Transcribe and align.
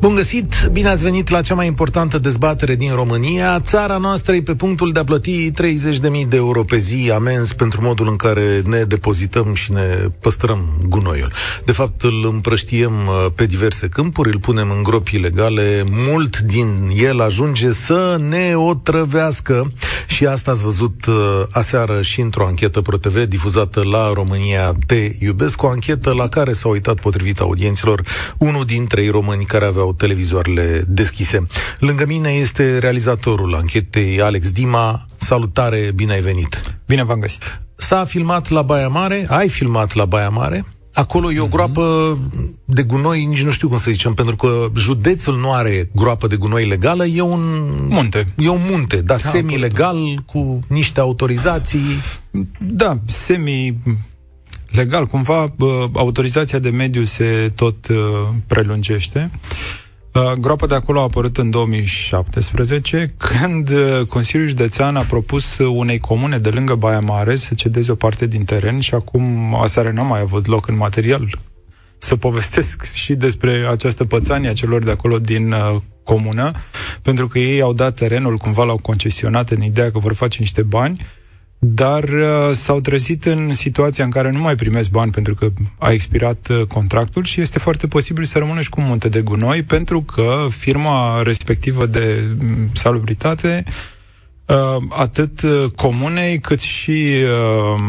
Bun 0.00 0.14
găsit, 0.14 0.68
bine 0.72 0.88
ați 0.88 1.02
venit 1.02 1.28
la 1.28 1.40
cea 1.40 1.54
mai 1.54 1.66
importantă 1.66 2.18
dezbatere 2.18 2.74
din 2.74 2.94
România. 2.94 3.60
Țara 3.60 3.96
noastră 3.96 4.34
e 4.34 4.42
pe 4.42 4.54
punctul 4.54 4.92
de 4.92 4.98
a 4.98 5.04
plăti 5.04 5.50
30.000 5.50 6.28
de 6.28 6.36
euro 6.36 6.62
pe 6.62 6.76
zi 6.76 7.10
amenzi 7.14 7.54
pentru 7.54 7.82
modul 7.82 8.08
în 8.08 8.16
care 8.16 8.62
ne 8.64 8.82
depozităm 8.82 9.54
și 9.54 9.72
ne 9.72 10.08
păstrăm 10.20 10.60
gunoiul. 10.88 11.32
De 11.64 11.72
fapt, 11.72 12.02
îl 12.02 12.28
împrăștiem 12.32 12.92
uh, 12.92 13.26
pe 13.34 13.46
diverse 13.46 13.88
câmpuri, 13.88 14.28
îl 14.32 14.38
punem 14.38 14.70
în 14.70 14.82
gropi 14.82 15.14
ilegale, 15.14 15.84
mult 16.08 16.38
din 16.38 16.90
el 16.96 17.20
ajunge 17.20 17.72
să 17.72 18.20
ne 18.28 18.54
otrăvească 18.54 19.72
și 20.06 20.26
asta 20.26 20.50
ați 20.50 20.62
văzut 20.62 21.06
uh, 21.06 21.14
aseară 21.50 22.02
și 22.02 22.20
într-o 22.20 22.46
anchetă 22.46 22.80
ProTV 22.80 23.24
difuzată 23.24 23.82
la 23.82 24.12
România 24.12 24.74
Te 24.86 25.12
iubesc, 25.18 25.62
o 25.62 25.68
anchetă 25.68 26.12
la 26.12 26.28
care 26.28 26.52
s-a 26.52 26.68
uitat 26.68 27.00
potrivit 27.00 27.40
audienților 27.40 28.02
unul 28.36 28.64
dintre 28.64 29.02
ei 29.02 29.08
români 29.10 29.44
care 29.44 29.64
aveau 29.64 29.87
aveau 29.88 29.92
televizoarele 29.92 30.84
deschise. 30.88 31.46
Lângă 31.78 32.04
mine 32.06 32.28
este 32.28 32.78
realizatorul 32.78 33.54
anchetei, 33.54 34.20
Alex 34.20 34.50
Dima. 34.52 35.08
Salutare, 35.16 35.92
bine 35.94 36.12
ai 36.12 36.20
venit! 36.20 36.80
Bine 36.86 37.04
v-am 37.04 37.20
găsit! 37.20 37.42
S-a 37.76 38.04
filmat 38.04 38.48
la 38.48 38.62
Baia 38.62 38.88
Mare, 38.88 39.26
ai 39.28 39.48
filmat 39.48 39.94
la 39.94 40.04
Baia 40.04 40.28
Mare, 40.28 40.64
Acolo 40.92 41.32
e 41.32 41.38
o 41.38 41.42
mhm. 41.42 41.52
groapă 41.52 42.18
de 42.64 42.82
gunoi, 42.82 43.24
nici 43.24 43.42
nu 43.42 43.50
știu 43.50 43.68
cum 43.68 43.78
să 43.78 43.90
zicem, 43.90 44.14
pentru 44.14 44.36
că 44.36 44.66
județul 44.76 45.38
nu 45.38 45.52
are 45.52 45.90
groapă 45.94 46.26
de 46.26 46.36
gunoi 46.36 46.66
legală, 46.66 47.06
e 47.06 47.20
un... 47.20 47.40
Munte. 47.88 48.32
E 48.38 48.48
un 48.48 48.60
munte, 48.70 48.96
dar 48.96 49.20
da, 49.22 49.28
semi-legal, 49.30 50.22
cu 50.26 50.58
niște 50.68 51.00
autorizații. 51.00 51.80
Da, 52.58 52.98
semi 53.06 53.78
legal, 54.70 55.06
cumva 55.06 55.54
autorizația 55.92 56.58
de 56.58 56.70
mediu 56.70 57.04
se 57.04 57.52
tot 57.54 57.88
uh, 57.88 57.96
prelungește. 58.46 59.30
Uh, 60.12 60.32
groapa 60.32 60.66
de 60.66 60.74
acolo 60.74 61.00
a 61.00 61.02
apărut 61.02 61.36
în 61.36 61.50
2017, 61.50 63.14
când 63.16 63.70
uh, 63.70 64.06
Consiliul 64.06 64.48
Județean 64.48 64.96
a 64.96 65.02
propus 65.02 65.58
unei 65.58 65.98
comune 65.98 66.38
de 66.38 66.48
lângă 66.48 66.74
Baia 66.74 67.00
Mare 67.00 67.36
să 67.36 67.54
cedeze 67.54 67.92
o 67.92 67.94
parte 67.94 68.26
din 68.26 68.44
teren 68.44 68.80
și 68.80 68.94
acum 68.94 69.54
aseară 69.54 69.90
n-a 69.90 70.02
mai 70.02 70.20
avut 70.20 70.46
loc 70.46 70.68
în 70.68 70.76
material 70.76 71.38
să 71.98 72.16
povestesc 72.16 72.84
și 72.94 73.14
despre 73.14 73.66
această 73.70 74.04
pățanie 74.04 74.48
a 74.48 74.52
celor 74.52 74.84
de 74.84 74.90
acolo 74.90 75.18
din 75.18 75.52
uh, 75.52 75.76
comună, 76.02 76.50
pentru 77.02 77.28
că 77.28 77.38
ei 77.38 77.60
au 77.60 77.72
dat 77.72 77.94
terenul, 77.94 78.36
cumva 78.36 78.64
l-au 78.64 78.78
concesionat 78.78 79.50
în 79.50 79.62
ideea 79.62 79.90
că 79.90 79.98
vor 79.98 80.14
face 80.14 80.36
niște 80.40 80.62
bani 80.62 81.06
dar 81.58 82.04
uh, 82.04 82.50
s-au 82.52 82.80
trezit 82.80 83.24
în 83.24 83.52
situația 83.52 84.04
în 84.04 84.10
care 84.10 84.30
nu 84.30 84.38
mai 84.38 84.54
primesc 84.54 84.90
bani 84.90 85.10
pentru 85.10 85.34
că 85.34 85.48
a 85.78 85.90
expirat 85.90 86.48
uh, 86.50 86.62
contractul 86.66 87.24
și 87.24 87.40
este 87.40 87.58
foarte 87.58 87.86
posibil 87.86 88.24
să 88.24 88.38
rămână 88.38 88.60
și 88.60 88.68
cu 88.68 88.80
munte 88.80 89.08
de 89.08 89.20
gunoi 89.20 89.62
pentru 89.62 90.02
că 90.02 90.46
firma 90.48 91.22
respectivă 91.22 91.86
de 91.86 92.24
mm, 92.38 92.70
salubritate 92.72 93.64
uh, 94.46 94.82
atât 94.88 95.42
uh, 95.42 95.70
comunei 95.76 96.38
cât 96.38 96.60
și 96.60 97.14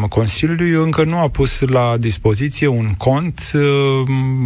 uh, 0.02 0.08
Consiliului 0.08 0.70
încă 0.70 1.04
nu 1.04 1.18
a 1.18 1.28
pus 1.28 1.60
la 1.60 1.96
dispoziție 1.96 2.66
un 2.66 2.94
cont 2.98 3.50
uh, 3.54 3.62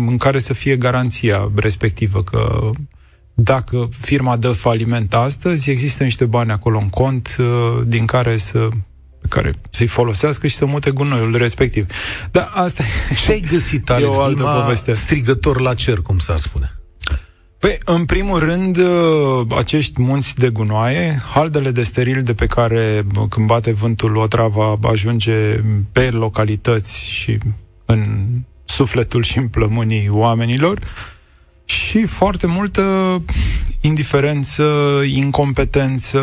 în 0.06 0.17
care 0.17 0.39
să 0.39 0.52
fie 0.52 0.77
garanția 0.77 1.50
respectivă 1.55 2.22
că 2.22 2.70
dacă 3.34 3.89
firma 3.98 4.36
dă 4.36 4.52
faliment 4.52 5.14
astăzi, 5.14 5.70
există 5.70 6.02
niște 6.02 6.25
bani 6.25 6.50
acolo 6.50 6.78
în 6.78 6.89
cont 6.89 7.36
uh, 7.39 7.83
din 7.86 8.06
care 8.06 8.36
să 8.36 8.69
pe 9.25 9.41
care 9.41 9.53
să-i 9.70 9.86
folosească 9.86 10.47
și 10.47 10.56
să 10.56 10.64
mute 10.64 10.91
gunoiul 10.91 11.36
respectiv. 11.36 11.86
Dar 12.30 12.50
asta 12.55 12.84
Ce 13.25 13.30
ai 13.30 13.44
găsit, 13.50 13.91
Alex, 13.91 14.17
e 14.17 14.19
o 14.19 14.22
altă 14.22 14.42
poveste. 14.42 14.92
strigător 14.92 15.61
la 15.61 15.75
cer, 15.75 15.98
cum 15.98 16.19
s-ar 16.19 16.39
spune? 16.39 16.79
Păi, 17.58 17.79
în 17.85 18.05
primul 18.05 18.39
rând, 18.39 18.77
uh, 18.77 19.46
acești 19.57 20.02
munți 20.02 20.35
de 20.35 20.48
gunoaie, 20.48 21.23
haldele 21.33 21.70
de 21.70 21.83
steril 21.83 22.23
de 22.23 22.35
pe 22.35 22.46
care, 22.46 23.07
când 23.29 23.46
bate 23.46 23.73
vântul, 23.73 24.17
o 24.17 24.27
travă 24.27 24.79
ajunge 24.83 25.61
pe 25.92 26.11
localități 26.11 27.06
și 27.06 27.39
în 27.85 28.27
sufletul 28.64 29.23
și 29.23 29.39
în 29.39 29.48
plămânii 29.48 30.08
oamenilor, 30.11 30.80
și 31.64 32.06
foarte 32.06 32.46
multă 32.46 32.83
indiferență, 33.86 34.64
incompetență, 35.06 36.20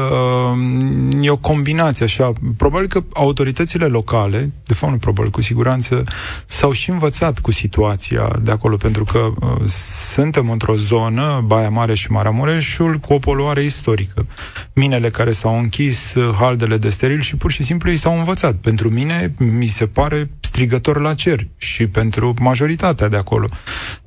e 1.22 1.30
o 1.30 1.38
combinație 1.38 2.06
așa. 2.06 2.34
Probabil 2.58 2.88
că 2.88 3.04
autoritățile 3.14 3.86
locale, 3.86 4.52
de 4.66 4.74
fapt 4.74 4.92
nu 4.92 4.98
probabil, 4.98 5.32
cu 5.32 5.42
siguranță, 5.42 6.04
s-au 6.46 6.72
și 6.72 6.90
învățat 6.90 7.40
cu 7.40 7.52
situația 7.52 8.40
de 8.44 8.52
acolo, 8.52 8.76
pentru 8.76 9.04
că 9.04 9.18
uh, 9.18 9.68
suntem 10.14 10.50
într-o 10.50 10.76
zonă, 10.76 11.44
Baia 11.46 11.70
Mare 11.70 11.94
și 11.94 12.12
Maramureșul, 12.12 12.98
cu 12.98 13.14
o 13.14 13.18
poluare 13.20 13.64
istorică. 13.64 14.26
Minele 14.74 15.10
care 15.10 15.32
s-au 15.32 15.60
închis, 15.60 16.16
uh, 16.16 16.36
haldele 16.36 16.78
de 16.78 16.90
steril 16.90 17.22
și 17.22 17.36
pur 17.36 17.52
și 17.52 17.64
simplu 17.64 17.90
ei 17.90 17.98
s-au 17.98 18.18
învățat. 18.18 18.56
Pentru 18.56 18.90
mine, 18.90 19.34
mi 19.38 19.68
se 19.68 19.86
pare 19.86 20.30
strigător 20.40 21.02
la 21.02 21.14
cer 21.14 21.48
și 21.58 21.88
pentru 21.88 22.34
majoritatea 22.40 23.08
de 23.08 23.18
acolo. 23.18 23.48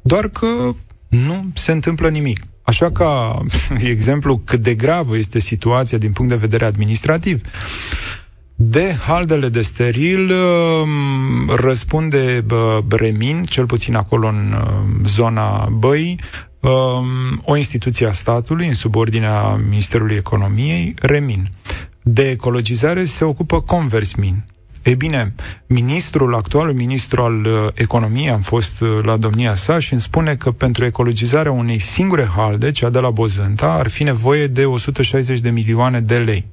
Doar 0.02 0.28
că 0.28 0.46
nu 1.08 1.44
se 1.54 1.72
întâmplă 1.72 2.08
nimic. 2.08 2.40
Așa 2.64 2.90
ca 2.90 3.40
exemplu 3.80 4.40
cât 4.44 4.60
de 4.60 4.74
gravă 4.74 5.16
este 5.16 5.38
situația 5.38 5.98
din 5.98 6.12
punct 6.12 6.30
de 6.30 6.38
vedere 6.38 6.64
administrativ. 6.64 7.40
De 8.56 8.94
haldele 9.06 9.48
de 9.48 9.62
steril 9.62 10.30
um, 10.30 11.50
răspunde 11.56 12.44
Remin, 12.88 13.42
cel 13.42 13.66
puțin 13.66 13.94
acolo 13.94 14.28
în 14.28 14.52
um, 14.52 15.06
zona 15.06 15.68
Băii, 15.72 16.20
um, 16.60 17.42
o 17.44 17.56
instituție 17.56 18.06
a 18.06 18.12
statului 18.12 18.66
în 18.66 18.74
subordinea 18.74 19.60
Ministerului 19.68 20.16
Economiei, 20.16 20.94
Remin. 20.98 21.50
De 22.02 22.30
ecologizare 22.30 23.04
se 23.04 23.24
ocupă 23.24 23.60
Conversmin. 23.60 24.44
Ei 24.84 24.94
bine, 24.94 25.34
ministrul, 25.66 26.34
actualul 26.34 26.74
ministru 26.74 27.22
al 27.22 27.44
uh, 27.44 27.68
economiei, 27.74 28.30
am 28.30 28.40
fost 28.40 28.80
uh, 28.80 28.98
la 29.02 29.16
domnia 29.16 29.54
sa 29.54 29.78
și 29.78 29.92
îmi 29.92 30.00
spune 30.00 30.36
că 30.36 30.50
pentru 30.50 30.84
ecologizarea 30.84 31.52
unei 31.52 31.78
singure 31.78 32.28
halde, 32.36 32.70
cea 32.70 32.90
de 32.90 32.98
la 32.98 33.10
Bozânta, 33.10 33.72
ar 33.72 33.88
fi 33.88 34.02
nevoie 34.02 34.46
de 34.46 34.64
160 34.64 35.40
de 35.40 35.50
milioane 35.50 36.00
de 36.00 36.18
lei. 36.18 36.46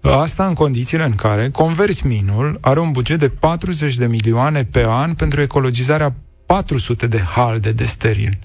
Asta 0.00 0.46
în 0.46 0.54
condițiile 0.54 1.04
în 1.04 1.14
care 1.14 1.50
Conversminul 1.50 2.58
are 2.60 2.80
un 2.80 2.90
buget 2.90 3.18
de 3.18 3.28
40 3.28 3.94
de 3.94 4.06
milioane 4.06 4.64
pe 4.64 4.84
an 4.88 5.14
pentru 5.14 5.40
ecologizarea 5.40 6.14
400 6.46 7.06
de 7.06 7.18
halde 7.18 7.72
de 7.72 7.84
steril. 7.84 8.38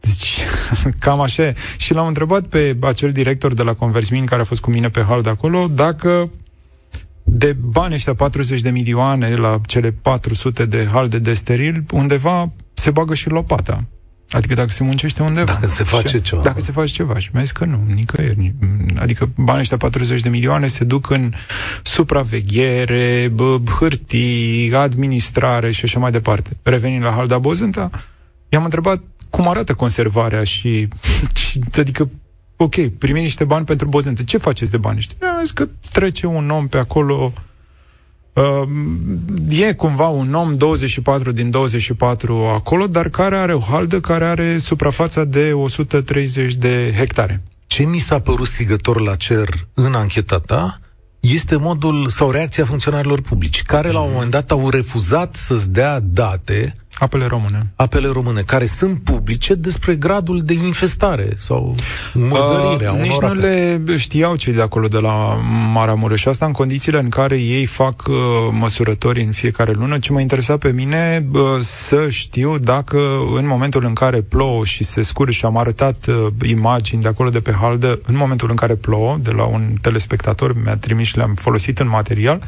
Deci, 0.00 0.40
cam 1.04 1.20
așa. 1.20 1.52
Și 1.76 1.92
l-am 1.92 2.06
întrebat 2.06 2.42
pe 2.42 2.76
acel 2.80 3.12
director 3.12 3.54
de 3.54 3.62
la 3.62 3.74
Conversmin 3.74 4.24
care 4.24 4.40
a 4.40 4.44
fost 4.44 4.60
cu 4.60 4.70
mine 4.70 4.88
pe 4.88 5.02
hal 5.02 5.22
de 5.22 5.28
acolo 5.28 5.66
dacă 5.66 6.30
de 7.30 7.56
bani 7.60 7.94
ăștia 7.94 8.14
40 8.14 8.60
de 8.60 8.70
milioane 8.70 9.36
la 9.36 9.60
cele 9.66 9.90
400 9.90 10.66
de 10.66 10.88
halde 10.92 11.18
de 11.18 11.32
steril, 11.32 11.84
undeva 11.92 12.52
se 12.74 12.90
bagă 12.90 13.14
și 13.14 13.28
lopata. 13.28 13.84
Adică 14.30 14.54
dacă 14.54 14.70
se 14.70 14.84
muncește 14.84 15.22
undeva. 15.22 15.52
Dacă 15.52 15.66
se 15.66 15.84
face 15.84 16.16
și, 16.16 16.22
ceva. 16.22 16.42
Dacă 16.42 16.60
se 16.60 16.72
face 16.72 16.92
ceva. 16.92 17.18
Și 17.18 17.30
mi-a 17.32 17.42
zis 17.42 17.52
că 17.52 17.64
nu, 17.64 17.80
nicăieri. 17.94 18.54
Adică 18.98 19.30
banii 19.36 19.60
ăștia 19.60 19.76
40 19.76 20.20
de 20.20 20.28
milioane 20.28 20.66
se 20.66 20.84
duc 20.84 21.10
în 21.10 21.32
supraveghere, 21.82 23.30
bă, 23.34 23.58
hârtii, 23.78 24.74
administrare 24.74 25.70
și 25.70 25.84
așa 25.84 25.98
mai 25.98 26.10
departe. 26.10 26.56
Revenind 26.62 27.02
la 27.02 27.10
Halda 27.10 27.38
Bozânta, 27.38 27.90
i-am 28.48 28.64
întrebat 28.64 29.02
cum 29.30 29.48
arată 29.48 29.74
conservarea 29.74 30.44
și, 30.44 30.88
și 31.50 31.60
adică 31.78 32.10
ok, 32.60 32.74
primim 32.98 33.22
niște 33.22 33.44
bani 33.44 33.64
pentru 33.64 33.88
bozente. 33.88 34.24
Ce 34.24 34.38
faceți 34.38 34.70
de 34.70 34.76
bani 34.76 34.96
ăștia? 34.96 35.28
Am 35.28 35.40
zis 35.40 35.50
că 35.50 35.68
trece 35.92 36.26
un 36.26 36.50
om 36.50 36.66
pe 36.66 36.78
acolo, 36.78 37.32
uh, 38.32 38.68
e 39.48 39.72
cumva 39.72 40.06
un 40.06 40.34
om 40.34 40.52
24 40.52 41.32
din 41.32 41.50
24 41.50 42.34
acolo, 42.34 42.86
dar 42.86 43.08
care 43.08 43.36
are 43.36 43.54
o 43.54 43.60
haldă 43.60 44.00
care 44.00 44.24
are 44.24 44.58
suprafața 44.58 45.24
de 45.24 45.52
130 45.52 46.54
de 46.54 46.94
hectare. 46.96 47.42
Ce 47.66 47.82
mi 47.82 47.98
s-a 47.98 48.20
părut 48.20 48.46
strigător 48.46 49.00
la 49.00 49.14
cer 49.14 49.48
în 49.74 49.94
ancheta 49.94 50.38
ta 50.38 50.80
este 51.20 51.56
modul 51.56 52.08
sau 52.08 52.30
reacția 52.30 52.64
funcționarilor 52.64 53.20
publici, 53.20 53.62
care 53.62 53.90
la 53.90 54.00
un 54.00 54.12
moment 54.12 54.30
dat 54.30 54.50
au 54.50 54.68
refuzat 54.68 55.36
să-ți 55.36 55.70
dea 55.70 56.00
date 56.00 56.74
Apele 56.98 57.26
române. 57.26 57.66
Apele 57.76 58.08
române, 58.08 58.40
care 58.40 58.66
sunt 58.66 59.00
publice 59.00 59.54
despre 59.54 59.94
gradul 59.94 60.42
de 60.42 60.52
infestare 60.52 61.28
sau 61.36 61.74
mădărire 62.14 62.90
uh, 62.90 63.00
Nici 63.00 63.18
nu 63.18 63.26
ape. 63.26 63.36
le 63.86 63.96
știau 63.96 64.36
cei 64.36 64.52
de 64.52 64.62
acolo 64.62 64.88
de 64.88 64.98
la 64.98 65.34
Maramureș. 65.72 66.24
Asta 66.24 66.46
în 66.46 66.52
condițiile 66.52 66.98
în 66.98 67.08
care 67.08 67.40
ei 67.40 67.66
fac 67.66 68.04
uh, 68.08 68.16
măsurători 68.50 69.22
în 69.22 69.32
fiecare 69.32 69.72
lună. 69.72 69.98
Ce 69.98 70.12
mă 70.12 70.20
interesa 70.20 70.56
pe 70.56 70.70
mine 70.70 71.26
uh, 71.32 71.40
să 71.60 72.08
știu 72.08 72.58
dacă 72.58 72.98
în 73.34 73.46
momentul 73.46 73.84
în 73.84 73.92
care 73.92 74.20
plouă 74.20 74.64
și 74.64 74.84
se 74.84 75.02
scurge 75.02 75.32
și 75.32 75.44
am 75.44 75.56
arătat 75.56 76.06
uh, 76.06 76.26
imagini 76.48 77.02
de 77.02 77.08
acolo 77.08 77.28
de 77.28 77.40
pe 77.40 77.52
haldă, 77.52 78.00
în 78.06 78.16
momentul 78.16 78.50
în 78.50 78.56
care 78.56 78.74
plouă, 78.74 79.18
de 79.22 79.30
la 79.30 79.44
un 79.44 79.74
telespectator 79.80 80.54
mi-a 80.64 80.76
trimis 80.76 81.06
și 81.06 81.16
le-am 81.16 81.34
folosit 81.34 81.78
în 81.78 81.88
material, 81.88 82.42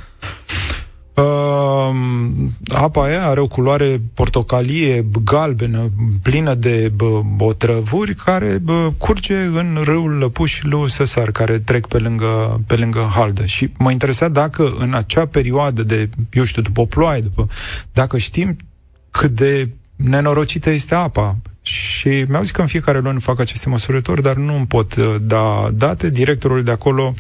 Uh, 1.21 1.95
apa 2.75 3.05
aia 3.05 3.27
are 3.27 3.41
o 3.41 3.47
culoare 3.47 4.01
portocalie, 4.15 5.07
galbenă, 5.25 5.91
plină 6.23 6.55
de 6.55 6.93
bă, 6.95 7.21
otrăvuri, 7.39 8.15
care 8.15 8.59
bă, 8.59 8.93
curge 8.99 9.37
în 9.37 9.79
râul 9.85 10.11
Lăpuș 10.11 10.63
lui 10.63 10.91
Săsar, 10.91 11.31
care 11.31 11.59
trec 11.59 11.87
pe 11.87 11.99
lângă, 11.99 12.61
pe 12.67 12.77
lângă 12.77 13.11
Haldă. 13.15 13.45
Și 13.45 13.73
mă 13.79 13.91
interesa 13.91 14.29
dacă 14.29 14.75
în 14.79 14.95
acea 14.95 15.27
perioadă 15.27 15.83
de, 15.83 16.09
eu 16.33 16.45
știu, 16.45 16.63
după 16.63 16.87
ploaie, 16.87 17.21
după, 17.21 17.49
dacă 17.93 18.19
știm 18.19 18.57
cât 19.11 19.31
de 19.31 19.69
nenorocită 19.97 20.71
este 20.71 20.95
apa 20.95 21.37
și 21.71 22.25
mi-au 22.29 22.43
zis 22.43 22.51
că 22.51 22.61
în 22.61 22.67
fiecare 22.67 22.99
lună 22.99 23.19
fac 23.19 23.41
aceste 23.41 23.69
măsurători, 23.69 24.23
dar 24.23 24.37
nu 24.37 24.57
îmi 24.57 24.67
pot 24.67 24.97
uh, 24.97 25.15
da 25.21 25.71
date. 25.75 26.11
Directorul 26.11 26.63
de 26.63 26.71
acolo 26.71 27.15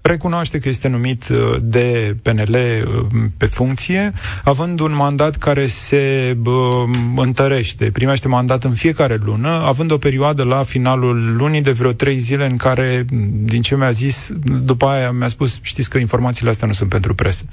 recunoaște 0.00 0.58
că 0.58 0.68
este 0.68 0.88
numit 0.88 1.28
uh, 1.28 1.56
de 1.62 2.16
PNL 2.22 2.54
uh, 2.54 3.24
pe 3.36 3.46
funcție, 3.46 4.12
având 4.44 4.80
un 4.80 4.94
mandat 4.94 5.36
care 5.36 5.66
se 5.66 6.36
bă, 6.38 6.84
întărește, 7.16 7.90
primește 7.90 8.28
mandat 8.28 8.64
în 8.64 8.74
fiecare 8.74 9.20
lună, 9.24 9.48
având 9.48 9.90
o 9.90 9.98
perioadă 9.98 10.42
la 10.42 10.62
finalul 10.62 11.36
lunii 11.36 11.62
de 11.62 11.72
vreo 11.72 11.92
trei 11.92 12.18
zile 12.18 12.46
în 12.46 12.56
care, 12.56 13.04
din 13.30 13.62
ce 13.62 13.76
mi-a 13.76 13.90
zis, 13.90 14.30
după 14.62 14.86
aia 14.86 15.10
mi-a 15.10 15.28
spus, 15.28 15.58
știți 15.62 15.90
că 15.90 15.98
informațiile 15.98 16.50
astea 16.50 16.66
nu 16.66 16.72
sunt 16.72 16.88
pentru 16.88 17.14
presă. 17.14 17.44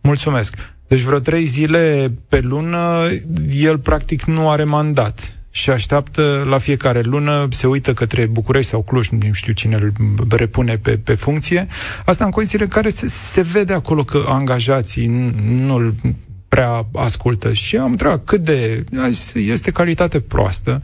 Mulțumesc. 0.00 0.54
Deci 0.88 1.00
vreo 1.00 1.18
trei 1.18 1.44
zile 1.44 2.12
pe 2.28 2.40
lună, 2.40 3.08
el 3.60 3.78
practic 3.78 4.24
nu 4.24 4.50
are 4.50 4.64
mandat 4.64 5.41
și 5.54 5.70
așteaptă 5.70 6.44
la 6.48 6.58
fiecare 6.58 7.00
lună, 7.00 7.48
se 7.50 7.66
uită 7.66 7.92
către 7.92 8.26
București 8.26 8.70
sau 8.70 8.82
Cluj, 8.82 9.08
nu 9.08 9.32
știu 9.32 9.52
cine 9.52 9.76
îl 9.76 9.92
repune 10.28 10.76
pe, 10.76 10.96
pe 10.96 11.14
funcție. 11.14 11.66
Asta 12.04 12.24
în 12.24 12.30
condițiile 12.30 12.64
în 12.64 12.70
care 12.70 12.88
se, 12.88 13.08
se 13.08 13.40
vede 13.40 13.72
acolo 13.72 14.04
că 14.04 14.24
angajații 14.28 15.06
nu-l 15.46 15.94
prea 16.48 16.86
ascultă. 16.94 17.52
Și 17.52 17.76
am 17.76 17.90
întrebat 17.90 18.24
cât 18.24 18.40
de... 18.40 18.84
Este 19.34 19.70
calitate 19.70 20.20
proastă, 20.20 20.82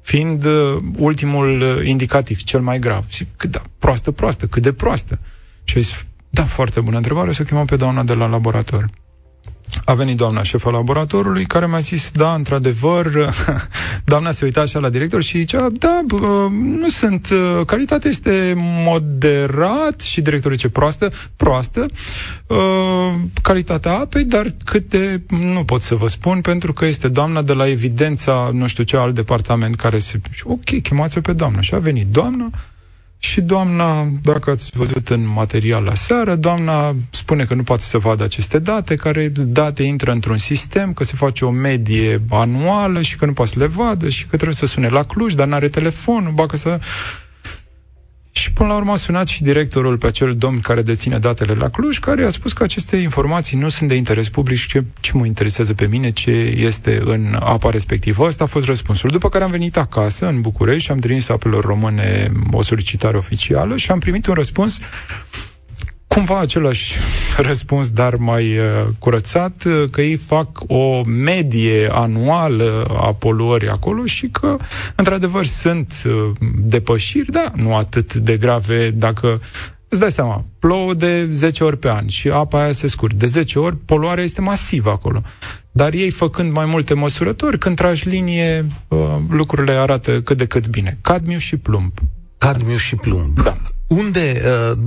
fiind 0.00 0.44
uh, 0.44 0.76
ultimul 0.96 1.60
uh, 1.60 1.86
indicativ, 1.86 2.42
cel 2.42 2.60
mai 2.60 2.78
grav. 2.78 3.04
Și 3.08 3.26
cât 3.36 3.50
da, 3.50 3.62
proastă, 3.78 4.10
proastă, 4.10 4.46
cât 4.46 4.62
de 4.62 4.72
proastă. 4.72 5.18
Și 5.64 5.82
zis, 5.82 6.06
da, 6.30 6.44
foarte 6.44 6.80
bună 6.80 6.96
întrebare, 6.96 7.32
să 7.32 7.42
chemăm 7.42 7.64
pe 7.64 7.76
doamna 7.76 8.02
de 8.02 8.14
la 8.14 8.26
laborator. 8.26 8.90
A 9.84 9.94
venit 9.94 10.16
doamna 10.16 10.42
șefa 10.42 10.70
laboratorului 10.70 11.46
care 11.46 11.66
mi-a 11.66 11.78
zis, 11.78 12.10
da, 12.10 12.34
într-adevăr, 12.34 13.34
doamna 14.04 14.30
se 14.30 14.44
uita 14.44 14.60
așa 14.60 14.78
la 14.78 14.88
director 14.88 15.22
și 15.22 15.38
zicea, 15.38 15.68
da, 15.72 16.00
nu 16.80 16.88
sunt, 16.88 17.28
uh, 17.30 17.64
calitatea 17.66 18.10
este 18.10 18.52
moderat 18.56 20.00
și 20.00 20.20
directorul 20.20 20.56
ce 20.56 20.68
proastă, 20.68 21.12
proastă, 21.36 21.86
uh, 22.46 23.14
calitatea 23.42 23.92
apei, 23.98 24.24
dar 24.24 24.54
câte, 24.64 25.22
nu 25.28 25.64
pot 25.64 25.82
să 25.82 25.94
vă 25.94 26.08
spun, 26.08 26.40
pentru 26.40 26.72
că 26.72 26.84
este 26.84 27.08
doamna 27.08 27.42
de 27.42 27.52
la 27.52 27.68
evidența, 27.68 28.50
nu 28.52 28.66
știu 28.66 28.84
ce, 28.84 28.96
alt 28.96 29.14
departament 29.14 29.74
care 29.74 29.98
se... 29.98 30.20
Ok, 30.42 30.82
chemați-o 30.82 31.20
pe 31.20 31.32
doamna. 31.32 31.60
Și 31.60 31.74
a 31.74 31.78
venit 31.78 32.06
doamna, 32.06 32.50
și 33.22 33.40
doamna, 33.40 34.08
dacă 34.22 34.50
ați 34.50 34.70
văzut 34.74 35.08
în 35.08 35.26
material 35.26 35.84
la 35.84 35.94
seară, 35.94 36.34
doamna 36.34 36.94
spune 37.10 37.44
că 37.44 37.54
nu 37.54 37.62
poate 37.62 37.82
să 37.82 37.98
vadă 37.98 38.24
aceste 38.24 38.58
date, 38.58 38.94
care 38.96 39.28
date 39.28 39.82
intră 39.82 40.10
într-un 40.10 40.38
sistem, 40.38 40.92
că 40.92 41.04
se 41.04 41.12
face 41.16 41.44
o 41.44 41.50
medie 41.50 42.22
anuală 42.30 43.02
și 43.02 43.16
că 43.16 43.26
nu 43.26 43.32
poate 43.32 43.50
să 43.50 43.58
le 43.58 43.66
vadă 43.66 44.08
și 44.08 44.22
că 44.22 44.36
trebuie 44.36 44.54
să 44.54 44.66
sune 44.66 44.88
la 44.88 45.02
Cluj, 45.02 45.34
dar 45.34 45.46
nu 45.46 45.54
are 45.54 45.68
telefonul, 45.68 46.32
ba 46.32 46.46
că 46.46 46.56
să 46.56 46.80
și 48.40 48.52
până 48.52 48.68
la 48.68 48.74
urmă 48.74 48.92
a 48.92 48.96
sunat 48.96 49.26
și 49.26 49.42
directorul 49.42 49.98
pe 49.98 50.06
acel 50.06 50.36
domn 50.36 50.60
care 50.60 50.82
deține 50.82 51.18
datele 51.18 51.54
la 51.54 51.68
Cluj, 51.68 51.98
care 51.98 52.24
a 52.24 52.30
spus 52.30 52.52
că 52.52 52.62
aceste 52.62 52.96
informații 52.96 53.58
nu 53.58 53.68
sunt 53.68 53.88
de 53.88 53.94
interes 53.94 54.28
public 54.28 54.58
și 54.58 54.68
ce, 54.68 54.84
ce 55.00 55.10
mă 55.14 55.26
interesează 55.26 55.74
pe 55.74 55.86
mine, 55.86 56.10
ce 56.10 56.30
este 56.56 57.00
în 57.04 57.36
apa 57.40 57.70
respectivă. 57.70 58.26
Asta 58.26 58.44
a 58.44 58.46
fost 58.46 58.66
răspunsul. 58.66 59.10
După 59.10 59.28
care 59.28 59.44
am 59.44 59.50
venit 59.50 59.76
acasă, 59.76 60.26
în 60.26 60.40
București, 60.40 60.82
și 60.82 60.90
am 60.90 60.96
trimis 60.96 61.28
apelor 61.28 61.64
române 61.64 62.32
o 62.52 62.62
solicitare 62.62 63.16
oficială 63.16 63.76
și 63.76 63.90
am 63.90 63.98
primit 63.98 64.26
un 64.26 64.34
răspuns 64.34 64.78
cumva 66.14 66.38
același 66.38 66.96
răspuns, 67.36 67.90
dar 67.90 68.14
mai 68.14 68.58
uh, 68.58 68.64
curățat, 68.98 69.64
uh, 69.66 69.84
că 69.90 70.00
ei 70.00 70.16
fac 70.16 70.48
o 70.66 71.02
medie 71.04 71.88
anuală 71.92 72.96
a 73.00 73.12
poluării 73.12 73.68
acolo 73.68 74.04
și 74.04 74.28
că, 74.28 74.56
într-adevăr, 74.94 75.44
sunt 75.44 76.02
uh, 76.06 76.12
depășiri, 76.58 77.32
da, 77.32 77.52
nu 77.56 77.76
atât 77.76 78.14
de 78.14 78.36
grave 78.36 78.90
dacă 78.90 79.40
Îți 79.92 80.00
dai 80.00 80.10
seama, 80.10 80.44
plouă 80.58 80.94
de 80.94 81.28
10 81.32 81.64
ori 81.64 81.78
pe 81.78 81.90
an 81.90 82.06
și 82.06 82.28
apa 82.28 82.62
aia 82.62 82.72
se 82.72 82.86
scurge. 82.86 83.16
De 83.16 83.26
10 83.26 83.58
ori, 83.58 83.76
poluarea 83.76 84.24
este 84.24 84.40
masivă 84.40 84.90
acolo. 84.90 85.22
Dar 85.72 85.92
ei, 85.92 86.10
făcând 86.10 86.52
mai 86.52 86.64
multe 86.64 86.94
măsurători, 86.94 87.58
când 87.58 87.76
tragi 87.76 88.08
linie, 88.08 88.66
uh, 88.88 88.98
lucrurile 89.28 89.72
arată 89.72 90.20
cât 90.20 90.36
de 90.36 90.46
cât 90.46 90.68
bine. 90.68 90.98
Cadmiu 91.02 91.38
și 91.38 91.56
plumb. 91.56 91.92
Cadmiu 92.38 92.76
și 92.76 92.94
plumb. 92.96 93.42
Da. 93.42 93.56
Unde, 93.96 94.42
uh, 94.44 94.78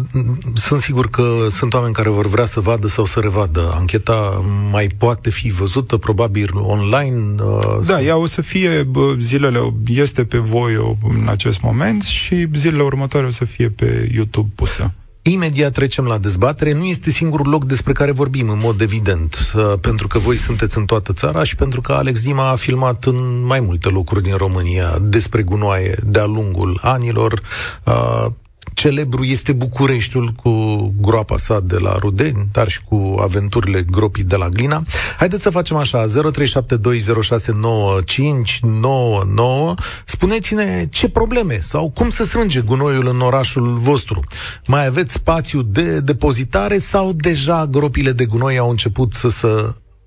sunt 0.54 0.80
sigur 0.80 1.10
că 1.10 1.46
sunt 1.50 1.74
oameni 1.74 1.94
care 1.94 2.10
vor 2.10 2.28
vrea 2.28 2.46
să 2.46 2.60
vadă 2.60 2.88
sau 2.88 3.06
să 3.06 3.20
revadă. 3.20 3.72
Ancheta 3.74 4.44
mai 4.72 4.88
poate 4.98 5.30
fi 5.30 5.52
văzută, 5.52 5.98
probabil, 5.98 6.50
online? 6.56 7.44
Uh, 7.44 7.80
da, 7.86 8.02
ea 8.02 8.18
o 8.18 8.26
să 8.26 8.42
fie, 8.42 8.88
zilele, 9.20 9.74
este 9.88 10.24
pe 10.24 10.38
voi 10.38 10.98
în 11.04 11.28
acest 11.28 11.62
moment 11.62 12.02
și 12.02 12.48
zilele 12.56 12.84
următoare 12.84 13.26
o 13.26 13.30
să 13.30 13.46
fie 13.46 13.70
pe 13.70 14.12
YouTube 14.14 14.50
pusă. 14.56 14.92
Imediat 15.22 15.72
trecem 15.72 16.06
la 16.06 16.18
dezbatere. 16.18 16.74
Nu 16.74 16.84
este 16.84 17.10
singurul 17.10 17.50
loc 17.50 17.66
despre 17.66 17.94
care 17.94 18.12
vorbim, 18.12 18.50
în 18.50 18.60
mod 18.62 18.82
evident, 18.82 19.54
uh, 19.56 19.74
pentru 19.82 20.08
că 20.08 20.20
voi 20.20 20.36
sunteți 20.36 20.78
în 20.78 20.86
toată 20.86 21.14
țara 21.14 21.44
și 21.44 21.56
pentru 21.56 21.82
că 21.82 21.92
Alex 21.92 22.22
Dima 22.22 22.50
a 22.50 22.56
filmat 22.56 23.06
în 23.06 23.44
mai 23.46 23.60
multe 23.60 23.90
locuri 23.90 24.24
din 24.24 24.36
România 24.36 24.98
despre 25.02 25.42
gunoaie 25.42 25.96
de-a 26.06 26.26
lungul 26.26 26.80
anilor. 26.82 27.42
Uh, 28.74 28.80
Celebru 28.84 29.24
este 29.24 29.52
Bucureștiul 29.52 30.34
cu 30.44 30.94
groapa 31.02 31.38
sa 31.38 31.60
de 31.60 31.78
la 31.78 31.96
Rudeni, 32.00 32.48
dar 32.52 32.70
și 32.70 32.82
cu 32.84 33.18
aventurile 33.22 33.82
gropii 33.82 34.24
de 34.24 34.36
la 34.36 34.50
Glina. 34.50 34.84
Haideți 35.18 35.42
să 35.42 35.50
facem 35.50 35.78
așa, 35.78 36.06
0372069599. 36.06 36.10
Spuneți-ne 40.06 40.88
ce 40.92 41.10
probleme 41.10 41.60
sau 41.60 41.90
cum 41.90 42.10
se 42.10 42.24
strânge 42.24 42.62
gunoiul 42.62 43.08
în 43.08 43.22
orașul 43.22 43.78
vostru. 43.78 44.24
Mai 44.66 44.86
aveți 44.86 45.14
spațiu 45.14 45.62
de 45.62 46.00
depozitare 46.00 46.78
sau 46.78 47.14
deja 47.14 47.66
gropile 47.66 48.12
de 48.12 48.26
gunoi 48.26 48.58
au 48.58 48.70
început 48.70 49.14
să 49.14 49.30
se 49.30 49.48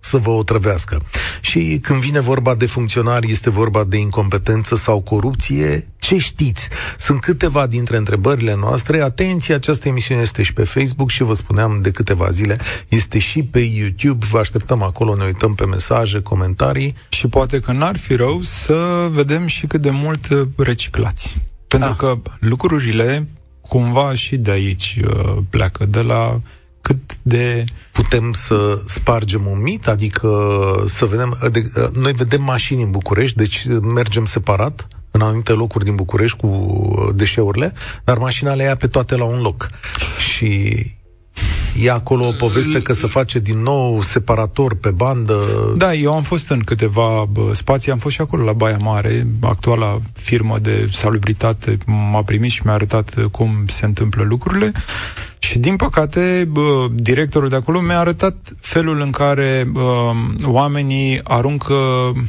să 0.07 0.17
vă 0.19 0.31
otrăvească. 0.31 1.01
Și 1.41 1.79
când 1.83 2.01
vine 2.01 2.21
vorba 2.21 2.55
de 2.55 2.67
funcționari, 2.67 3.31
este 3.31 3.51
vorba 3.51 3.85
de 3.85 3.97
incompetență 3.97 4.77
sau 4.77 5.01
corupție, 5.01 5.87
ce 5.99 6.19
știți? 6.19 6.69
Sunt 6.99 7.21
câteva 7.21 7.67
dintre 7.67 7.97
întrebările 7.97 8.57
noastre. 8.61 9.03
Atenție, 9.03 9.55
această 9.55 9.89
emisiune 9.89 10.21
este 10.21 10.43
și 10.43 10.53
pe 10.53 10.65
Facebook 10.65 11.11
și 11.11 11.23
vă 11.23 11.35
spuneam 11.35 11.79
de 11.83 11.91
câteva 11.91 12.31
zile, 12.31 12.59
este 12.89 13.19
și 13.19 13.43
pe 13.43 13.59
YouTube. 13.59 14.27
Vă 14.31 14.39
așteptăm 14.39 14.83
acolo, 14.83 15.17
ne 15.17 15.25
uităm 15.25 15.55
pe 15.55 15.65
mesaje, 15.65 16.21
comentarii. 16.21 16.95
Și 17.09 17.27
poate 17.29 17.61
că 17.61 17.73
n-ar 17.73 17.97
fi 17.97 18.15
rău 18.15 18.41
să 18.41 19.09
vedem 19.11 19.47
și 19.47 19.67
cât 19.67 19.81
de 19.81 19.91
mult 19.91 20.27
reciclați. 20.57 21.37
Pentru 21.67 21.89
ah. 21.89 21.97
că 21.97 22.19
lucrurile 22.41 23.29
cumva 23.61 24.15
și 24.15 24.37
de 24.37 24.51
aici 24.51 25.01
uh, 25.05 25.37
pleacă, 25.51 25.85
de 25.85 26.01
la 26.01 26.41
cât 26.87 27.19
de... 27.23 27.65
Putem 27.93 28.33
să 28.33 28.79
spargem 28.87 29.47
un 29.47 29.63
mit? 29.63 29.89
Adică 29.89 30.29
să 30.87 31.05
vedem... 31.05 31.39
De, 31.51 31.71
noi 31.93 32.13
vedem 32.13 32.43
mașini 32.43 32.83
în 32.83 32.91
București, 32.91 33.37
deci 33.37 33.67
mergem 33.95 34.25
separat 34.25 34.89
în 35.11 35.21
anumite 35.21 35.53
locuri 35.53 35.85
din 35.85 35.95
București 35.95 36.37
cu 36.37 37.13
deșeurile, 37.15 37.73
dar 38.05 38.19
mașina 38.19 38.55
le 38.55 38.63
ia 38.63 38.77
pe 38.77 38.87
toate 38.87 39.17
la 39.17 39.25
un 39.25 39.41
loc. 39.41 39.71
Și 40.33 40.75
E 41.83 41.91
acolo 41.91 42.27
o 42.27 42.33
poveste 42.33 42.83
că 42.83 42.93
se 42.93 43.07
face 43.07 43.39
din 43.39 43.63
nou 43.63 44.03
separator 44.03 44.75
pe 44.75 44.91
bandă. 44.91 45.39
Da, 45.77 45.95
eu 45.95 46.15
am 46.15 46.23
fost 46.23 46.51
în 46.51 46.61
câteva 46.61 47.29
spații, 47.53 47.93
am 47.93 47.99
fost 47.99 48.15
și 48.15 48.21
acolo 48.21 48.45
la 48.45 48.53
Baia 48.53 48.77
Mare, 48.77 49.27
actuala 49.41 50.01
firmă 50.13 50.59
de 50.59 50.89
salubritate 50.93 51.79
m-a 51.87 52.23
primit 52.23 52.51
și 52.51 52.63
mi-a 52.65 52.75
arătat 52.75 53.15
cum 53.31 53.65
se 53.67 53.85
întâmplă 53.85 54.23
lucrurile 54.23 54.73
Și 55.47 55.59
din 55.59 55.77
păcate, 55.77 56.49
bă, 56.51 56.87
directorul 56.93 57.49
de 57.49 57.57
acolo 57.57 57.81
mi-a 57.81 57.99
arătat 57.99 58.53
felul 58.61 59.01
în 59.01 59.11
care 59.11 59.67
bă, 59.71 60.13
oamenii 60.45 61.21
aruncă 61.25 61.75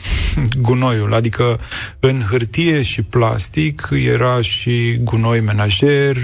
gunoiul, 0.68 1.14
adică 1.14 1.60
în 2.00 2.22
hârtie 2.30 2.82
și 2.82 3.02
plastic 3.02 3.90
era 3.92 4.42
și 4.42 5.00
gunoi 5.04 5.40
menajer, 5.40 6.18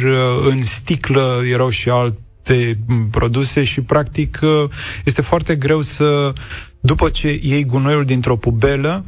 în 0.49 0.63
sticlă 0.63 1.41
erau 1.51 1.69
și 1.69 1.89
alte 1.89 2.79
produse 3.11 3.63
și 3.63 3.81
practic 3.81 4.39
este 5.03 5.21
foarte 5.21 5.55
greu 5.55 5.81
să, 5.81 6.33
după 6.79 7.09
ce 7.09 7.39
iei 7.41 7.65
gunoiul 7.65 8.05
dintr-o 8.05 8.37
pubelă, 8.37 9.05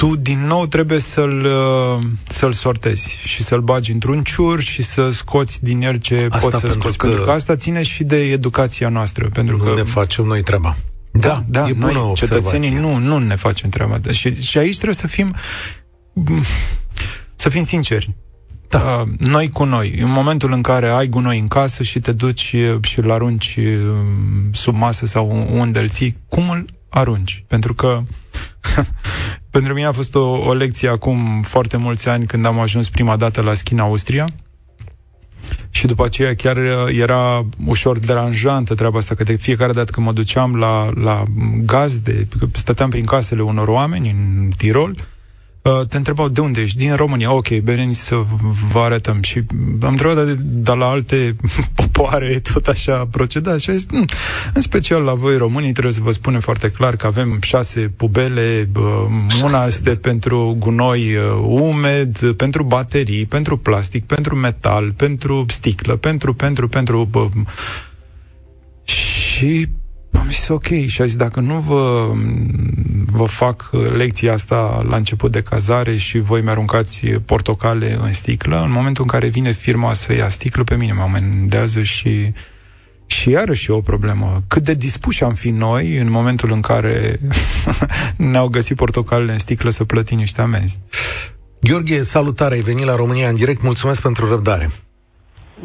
tu 0.00 0.16
din 0.16 0.46
nou 0.46 0.66
trebuie 0.66 0.98
să-l, 0.98 1.44
uh, 1.44 2.06
să-l 2.26 2.52
sortezi 2.52 3.16
și 3.24 3.42
să-l 3.42 3.60
bagi 3.60 3.92
într-un 3.92 4.22
ciur 4.22 4.60
și 4.60 4.82
să 4.82 5.10
scoți 5.10 5.64
din 5.64 5.82
el 5.82 5.96
ce 5.96 6.26
asta 6.30 6.48
poți 6.48 6.60
să 6.60 6.68
scoți. 6.68 6.98
Că 6.98 7.06
pentru 7.06 7.24
că 7.24 7.30
asta 7.30 7.56
ține 7.56 7.82
și 7.82 8.04
de 8.04 8.16
educația 8.16 8.88
noastră. 8.88 9.28
Pentru 9.32 9.56
nu 9.56 9.64
că 9.64 9.74
ne 9.74 9.82
facem 9.82 10.24
noi 10.24 10.42
treaba. 10.42 10.76
Da, 11.12 11.44
da, 11.46 11.68
e 11.68 11.74
noi, 11.76 11.92
bună 11.92 12.12
cetățenii, 12.14 12.70
nu, 12.70 12.96
nu 12.96 13.18
ne 13.18 13.34
facem 13.36 13.68
treaba. 13.68 14.00
Și, 14.10 14.42
și 14.42 14.58
aici 14.58 14.74
trebuie 14.74 14.94
să 14.94 15.06
fim 15.06 15.34
să 17.34 17.48
fim 17.48 17.62
sinceri. 17.62 18.14
Da. 18.68 18.78
Uh, 18.78 19.08
noi 19.18 19.48
cu 19.48 19.64
noi. 19.64 19.94
În 19.98 20.10
momentul 20.10 20.52
în 20.52 20.62
care 20.62 20.88
ai 20.88 21.06
gunoi 21.06 21.38
în 21.38 21.48
casă 21.48 21.82
și 21.82 22.00
te 22.00 22.12
duci 22.12 22.56
și 22.80 22.98
îl 22.98 23.10
arunci 23.10 23.56
uh, 23.58 23.74
sub 24.52 24.74
masă 24.74 25.06
sau 25.06 25.48
unde 25.52 25.78
îl 25.78 25.88
ții, 25.88 26.16
cum 26.28 26.50
îl 26.50 26.64
arunci? 26.88 27.44
Pentru 27.46 27.74
că 27.74 28.02
pentru 29.50 29.74
mine 29.74 29.86
a 29.86 29.92
fost 29.92 30.14
o, 30.14 30.28
o 30.30 30.52
lecție 30.52 30.88
acum 30.88 31.42
foarte 31.42 31.76
mulți 31.76 32.08
ani 32.08 32.26
când 32.26 32.44
am 32.44 32.58
ajuns 32.58 32.88
prima 32.88 33.16
dată 33.16 33.40
la 33.40 33.54
Schina 33.54 33.82
Austria. 33.82 34.28
Și 35.70 35.86
după 35.86 36.04
aceea 36.04 36.34
chiar 36.34 36.56
era 36.88 37.46
ușor 37.66 37.98
deranjantă 37.98 38.74
treaba 38.74 38.98
asta, 38.98 39.14
că 39.14 39.22
de 39.22 39.36
fiecare 39.36 39.72
dată 39.72 39.92
când 39.92 40.06
mă 40.06 40.12
duceam 40.12 40.56
la, 40.56 40.90
la 40.94 41.22
gazde, 41.64 42.28
stăteam 42.52 42.90
prin 42.90 43.04
casele 43.04 43.42
unor 43.42 43.68
oameni 43.68 44.08
în 44.08 44.50
Tirol, 44.56 44.96
uh, 45.62 45.70
Uh, 45.78 45.80
te 45.88 45.96
întrebau 45.96 46.28
de 46.28 46.40
unde 46.40 46.60
ești, 46.60 46.76
din 46.76 46.94
România, 46.94 47.32
ok, 47.32 47.46
veniți 47.48 48.00
să 48.00 48.14
vă 48.72 48.78
arătăm. 48.80 49.22
Și 49.22 49.42
am 49.82 49.88
întrebat 49.88 50.26
de, 50.26 50.34
de 50.42 50.72
la 50.72 50.86
alte 50.86 51.36
popoare 51.74 52.40
tot 52.52 52.66
așa 52.66 53.06
proceda? 53.10 53.56
Și 53.58 53.72
zis, 53.72 53.86
mm, 53.90 54.04
în 54.54 54.60
special 54.60 55.02
la 55.02 55.14
voi 55.14 55.36
românii 55.36 55.72
trebuie 55.72 55.92
să 55.92 56.00
vă 56.02 56.10
spunem 56.10 56.40
foarte 56.40 56.70
clar 56.70 56.96
că 56.96 57.06
avem 57.06 57.38
șase 57.42 57.80
pubele, 57.96 58.68
una 59.42 59.64
este 59.64 59.96
pentru 59.96 60.56
gunoi 60.58 61.16
uh, 61.16 61.22
umed, 61.46 62.32
pentru 62.32 62.62
baterii, 62.62 63.26
pentru 63.26 63.56
plastic, 63.56 64.04
pentru 64.04 64.36
metal, 64.36 64.92
pentru 64.92 65.44
sticlă, 65.48 65.96
pentru, 65.96 66.34
pentru, 66.34 66.68
pentru... 66.68 67.08
Bă, 67.10 67.28
și 68.84 69.68
am 70.12 70.26
zis 70.30 70.48
ok 70.48 70.86
și 70.86 71.02
a 71.02 71.04
zis 71.04 71.16
dacă 71.16 71.40
nu 71.40 71.58
vă, 71.58 72.10
vă 73.06 73.24
fac 73.24 73.70
lecția 73.96 74.32
asta 74.32 74.84
la 74.88 74.96
început 74.96 75.32
de 75.32 75.40
cazare 75.40 75.96
și 75.96 76.18
voi 76.18 76.40
mi-aruncați 76.40 77.06
portocale 77.06 77.98
în 78.02 78.12
sticlă, 78.12 78.62
în 78.62 78.70
momentul 78.70 79.02
în 79.02 79.08
care 79.10 79.28
vine 79.28 79.52
firma 79.52 79.92
să 79.92 80.12
ia 80.12 80.28
sticlă, 80.28 80.64
pe 80.64 80.76
mine 80.76 80.92
mă 80.92 81.02
amendează 81.02 81.82
și 81.82 82.32
și 83.06 83.30
iarăși 83.30 83.70
e 83.70 83.74
o 83.74 83.80
problemă. 83.80 84.42
Cât 84.46 84.62
de 84.62 84.74
dispuși 84.74 85.24
am 85.24 85.34
fi 85.34 85.50
noi 85.50 85.96
în 85.96 86.10
momentul 86.10 86.52
în 86.52 86.60
care 86.60 87.20
ne-au 88.16 88.48
găsit 88.48 88.76
portocalele 88.76 89.32
în 89.32 89.38
sticlă 89.38 89.70
să 89.70 89.84
plătim 89.84 90.18
niște 90.18 90.40
amenzi. 90.40 90.78
Gheorghe, 91.60 92.02
salutare, 92.02 92.54
ai 92.54 92.60
venit 92.60 92.84
la 92.84 92.96
România 92.96 93.28
în 93.28 93.34
direct, 93.34 93.62
mulțumesc 93.62 94.00
pentru 94.00 94.28
răbdare. 94.28 94.70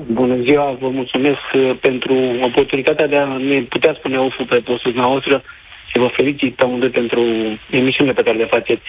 Bună 0.03 0.35
ziua, 0.45 0.77
vă 0.79 0.89
mulțumesc 0.89 1.39
uh, 1.53 1.77
pentru 1.81 2.13
oportunitatea 2.41 3.07
de 3.07 3.15
a 3.15 3.25
ne 3.37 3.61
putea 3.61 3.93
spune 3.97 4.17
ofu 4.17 4.43
pe 4.43 4.55
postul 4.55 4.91
dumneavoastră 4.91 5.43
și 5.85 5.99
vă 5.99 6.07
felicit 6.07 6.61
amândoi 6.61 6.89
pentru 6.89 7.21
emisiunile 7.69 8.15
pe 8.15 8.23
care 8.23 8.37
le 8.37 8.45
faceți 8.45 8.83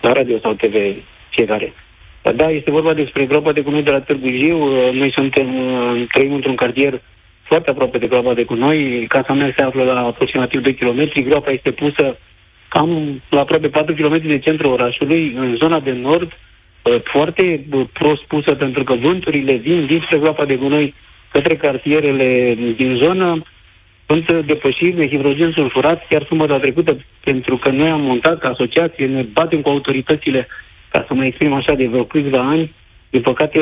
la 0.00 0.12
radio 0.12 0.38
sau 0.38 0.52
TV 0.52 0.74
fiecare. 1.30 1.72
Da, 2.34 2.50
este 2.50 2.70
vorba 2.70 2.94
despre 2.94 3.24
groapa 3.26 3.52
de 3.52 3.60
gunoi 3.60 3.82
de 3.82 3.90
la 3.90 4.00
Târgu 4.00 4.28
Jiu. 4.30 4.58
Uh, 4.58 4.92
noi 4.92 5.12
suntem, 5.14 5.54
uh, 5.54 6.06
trăim 6.08 6.32
într-un 6.34 6.56
cartier 6.56 7.00
foarte 7.42 7.70
aproape 7.70 7.98
de 7.98 8.06
groapa 8.06 8.34
de 8.34 8.44
gunoi. 8.44 9.06
Casa 9.08 9.32
mea 9.32 9.52
se 9.56 9.62
află 9.62 9.84
la 9.84 10.00
aproximativ 10.00 10.60
2 10.60 10.74
km. 10.74 11.22
Groapa 11.24 11.50
este 11.50 11.70
pusă 11.70 12.18
cam 12.68 13.22
la 13.28 13.40
aproape 13.40 13.68
4 13.68 13.94
km 13.94 14.26
de 14.26 14.38
centrul 14.38 14.72
orașului, 14.72 15.34
în 15.36 15.56
zona 15.56 15.80
de 15.80 15.92
nord, 15.92 16.32
Uh, 16.32 16.51
foarte 17.04 17.64
uh, 17.70 17.86
prost 17.92 18.22
pusă 18.22 18.54
pentru 18.54 18.84
că 18.84 18.94
vânturile 18.94 19.54
vin 19.54 19.86
dinspre 19.86 20.18
groapa 20.18 20.44
de 20.44 20.56
gunoi 20.56 20.94
către 21.32 21.56
cartierele 21.56 22.54
din 22.76 22.98
zonă, 23.02 23.42
sunt 24.06 24.46
depășiri 24.46 24.96
de 24.96 25.08
hidrogen 25.08 25.52
sulfurat 25.56 26.06
chiar 26.08 26.24
sumătă 26.28 26.58
trecută, 26.58 26.96
pentru 27.24 27.56
că 27.56 27.70
noi 27.70 27.88
am 27.88 28.00
montat 28.00 28.38
ca 28.38 28.48
asociație, 28.48 29.06
ne 29.06 29.22
batem 29.22 29.60
cu 29.60 29.68
autoritățile, 29.68 30.48
ca 30.88 31.04
să 31.08 31.14
mă 31.14 31.24
exprim 31.24 31.52
așa, 31.52 31.74
de 31.74 31.86
vreo 31.86 32.04
câțiva 32.04 32.38
ani. 32.38 32.72
Din 33.10 33.20
păcate, 33.20 33.60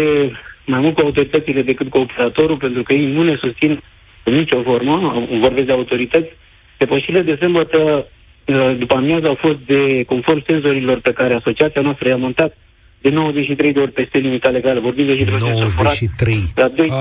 mai 0.67 0.81
mult 0.81 0.95
cu 0.95 1.05
autoritățile 1.05 1.63
decât 1.63 1.89
cu 1.91 1.99
operatorul, 1.99 2.57
pentru 2.57 2.83
că 2.83 2.93
ei 2.93 3.07
nu 3.07 3.23
ne 3.23 3.37
susțin 3.37 3.83
în 4.25 4.35
nicio 4.35 4.63
formă, 4.63 5.27
vorbesc 5.41 5.65
de 5.65 5.73
autorități. 5.73 6.29
Depășirile 6.79 7.23
de 7.23 7.39
sâmbătă, 7.41 8.07
uh, 8.45 8.77
după 8.79 8.97
amiază, 8.97 9.27
au 9.27 9.35
fost 9.35 9.59
de 9.67 10.03
conform 10.07 10.43
senzorilor 10.47 11.01
pe 11.01 11.13
care 11.13 11.35
asociația 11.35 11.81
noastră 11.81 12.09
i-a 12.09 12.17
montat, 12.17 12.57
de 13.03 13.09
93 13.09 13.73
de 13.73 13.81
ori 13.81 13.93
peste 13.93 14.19
limita 14.19 14.49
legală, 14.49 14.81
vorbim 14.81 15.07
de 15.07 15.17
hidrogen 15.17 15.53
93. 15.53 16.53
La 16.55 16.69
2, 16.69 16.87
uh, 16.89 16.95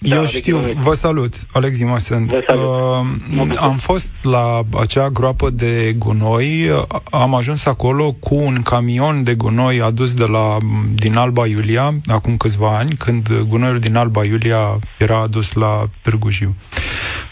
eu 0.00 0.20
da, 0.20 0.26
știu, 0.26 0.58
vă 0.58 0.94
salut, 0.94 1.34
Alex 1.52 1.78
Dimasen. 1.78 2.26
Vă 2.26 2.42
salut. 2.46 3.50
Uh, 3.50 3.56
am 3.60 3.76
fost 3.76 4.24
la 4.24 4.62
acea 4.80 5.08
groapă 5.08 5.50
de 5.50 5.94
gunoi, 5.98 6.70
am 7.10 7.34
ajuns 7.34 7.64
acolo 7.64 8.12
cu 8.12 8.34
un 8.34 8.62
camion 8.62 9.22
de 9.22 9.34
gunoi 9.34 9.80
adus 9.80 10.14
de 10.14 10.24
la, 10.24 10.56
din 10.94 11.16
Alba 11.16 11.46
Iulia, 11.46 11.90
acum 12.06 12.36
câțiva 12.36 12.76
ani, 12.76 12.94
când 12.98 13.28
gunoiul 13.48 13.78
din 13.78 13.96
Alba 13.96 14.24
Iulia 14.24 14.78
era 14.98 15.20
adus 15.20 15.52
la 15.52 15.88
Târgu 16.02 16.30
Jiu. 16.30 16.54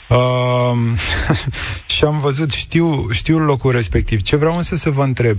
Uh, 0.08 0.98
și 1.94 2.04
am 2.04 2.18
văzut, 2.18 2.50
știu, 2.50 3.06
știu 3.10 3.38
locul 3.38 3.72
respectiv. 3.72 4.20
Ce 4.20 4.36
vreau 4.36 4.56
însă 4.56 4.76
să 4.76 4.90
vă 4.90 5.02
întreb, 5.02 5.38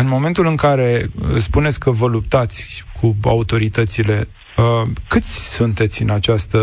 în 0.00 0.08
momentul 0.08 0.46
în 0.46 0.56
care 0.56 1.02
uh, 1.02 1.28
spuneți 1.36 1.80
că 1.80 1.90
vă 1.90 2.06
luptați 2.06 2.84
cu 3.00 3.16
autoritățile, 3.24 4.28
uh, 4.56 4.88
câți 5.08 5.54
sunteți 5.54 6.02
în 6.02 6.10
această 6.10 6.58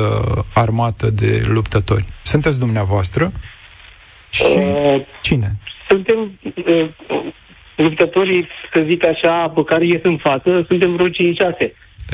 armată 0.54 1.10
de 1.10 1.46
luptători? 1.48 2.06
Sunteți 2.24 2.60
dumneavoastră? 2.60 3.32
Și 4.30 4.58
uh, 4.58 5.06
cine? 5.22 5.58
Suntem 5.88 6.40
uh, 6.44 6.90
luptătorii, 7.76 8.48
să 8.74 8.84
zic 8.88 9.06
așa, 9.06 9.52
pe 9.56 9.64
care 9.64 9.86
ies 9.86 10.02
în 10.04 10.18
față, 10.18 10.66
suntem 10.68 10.96
vreo 10.96 11.08
5-6. 11.08 11.12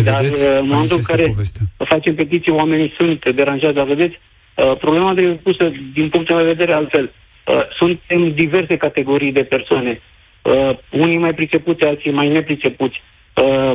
Dar 0.03 0.21
uh, 0.21 0.57
în 0.59 0.67
momentul 0.67 0.97
în 0.97 1.03
care 1.03 1.27
povestea. 1.27 1.62
facem 1.77 2.15
petiții, 2.15 2.51
oamenii 2.51 2.93
sunt 2.97 3.31
deranjați, 3.31 3.75
dar 3.75 3.86
vedeți, 3.86 4.19
uh, 4.55 4.74
problema 4.77 5.13
trebuie 5.13 5.33
pusă 5.33 5.71
din 5.93 6.09
punctul 6.09 6.36
meu 6.36 6.45
de 6.45 6.51
vedere 6.51 6.74
altfel. 6.74 7.12
Uh, 7.45 7.62
suntem 7.77 8.33
diverse 8.33 8.77
categorii 8.77 9.31
de 9.31 9.43
persoane. 9.43 10.01
Uh, 10.48 10.77
unii 10.92 11.18
mai 11.18 11.34
pricepuți, 11.34 11.86
alții 11.86 12.12
mai 12.12 12.27
nepricepuți. 12.27 13.01
Uh, 13.44 13.72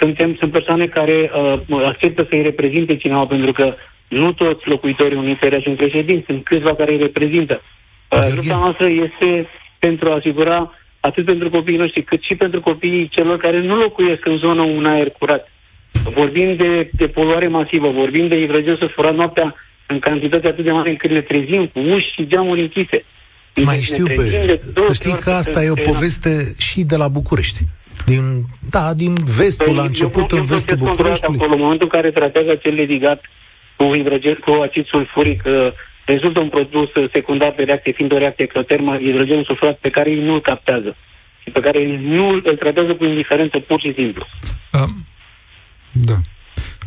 suntem, 0.00 0.36
sunt 0.40 0.52
persoane 0.52 0.86
care 0.86 1.30
uh, 1.34 1.84
acceptă 1.84 2.26
să-i 2.30 2.42
reprezinte 2.42 2.96
cineva, 2.96 3.26
pentru 3.26 3.52
că 3.52 3.74
nu 4.08 4.32
toți 4.32 4.68
locuitorii 4.68 5.16
unui 5.16 5.38
țări 5.40 5.62
sunt 5.62 5.76
președinți, 5.76 6.24
sunt 6.26 6.44
câțiva 6.44 6.74
care 6.74 6.92
îi 6.92 6.98
reprezintă. 6.98 7.62
Uh, 8.10 8.18
lupta 8.34 8.56
noastră 8.56 8.86
este 8.86 9.48
pentru 9.78 10.10
a 10.10 10.14
asigura 10.14 10.74
atât 11.00 11.24
pentru 11.24 11.50
copiii 11.50 11.78
noștri, 11.78 12.02
cât 12.02 12.22
și 12.22 12.34
pentru 12.34 12.60
copiii 12.60 13.08
celor 13.08 13.36
care 13.36 13.60
nu 13.60 13.76
locuiesc 13.76 14.26
în 14.26 14.36
zonă 14.36 14.62
un 14.62 14.84
aer 14.84 15.10
curat. 15.10 15.52
Vorbim 16.14 16.56
de, 16.56 16.90
de 16.92 17.08
poluare 17.08 17.48
masivă, 17.48 17.88
vorbim 17.88 18.28
de 18.28 18.40
hidrogen 18.40 18.76
sulfurat 18.76 19.14
noaptea 19.14 19.54
în 19.86 19.98
cantitate 19.98 20.48
atât 20.48 20.64
de 20.64 20.70
mare 20.70 20.90
încât 20.90 21.10
ne 21.10 21.20
trezim 21.20 21.66
cu 21.66 21.78
uși 21.78 22.12
și 22.12 22.26
geamuri 22.26 22.60
închise. 22.60 23.04
Mai 23.64 23.80
știu 23.80 24.06
pe... 24.06 24.60
Să 24.74 24.92
știi 24.92 25.18
că 25.18 25.30
asta 25.30 25.64
e 25.64 25.70
o 25.70 25.90
poveste 25.90 26.54
și 26.58 26.82
de 26.82 26.96
la 26.96 27.08
București. 27.08 27.60
Din, 28.06 28.44
da, 28.70 28.94
din 28.94 29.14
vestul, 29.36 29.66
păi, 29.66 29.74
la 29.74 29.82
început 29.82 30.30
în 30.30 30.44
vestul 30.44 30.76
Bucureștiului. 30.76 31.38
Acolo, 31.38 31.54
în 31.54 31.60
momentul 31.60 31.88
în 31.92 32.00
care 32.00 32.10
tratează 32.10 32.50
acel 32.50 32.74
ligat 32.74 33.20
cu 33.76 33.84
hidrogen, 33.92 34.34
cu 34.34 34.50
acid 34.50 34.86
sulfuric, 34.86 35.42
uh, 35.46 35.72
rezultă 36.04 36.40
un 36.40 36.48
produs 36.48 36.88
secundar 37.12 37.54
de 37.56 37.62
reacție, 37.62 37.92
fiind 37.92 38.12
o 38.12 38.18
reacție 38.18 38.44
ectotermă, 38.44 38.96
hidrogenul 38.96 39.44
sulfurat, 39.44 39.78
pe 39.78 39.90
care 39.90 40.10
ei 40.10 40.22
nu 40.22 40.32
îl 40.32 40.40
captează 40.40 40.96
și 41.42 41.50
pe 41.50 41.60
care 41.60 42.00
nu 42.00 42.28
îl 42.28 42.56
tratează 42.58 42.94
cu 42.94 43.04
indiferență 43.04 43.58
pur 43.58 43.80
și 43.80 43.92
simplu. 43.94 44.26
Um, 44.72 45.06
da. 45.92 46.16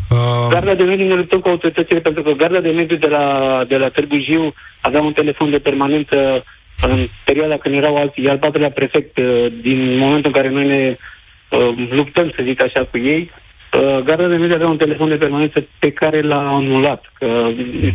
Uh... 0.10 0.48
Garda 0.50 0.74
de 0.74 0.84
mediu 0.84 1.08
ne 1.08 1.14
luptăm 1.14 1.40
cu 1.40 1.48
autoritățile 1.48 2.00
pentru 2.00 2.24
că 2.24 2.32
garda 2.32 2.60
de 2.60 2.70
mediu 2.70 2.98
de 2.98 3.08
la, 3.08 3.26
de 3.68 3.78
la 3.78 3.90
Târgu 3.90 4.18
Jiu 4.20 4.54
avea 4.82 5.02
un 5.02 5.14
telefon 5.14 5.50
de 5.50 5.58
permanență 5.58 6.44
în 6.82 7.06
perioada 7.26 7.58
când 7.58 7.76
erau 7.76 7.96
alții, 7.96 8.30
al 8.30 8.38
patrulea 8.38 8.72
prefect, 8.72 9.18
uh, 9.18 9.52
din 9.62 9.98
momentul 9.98 10.32
în 10.34 10.42
care 10.42 10.50
noi 10.50 10.66
ne 10.66 10.98
uh, 11.50 11.88
luptăm, 11.90 12.32
să 12.36 12.44
zic 12.44 12.64
așa, 12.64 12.88
cu 12.92 12.98
ei, 12.98 13.32
Uh, 13.34 13.39
Garda 14.06 14.28
de 14.28 14.36
Media 14.36 14.56
avea 14.56 14.68
un 14.68 14.78
telefon 14.78 15.10
de 15.10 15.16
permanență 15.16 15.68
pe 15.80 15.92
care 15.92 16.22
l-a 16.22 16.56
anulat, 16.56 17.04
că 17.14 17.26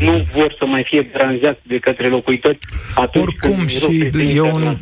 nu 0.01 0.25
vor 0.33 0.55
să 0.59 0.65
mai 0.67 0.85
fie 0.87 1.11
deranjați 1.13 1.61
de 1.63 1.79
către 1.79 2.09
locuitori 2.09 2.59
atunci 2.95 3.25
Oricum 3.25 3.57
când 3.57 3.69
și 3.69 4.11
eu 4.37 4.59
nu, 4.59 4.79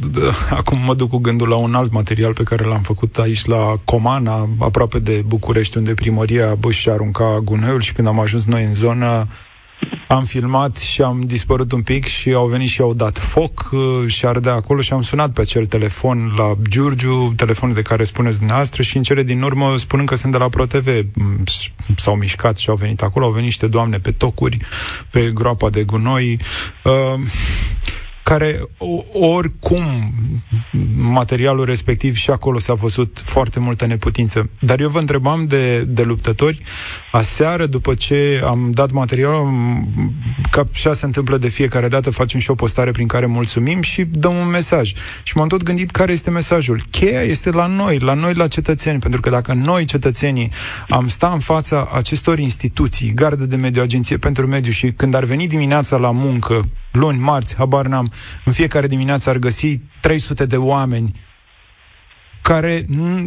acum 0.51 0.79
mă 0.87 0.95
duc 0.95 1.09
cu 1.09 1.19
gândul 1.19 1.49
la 1.49 1.57
un 1.57 1.75
alt 1.75 1.93
material 1.93 2.33
pe 2.33 2.43
care 2.43 2.65
l-am 2.65 2.81
făcut 2.81 3.17
aici 3.17 3.45
la 3.45 3.75
Comana, 3.85 4.49
aproape 4.61 4.99
de 4.99 5.23
București, 5.27 5.77
unde 5.77 5.95
primăria 5.95 6.57
își 6.63 6.91
arunca 6.91 7.41
gunoiul 7.45 7.81
și 7.81 7.93
când 7.93 8.09
am 8.09 8.21
ajuns 8.21 8.47
noi 8.47 8.63
în 8.63 8.75
zonă, 8.75 9.27
am 10.09 10.25
filmat 10.25 10.77
și 10.77 11.03
am 11.03 11.21
dispărut 11.21 11.73
un 11.73 11.83
pic 11.83 12.07
și 12.07 12.33
au 12.33 12.47
venit 12.47 12.69
și 12.69 12.81
au 12.81 12.95
dat 12.95 13.19
foc 13.19 13.71
uh, 13.73 13.81
și 14.07 14.27
ardea 14.27 14.53
acolo 14.53 14.81
și 14.81 14.93
am 14.93 15.03
sunat 15.03 15.33
pe 15.33 15.41
acel 15.41 15.67
telefon 15.67 16.33
la 16.37 16.57
Giurgiu, 16.69 17.33
telefonul 17.37 17.75
de 17.75 17.83
care 17.83 18.05
spuneți 18.05 18.37
dumneavoastră 18.37 18.83
și 18.83 18.97
în 18.97 19.03
cele 19.03 19.23
din 19.23 19.43
urmă, 19.43 19.77
spunând 19.77 20.09
că 20.09 20.15
sunt 20.15 20.33
de 20.33 20.39
la 20.39 20.49
ProTV, 20.49 20.89
s-au 21.97 22.15
mișcat 22.15 22.57
și 22.57 22.71
au 22.71 22.77
venit 22.77 23.03
acolo, 23.03 23.25
au 23.25 23.31
venit 23.31 23.47
niște 23.47 23.67
doamne 23.67 23.99
pe 23.99 24.11
tocuri, 24.11 24.59
pe 25.11 25.31
groapa 25.35 25.71
de 25.71 25.83
gunoi. 25.83 26.39
Uh, 26.85 27.21
care 28.33 28.61
oricum 29.13 29.83
materialul 30.97 31.65
respectiv 31.65 32.15
și 32.15 32.31
acolo 32.31 32.59
s-a 32.59 32.75
văzut 32.75 33.23
foarte 33.25 33.61
multă 33.61 33.87
neputință. 33.87 34.49
Dar 34.61 34.81
eu 34.81 34.89
vă 34.89 34.99
întrebam 34.99 35.47
de, 35.47 35.79
de 35.81 36.03
luptători 36.03 36.63
aseară, 37.13 37.67
după 37.67 37.95
ce 37.95 38.43
am 38.45 38.71
dat 38.71 38.91
materialul, 38.91 39.51
ca 40.51 40.67
așa 40.73 40.93
se 40.93 41.07
întâmplă 41.07 41.37
de 41.37 41.49
fiecare 41.49 41.89
dată, 41.89 42.11
facem 42.11 42.41
și 42.41 42.51
o 42.51 42.55
postare 42.55 42.91
prin 42.91 43.07
care 43.07 43.27
mulțumim 43.27 43.83
și 43.83 44.05
dăm 44.05 44.35
un 44.35 44.49
mesaj. 44.49 44.93
Și 45.23 45.37
m-am 45.37 45.49
tot 45.49 45.63
gândit 45.63 45.91
care 45.91 46.13
este 46.13 46.31
mesajul. 46.31 46.83
Cheia 46.91 47.21
este 47.21 47.51
la 47.51 47.67
noi, 47.67 47.99
la 47.99 48.15
noi, 48.15 48.35
la 48.35 48.49
cetățeni, 48.49 48.99
pentru 48.99 49.21
că 49.21 49.31
dacă 49.31 49.53
noi, 49.53 49.85
cetățenii, 49.85 50.51
am 50.89 51.09
sta 51.09 51.31
în 51.33 51.39
fața 51.39 51.91
acestor 51.95 52.39
instituții, 52.39 53.13
gardă 53.15 53.47
de 53.47 53.57
mediu, 53.57 53.83
agenție 53.83 54.17
pentru 54.17 54.47
mediu 54.47 54.73
și 54.73 54.93
când 54.93 55.15
ar 55.15 55.25
veni 55.25 55.47
dimineața 55.47 55.97
la 55.97 56.11
muncă, 56.11 56.61
luni, 56.93 57.19
marți, 57.19 57.57
habar 57.57 57.87
n-am, 57.87 58.13
în 58.45 58.53
fiecare 58.53 58.87
dimineață 58.87 59.31
ar 59.31 59.37
găsi 59.37 59.81
300 60.01 60.47
de 60.47 60.57
oameni 60.57 61.13
care 62.43 62.85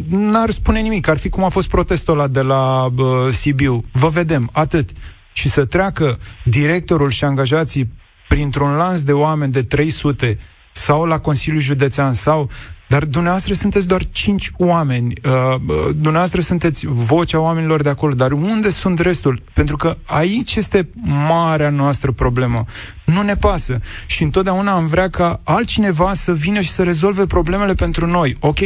n-ar 0.08 0.50
spune 0.50 0.80
nimic, 0.80 1.08
ar 1.08 1.18
fi 1.18 1.28
cum 1.28 1.44
a 1.44 1.48
fost 1.48 1.68
protestul 1.68 2.14
ăla 2.14 2.28
de 2.28 2.42
la 2.42 2.84
uh, 2.84 3.04
Sibiu. 3.30 3.84
Vă 3.92 4.08
vedem, 4.08 4.50
atât. 4.52 4.90
Și 5.32 5.48
să 5.48 5.64
treacă 5.64 6.18
directorul 6.44 7.10
și 7.10 7.24
angajații 7.24 7.92
printr-un 8.28 8.76
lans 8.76 9.02
de 9.02 9.12
oameni 9.12 9.52
de 9.52 9.62
300 9.62 10.38
sau 10.72 11.04
la 11.04 11.18
Consiliul 11.18 11.60
Județean 11.60 12.12
sau 12.12 12.50
dar 12.88 13.04
dumneavoastră 13.04 13.54
sunteți 13.54 13.86
doar 13.86 14.04
cinci 14.04 14.50
oameni, 14.56 15.12
uh, 15.24 15.54
uh, 15.66 15.86
dumneavoastră 15.86 16.40
sunteți 16.40 16.86
vocea 16.86 17.40
oamenilor 17.40 17.82
de 17.82 17.88
acolo, 17.88 18.14
dar 18.14 18.32
unde 18.32 18.70
sunt 18.70 18.98
restul? 18.98 19.42
Pentru 19.52 19.76
că 19.76 19.96
aici 20.04 20.56
este 20.56 20.88
marea 21.28 21.70
noastră 21.70 22.12
problemă. 22.12 22.64
Nu 23.04 23.22
ne 23.22 23.36
pasă. 23.36 23.80
Și 24.06 24.22
întotdeauna 24.22 24.72
am 24.72 24.86
vrea 24.86 25.10
ca 25.10 25.40
altcineva 25.44 26.12
să 26.12 26.32
vină 26.32 26.60
și 26.60 26.70
să 26.70 26.82
rezolve 26.82 27.26
problemele 27.26 27.74
pentru 27.74 28.06
noi. 28.06 28.36
Ok, 28.40 28.58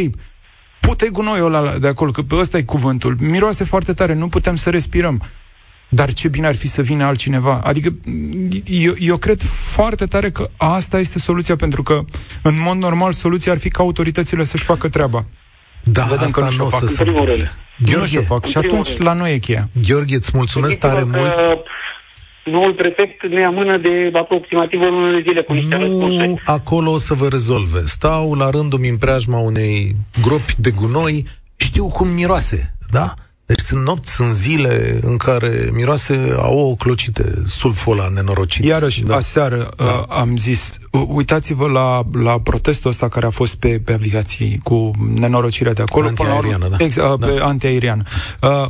pute 0.80 1.08
gunoiul 1.08 1.54
ăla 1.54 1.78
de 1.78 1.88
acolo, 1.88 2.10
că 2.10 2.22
ăsta 2.30 2.58
e 2.58 2.62
cuvântul. 2.62 3.16
Miroase 3.20 3.64
foarte 3.64 3.92
tare, 3.92 4.14
nu 4.14 4.28
putem 4.28 4.56
să 4.56 4.70
respirăm. 4.70 5.22
Dar 5.92 6.12
ce 6.12 6.28
bine 6.28 6.46
ar 6.46 6.56
fi 6.56 6.68
să 6.68 6.82
vină 6.82 7.04
altcineva. 7.04 7.60
Adică 7.64 7.94
eu, 8.64 8.94
eu 8.98 9.16
cred 9.16 9.42
foarte 9.42 10.04
tare 10.04 10.30
că 10.30 10.48
asta 10.56 10.98
este 10.98 11.18
soluția, 11.18 11.56
pentru 11.56 11.82
că 11.82 12.04
în 12.42 12.54
mod 12.64 12.76
normal 12.76 13.12
soluția 13.12 13.52
ar 13.52 13.58
fi 13.58 13.68
ca 13.68 13.82
autoritățile 13.82 14.44
să-și 14.44 14.64
facă 14.64 14.88
treaba. 14.88 15.24
Da, 15.84 16.02
Vedem 16.02 16.18
asta 16.24 16.40
că 16.40 16.40
nu, 16.40 16.56
nu 16.56 16.64
o 16.64 16.68
fac. 16.68 16.88
Să 16.88 17.04
nu 17.76 18.04
și 18.04 18.18
fac. 18.18 18.46
Și 18.46 18.56
atunci 18.56 18.96
la 18.96 19.12
noi 19.12 19.34
e 19.34 19.38
cheia. 19.38 19.68
Gheorghe, 19.86 20.14
îți 20.14 20.30
mulțumesc 20.34 20.78
tare 20.78 21.04
mult. 21.04 21.34
Noul 22.44 22.74
prefect 22.74 23.26
ne 23.28 23.44
amână 23.44 23.76
de 23.76 24.10
aproximativ 24.18 24.80
o 24.80 24.84
lună 24.84 25.10
de 25.16 25.22
zile 25.28 25.42
cu 25.42 25.52
niște 25.52 25.76
Nu 25.76 25.80
răspunsuri. 25.80 26.40
acolo 26.44 26.90
o 26.90 26.98
să 26.98 27.14
vă 27.14 27.28
rezolve. 27.28 27.82
Stau 27.84 28.34
la 28.34 28.50
rândul 28.50 28.80
în 28.90 28.96
preajma 28.96 29.38
unei 29.38 29.96
gropi 30.22 30.54
de 30.58 30.70
gunoi, 30.70 31.26
știu 31.56 31.88
cum 31.88 32.08
miroase, 32.08 32.74
da? 32.90 33.14
Deci 33.50 33.60
sunt 33.60 33.84
nopți, 33.84 34.12
sunt 34.12 34.34
zile 34.34 34.98
în 35.02 35.16
care 35.16 35.68
miroase 35.72 36.34
a 36.36 36.48
o 36.48 36.74
clocite, 36.74 37.42
sulful 37.46 37.98
ăla 37.98 38.08
nenorocit. 38.08 38.64
Iarăși, 38.64 39.02
da. 39.02 39.14
aseară 39.14 39.70
da. 39.76 39.84
Uh, 39.84 40.04
am 40.08 40.36
zis, 40.36 40.78
uitați-vă 40.90 41.68
la, 41.68 42.02
la 42.12 42.40
protestul 42.40 42.90
ăsta 42.90 43.08
care 43.08 43.26
a 43.26 43.30
fost 43.30 43.54
pe, 43.54 43.80
pe 43.84 43.92
aviații 43.92 44.60
cu 44.62 44.90
nenorocirea 45.14 45.72
de 45.72 45.82
acolo. 45.82 46.06
Antiaeriană, 46.06 46.68
da. 46.68 46.76
Ex, 46.78 46.94
uh, 46.94 47.18
da. 47.18 47.26
Pe 47.26 47.40
antiaeriană. 47.40 48.02
Uh, 48.42 48.66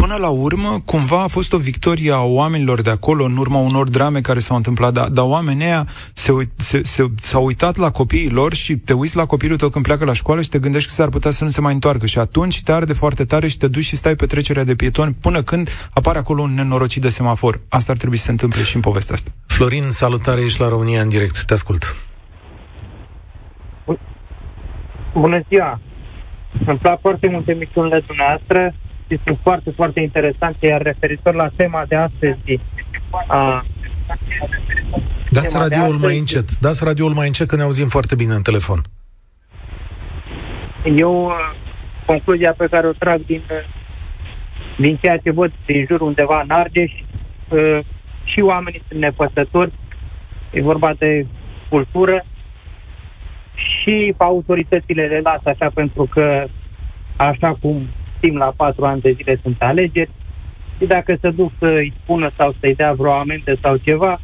până 0.00 0.16
la 0.16 0.28
urmă, 0.28 0.80
cumva 0.84 1.22
a 1.22 1.26
fost 1.26 1.52
o 1.52 1.58
victorie 1.58 2.12
a 2.12 2.22
oamenilor 2.22 2.80
de 2.80 2.90
acolo, 2.90 3.24
în 3.24 3.36
urma 3.36 3.58
unor 3.58 3.88
drame 3.88 4.20
care 4.20 4.38
s-au 4.38 4.56
întâmplat, 4.56 4.92
dar, 4.92 5.08
dar 5.08 5.24
oamenii 5.24 5.64
ăia 5.64 5.84
se, 6.12 6.32
se, 6.56 6.82
se, 6.82 7.04
s-au 7.16 7.44
uitat 7.44 7.76
la 7.76 7.90
copiii 7.90 8.30
lor 8.30 8.54
și 8.54 8.76
te 8.76 8.92
uiți 8.92 9.16
la 9.16 9.26
copilul 9.26 9.56
tău 9.56 9.68
când 9.68 9.84
pleacă 9.84 10.04
la 10.04 10.12
școală 10.12 10.40
și 10.42 10.48
te 10.48 10.58
gândești 10.58 10.88
că 10.88 10.94
s-ar 10.94 11.08
putea 11.08 11.30
să 11.30 11.44
nu 11.44 11.50
se 11.50 11.60
mai 11.60 11.72
întoarcă 11.72 12.06
și 12.06 12.18
atunci 12.18 12.62
te 12.62 12.72
arde 12.72 12.92
foarte 12.92 13.24
tare 13.24 13.48
și 13.48 13.56
te 13.56 13.68
duci 13.68 13.84
și 13.84 13.96
stai 13.96 14.14
pe 14.14 14.26
trecerea 14.26 14.64
de 14.64 14.74
pietoni 14.74 15.16
până 15.20 15.42
când 15.42 15.68
apare 15.94 16.18
acolo 16.18 16.42
un 16.42 16.54
nenorocit 16.54 17.02
de 17.02 17.08
semafor. 17.08 17.60
Asta 17.68 17.92
ar 17.92 17.98
trebui 17.98 18.16
să 18.16 18.24
se 18.24 18.30
întâmple 18.30 18.62
și 18.62 18.76
în 18.76 18.82
povestea 18.82 19.14
asta. 19.14 19.30
Florin, 19.46 19.90
salutare, 19.90 20.40
ești 20.40 20.60
la 20.60 20.68
România 20.68 21.02
în 21.02 21.08
direct. 21.08 21.44
Te 21.44 21.52
ascult. 21.52 21.96
Bună 25.14 25.40
ziua! 25.48 25.80
Îmi 26.66 26.78
plac 26.78 27.00
foarte 27.00 27.28
mult 27.28 27.48
emisiunile 27.48 28.02
dumneavoastră 28.06 28.74
și 29.10 29.20
sunt 29.24 29.38
foarte, 29.42 29.70
foarte 29.70 30.00
interesante, 30.00 30.66
iar 30.66 30.82
referitor 30.82 31.34
la 31.34 31.48
tema 31.56 31.84
de 31.88 31.96
astăzi, 31.96 32.60
a, 33.26 33.64
Dați 35.30 35.56
radioul 35.56 35.96
mai 35.96 36.18
încet. 36.18 36.58
Dați 36.58 36.84
radioul 36.84 37.12
mai 37.12 37.26
încet, 37.26 37.48
că 37.48 37.56
ne 37.56 37.62
auzim 37.62 37.86
foarte 37.86 38.14
bine 38.14 38.34
în 38.34 38.42
telefon. 38.42 38.78
Eu, 40.96 41.32
concluzia 42.06 42.52
pe 42.52 42.66
care 42.70 42.86
o 42.86 42.92
trag 42.92 43.24
din, 43.26 43.42
din 44.78 44.98
ceea 45.02 45.16
ce 45.16 45.30
văd 45.30 45.52
din 45.66 45.86
jur 45.88 46.00
undeva 46.00 46.40
în 46.40 46.50
Argeș, 46.50 46.92
și 48.24 48.40
oamenii 48.40 48.82
sunt 48.88 49.00
nepăsători, 49.00 49.72
e 50.50 50.62
vorba 50.62 50.94
de 50.98 51.26
cultură, 51.68 52.24
și 53.54 54.14
autoritățile 54.16 55.06
le 55.06 55.20
lasă 55.20 55.42
așa 55.44 55.70
pentru 55.74 56.08
că, 56.10 56.44
așa 57.16 57.56
cum 57.60 57.88
știm, 58.20 58.36
la 58.36 58.52
patru 58.56 58.84
ani 58.84 59.00
de 59.00 59.12
zile 59.12 59.38
sunt 59.42 59.56
alegeri 59.58 60.10
și 60.78 60.86
dacă 60.86 61.18
se 61.20 61.30
duc 61.30 61.52
să-i 61.58 61.92
spună 62.02 62.30
sau 62.36 62.54
să-i 62.60 62.74
dea 62.74 62.92
vreo 62.92 63.12
amendă 63.12 63.58
sau 63.62 63.76
ceva, 63.76 64.20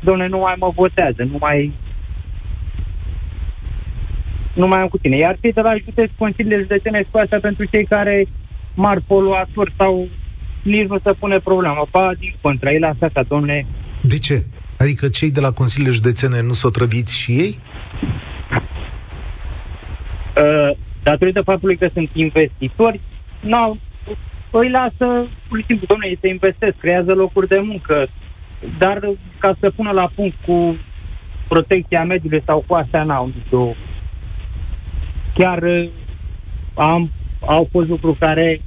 doamne, 0.00 0.26
nu 0.26 0.38
mai 0.38 0.54
mă 0.58 0.72
votează, 0.74 1.22
nu 1.22 1.36
mai 1.40 1.72
nu 4.54 4.66
mai 4.66 4.80
am 4.80 4.88
cu 4.88 4.98
tine. 4.98 5.16
Iar 5.16 5.36
cei 5.40 5.52
de 5.52 5.60
la 5.60 5.74
județ, 5.84 6.10
consiliile 6.18 6.60
județene 6.60 7.06
cu 7.10 7.18
asta 7.18 7.38
pentru 7.40 7.64
cei 7.64 7.84
care 7.84 8.26
mari 8.74 9.02
poluatori 9.02 9.74
sau 9.76 10.08
nici 10.62 10.88
nu 10.88 10.98
se 11.04 11.12
pune 11.12 11.38
problema. 11.38 11.88
Ba, 11.90 12.12
din 12.18 12.34
contra, 12.40 12.70
ei 12.70 12.78
lasă 12.78 13.10
ca 13.12 13.22
domne... 13.22 13.66
De 14.02 14.18
ce? 14.18 14.44
Adică 14.78 15.08
cei 15.08 15.30
de 15.30 15.40
la 15.40 15.52
consiliile 15.52 15.92
județene 15.92 16.42
nu 16.42 16.52
s-o 16.52 16.70
trăviți 16.70 17.18
și 17.18 17.32
ei? 17.32 17.58
Uh, 20.36 20.76
datorită 21.10 21.42
faptului 21.42 21.76
că 21.76 21.88
sunt 21.92 22.10
investitori, 22.12 23.00
n-au, 23.40 23.78
îi 24.50 24.70
lasă, 24.70 25.06
pur 25.48 25.58
și 25.58 25.64
simplu, 25.66 25.86
domnule, 25.86 26.10
ei 26.10 26.18
se 26.20 26.28
investesc, 26.28 26.76
creează 26.78 27.12
locuri 27.14 27.48
de 27.48 27.58
muncă, 27.58 28.08
dar 28.78 28.98
ca 29.38 29.56
să 29.60 29.70
pună 29.70 29.90
la 29.90 30.10
punct 30.14 30.36
cu 30.46 30.76
protecția 31.48 32.04
mediului 32.04 32.42
sau 32.46 32.64
cu 32.66 32.74
astea 32.74 33.02
n-au 33.02 33.30
nicio... 33.34 33.74
Chiar 35.34 35.62
uh, 35.62 35.88
am, 36.74 37.10
au 37.40 37.68
fost 37.70 37.88
lucruri 37.88 38.18
care 38.18 38.60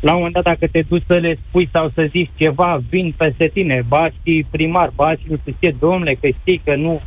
la 0.00 0.10
un 0.10 0.16
moment 0.16 0.34
dat 0.34 0.44
dacă 0.44 0.66
te 0.66 0.82
duci 0.88 1.04
să 1.06 1.14
le 1.14 1.38
spui 1.48 1.68
sau 1.72 1.90
să 1.94 2.08
zici 2.10 2.30
ceva, 2.34 2.82
vin 2.88 3.14
peste 3.16 3.50
tine, 3.52 3.84
ba 3.88 4.08
și 4.22 4.46
primar, 4.50 4.92
ba 4.94 5.12
și 5.12 5.24
nu 5.28 5.36
știu 5.40 5.56
ce, 5.60 5.74
domnule, 5.78 6.14
că 6.20 6.28
știi 6.40 6.60
că 6.64 6.74
nu... 6.74 7.00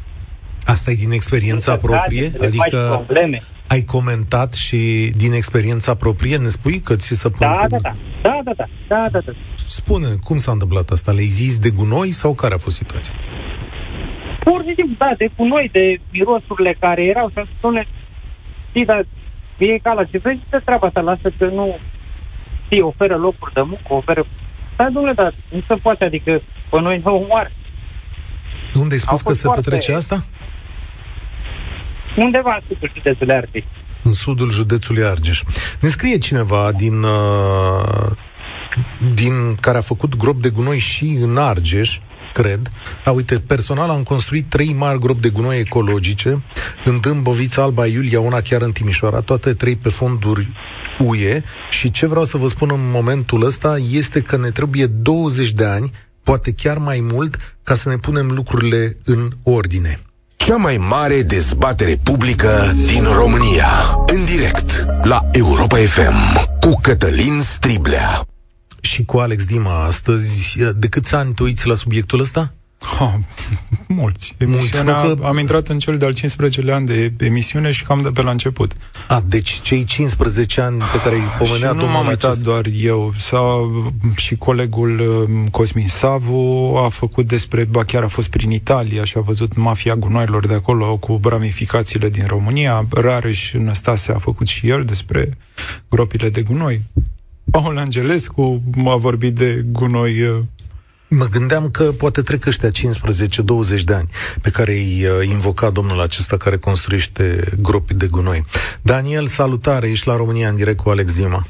Asta 0.64 0.92
e 0.92 0.96
din 0.96 1.12
experiența 1.12 1.76
proprie? 1.76 2.32
Adică 2.42 3.02
probleme. 3.04 3.40
Ai 3.76 3.84
comentat 3.96 4.54
și 4.54 5.12
din 5.16 5.32
experiența 5.32 5.96
proprie 5.96 6.38
ne 6.38 6.52
spui 6.58 6.80
că 6.80 6.96
ți 6.96 7.16
se 7.22 7.30
pune... 7.30 7.50
Da, 7.50 7.66
da, 7.70 7.78
da, 7.82 7.94
da, 8.22 8.42
da, 8.44 8.54
da, 8.60 8.66
da, 8.88 9.10
da, 9.12 9.20
da. 9.26 9.32
Spune, 9.68 10.08
cum 10.24 10.38
s-a 10.38 10.52
întâmplat 10.52 10.90
asta? 10.90 11.12
Le-ai 11.12 11.36
zis 11.42 11.60
de 11.60 11.70
gunoi 11.70 12.12
sau 12.12 12.34
care 12.34 12.54
a 12.54 12.58
fost 12.58 12.76
situația? 12.76 13.14
Pur 14.44 14.60
și 14.68 14.74
simplu, 14.78 14.96
da, 14.98 15.12
de 15.18 15.28
gunoi, 15.38 15.70
de 15.72 16.02
mirosurile 16.12 16.74
care 16.80 17.04
erau 17.04 17.30
și 17.30 17.38
am 17.38 17.48
zis, 17.48 17.88
știi, 18.70 18.86
dar 18.86 19.06
e 19.58 19.78
ca 19.78 19.94
la 19.94 20.04
ce 20.04 20.18
vrei, 20.18 20.44
să 20.50 20.62
treaba 20.66 20.90
ta, 20.90 21.02
lasă 21.02 21.28
că 21.38 21.46
nu, 21.46 21.78
știi, 22.66 22.82
oferă 22.82 23.16
locuri 23.16 23.54
de 23.54 23.62
muncă, 23.62 23.94
oferă... 24.02 24.26
Da, 24.78 24.84
domnule, 24.84 25.14
dar 25.14 25.36
nu 25.52 25.62
se 25.68 25.76
poate, 25.76 26.04
adică 26.06 26.42
pe 26.70 26.80
noi 26.82 27.02
ne 27.04 27.12
omoară. 27.12 27.52
Unde 28.74 28.94
ai 28.94 29.00
spus 29.00 29.22
că 29.22 29.34
se 29.34 29.42
foarte... 29.44 29.62
petrece 29.62 29.94
asta? 29.94 30.24
Undeva 32.18 32.64
în 32.64 32.64
sudul 32.68 32.92
județului 32.94 33.34
Argeș. 33.34 33.64
în 34.04 34.14
sudul 34.14 34.52
județului 34.52 35.04
Argeș. 35.04 35.42
Ne 35.82 35.90
scrie 35.90 36.18
cineva 36.18 36.72
din, 36.72 37.04
uh, 37.04 38.12
din 39.14 39.56
care 39.62 39.78
a 39.78 39.82
făcut 39.82 40.16
grob 40.16 40.42
de 40.42 40.50
gunoi 40.50 40.80
și 40.80 41.18
în 41.22 41.38
Argeș, 41.38 42.00
cred. 42.34 42.70
A, 43.06 43.12
uite, 43.12 43.40
personal 43.40 43.90
am 43.90 44.04
construit 44.04 44.50
trei 44.50 44.74
mari 44.74 45.00
gropi 45.00 45.22
de 45.22 45.30
gunoi 45.30 45.60
ecologice, 45.60 46.44
în 46.86 47.00
Dâmbovița, 47.00 47.62
Alba 47.64 47.86
Iulia, 47.86 48.20
una 48.20 48.42
chiar 48.42 48.62
în 48.62 48.72
Timișoara, 48.72 49.20
toate 49.22 49.54
trei 49.54 49.76
pe 49.76 49.90
fonduri 49.90 50.48
UE 51.00 51.44
și 51.70 51.92
ce 51.92 52.08
vreau 52.08 52.24
să 52.24 52.38
vă 52.38 52.48
spun 52.48 52.70
în 52.72 52.92
momentul 52.92 53.44
ăsta 53.44 53.78
este 53.92 54.22
că 54.22 54.38
ne 54.38 54.50
trebuie 54.50 54.86
20 54.86 55.52
de 55.52 55.66
ani, 55.66 55.92
poate 56.24 56.54
chiar 56.54 56.78
mai 56.78 57.00
mult, 57.12 57.58
ca 57.64 57.76
să 57.76 57.90
ne 57.90 57.96
punem 57.96 58.32
lucrurile 58.32 58.98
în 59.06 59.30
ordine. 59.44 60.00
Cea 60.46 60.56
mai 60.56 60.78
mare 60.78 61.22
dezbatere 61.22 62.00
publică 62.04 62.74
din 62.86 63.04
România. 63.04 63.68
În 64.08 64.26
direct 64.26 64.86
la 65.04 65.22
Europa 65.32 65.78
FM 65.78 66.48
cu 66.60 66.80
Cătălin 66.82 67.42
Striblea 67.42 68.26
și 68.82 69.06
cu 69.06 69.18
Alex 69.18 69.46
Dima 69.46 69.84
astăzi. 69.84 70.58
De 70.76 70.88
câți 70.88 71.16
ani 71.16 71.34
te 71.34 71.44
uiți 71.44 71.68
la 71.68 71.76
subiectul 71.76 72.20
ăsta? 72.20 72.54
Ha, 72.80 73.20
mulți. 73.88 74.36
Emisiunea, 74.38 75.04
mulți 75.04 75.22
că... 75.22 75.28
Am 75.28 75.38
intrat 75.38 75.68
în 75.68 75.80
cel 75.80 75.98
de-al 75.98 76.14
15-lea 76.16 76.74
an 76.74 76.86
de 76.86 77.14
emisiune 77.20 77.72
și 77.72 77.84
cam 77.84 78.02
de 78.02 78.10
pe 78.10 78.22
la 78.22 78.32
început. 78.32 78.72
A, 79.08 79.24
deci 79.28 79.60
cei 79.62 79.84
15 79.84 80.62
ani 80.62 80.78
pe 80.78 81.02
care 81.04 81.16
îi 81.16 81.22
pomenea 81.38 81.70
și 81.70 81.76
nu 81.76 81.86
m-am 81.86 82.08
uitat 82.08 82.24
acest... 82.24 82.44
doar 82.44 82.66
eu. 82.82 83.14
Sau 83.18 83.72
și 84.16 84.36
colegul 84.36 85.00
um, 85.00 85.48
Cosmin 85.48 85.88
Savu 85.88 86.74
a 86.86 86.90
făcut 86.90 87.28
despre, 87.28 87.64
ba 87.64 87.84
chiar 87.84 88.04
a 88.04 88.08
fost 88.08 88.30
prin 88.30 88.52
Italia 88.52 89.04
și 89.04 89.18
a 89.18 89.22
văzut 89.22 89.56
mafia 89.56 89.96
gunoilor 89.96 90.48
de 90.48 90.54
acolo 90.54 90.98
cu 90.98 91.20
ramificațiile 91.24 92.10
din 92.10 92.26
România. 92.28 92.86
Rareș 92.92 93.54
Năstase 93.54 94.12
a 94.12 94.18
făcut 94.18 94.48
și 94.48 94.68
el 94.68 94.84
despre 94.84 95.38
gropile 95.90 96.30
de 96.30 96.42
gunoi. 96.42 96.82
Paul 97.52 97.78
Angelescu 97.78 98.62
a 98.86 98.96
vorbit 98.96 99.36
de 99.36 99.66
gunoi 99.72 100.22
uh, 100.22 100.38
Mă 101.20 101.28
gândeam 101.32 101.70
că 101.72 101.84
poate 102.00 102.22
trec 102.22 102.46
ăștia 102.46 102.70
15-20 102.70 103.84
de 103.86 103.94
ani 103.94 104.10
pe 104.42 104.50
care 104.50 104.72
îi 104.72 104.94
uh, 105.04 105.28
invoca 105.36 105.70
domnul 105.70 106.00
acesta 106.02 106.38
care 106.38 106.58
construiește 106.58 107.24
gropi 107.62 107.94
de 107.94 108.08
gunoi. 108.08 108.44
Daniel, 108.84 109.26
salutare, 109.26 109.88
ești 109.90 110.08
la 110.08 110.16
România 110.16 110.50
în 110.50 110.56
direct 110.56 110.80
cu 110.80 110.90
Alex 110.90 111.16
Dima. 111.16 111.42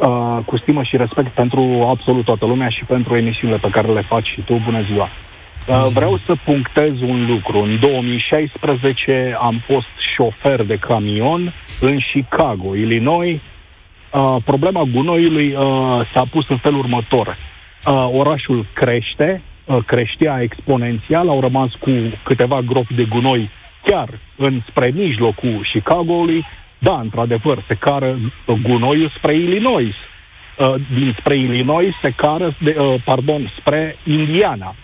Uh, 0.00 0.44
cu 0.46 0.56
stimă 0.58 0.82
și 0.82 0.96
respect 0.96 1.34
pentru 1.34 1.62
absolut 1.94 2.24
toată 2.24 2.44
lumea 2.46 2.68
și 2.68 2.84
pentru 2.84 3.16
emisiunile 3.16 3.58
pe 3.58 3.70
care 3.70 3.92
le 3.92 4.04
faci 4.08 4.26
și 4.34 4.40
tu. 4.40 4.62
Bună 4.64 4.82
ziua! 4.90 5.08
Uh, 5.68 5.84
vreau 5.92 6.18
să 6.26 6.34
punctez 6.44 6.92
un 7.00 7.26
lucru. 7.26 7.58
În 7.58 7.78
2016 7.80 9.36
am 9.40 9.62
fost 9.66 9.92
șofer 10.14 10.64
de 10.64 10.76
camion 10.76 11.54
în 11.80 11.98
Chicago, 12.12 12.76
Illinois, 12.76 13.40
Uh, 14.12 14.36
problema 14.44 14.82
gunoiului 14.82 15.54
uh, 15.54 16.10
s-a 16.14 16.24
pus 16.30 16.48
în 16.48 16.56
felul 16.56 16.78
următor. 16.78 17.36
Uh, 17.86 18.08
orașul 18.12 18.66
crește, 18.74 19.42
uh, 19.64 19.76
creștea 19.86 20.42
exponențial, 20.42 21.28
au 21.28 21.40
rămas 21.40 21.72
cu 21.72 21.90
câteva 22.22 22.60
gropi 22.60 22.94
de 22.94 23.04
gunoi 23.04 23.50
chiar 23.86 24.08
înspre 24.36 24.90
mijlocul 24.94 25.66
Chicagoului. 25.72 26.46
Da, 26.78 26.98
într-adevăr, 27.00 27.64
se 27.68 27.74
cară 27.74 28.18
gunoiul 28.62 29.12
spre 29.16 29.34
Illinois. 29.34 29.94
Uh, 30.58 30.74
din 30.94 31.16
spre 31.18 31.36
Illinois 31.36 31.94
se 32.02 32.10
cară, 32.10 32.56
de, 32.60 32.76
uh, 32.78 32.94
pardon, 33.04 33.52
spre 33.58 33.96
Indiana. 34.04 34.74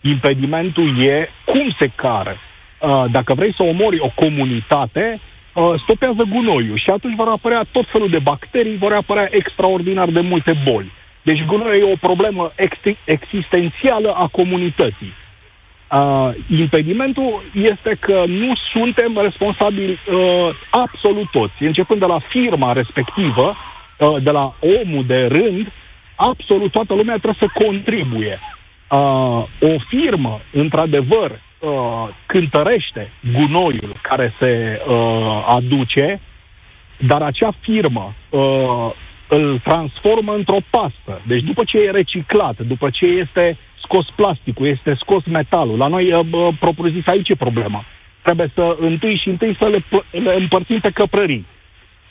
Impedimentul 0.00 1.00
e 1.00 1.28
cum 1.44 1.76
se 1.78 1.90
cară. 1.94 2.36
Uh, 2.80 3.04
dacă 3.10 3.34
vrei 3.34 3.54
să 3.54 3.62
omori 3.62 4.00
o 4.00 4.10
comunitate, 4.14 5.20
uh, 5.52 5.80
stopează 5.82 6.22
gunoiul 6.30 6.78
și 6.78 6.90
atunci 6.90 7.16
vor 7.16 7.28
apărea 7.28 7.66
tot 7.72 7.86
felul 7.92 8.10
de 8.10 8.18
bacterii, 8.18 8.76
vor 8.76 8.92
apărea 8.92 9.28
extraordinar 9.30 10.08
de 10.08 10.20
multe 10.20 10.52
boli. 10.64 10.92
Deci 11.28 11.44
gunoiul 11.44 11.88
e 11.88 11.92
o 11.92 12.06
problemă 12.08 12.52
ex- 12.56 12.98
existențială 13.04 14.12
a 14.12 14.26
comunității. 14.26 15.12
Uh, 15.92 16.30
impedimentul 16.50 17.42
este 17.52 17.96
că 18.00 18.24
nu 18.26 18.52
suntem 18.72 19.18
responsabili 19.22 19.92
uh, 19.92 20.48
absolut 20.70 21.30
toți, 21.30 21.62
începând 21.62 22.00
de 22.00 22.06
la 22.06 22.18
firma 22.28 22.72
respectivă, 22.72 23.56
uh, 23.98 24.22
de 24.22 24.30
la 24.30 24.54
omul 24.60 25.04
de 25.06 25.26
rând, 25.26 25.72
absolut 26.16 26.72
toată 26.72 26.94
lumea 26.94 27.16
trebuie 27.16 27.48
să 27.48 27.64
contribuie. 27.64 28.40
Uh, 28.90 28.98
o 29.60 29.78
firmă, 29.88 30.40
într-adevăr, 30.52 31.30
uh, 31.30 32.08
cântărește 32.26 33.12
gunoiul 33.32 33.92
care 34.02 34.34
se 34.40 34.82
uh, 34.86 35.44
aduce, 35.46 36.20
dar 36.98 37.22
acea 37.22 37.50
firmă 37.60 38.14
uh, 38.30 38.90
îl 39.28 39.60
transformă 39.64 40.34
într-o 40.34 40.58
pastă. 40.70 41.22
Deci 41.26 41.42
după 41.42 41.62
ce 41.64 41.78
e 41.78 41.90
reciclat, 41.90 42.60
după 42.60 42.90
ce 42.90 43.06
este 43.06 43.58
scos 43.82 44.06
plasticul, 44.16 44.66
este 44.66 44.96
scos 45.00 45.24
metalul, 45.24 45.78
la 45.78 45.86
noi, 45.86 46.12
uh, 46.12 46.48
propriu-zis, 46.60 47.06
aici 47.06 47.28
e 47.28 47.34
problema. 47.34 47.84
Trebuie 48.22 48.50
să 48.54 48.76
întâi 48.80 49.16
și 49.22 49.28
întâi 49.28 49.56
să 49.60 49.68
le, 49.68 49.84
le 50.10 50.34
împărțim 50.34 50.78
pe 50.80 50.90
căprării. 50.90 51.46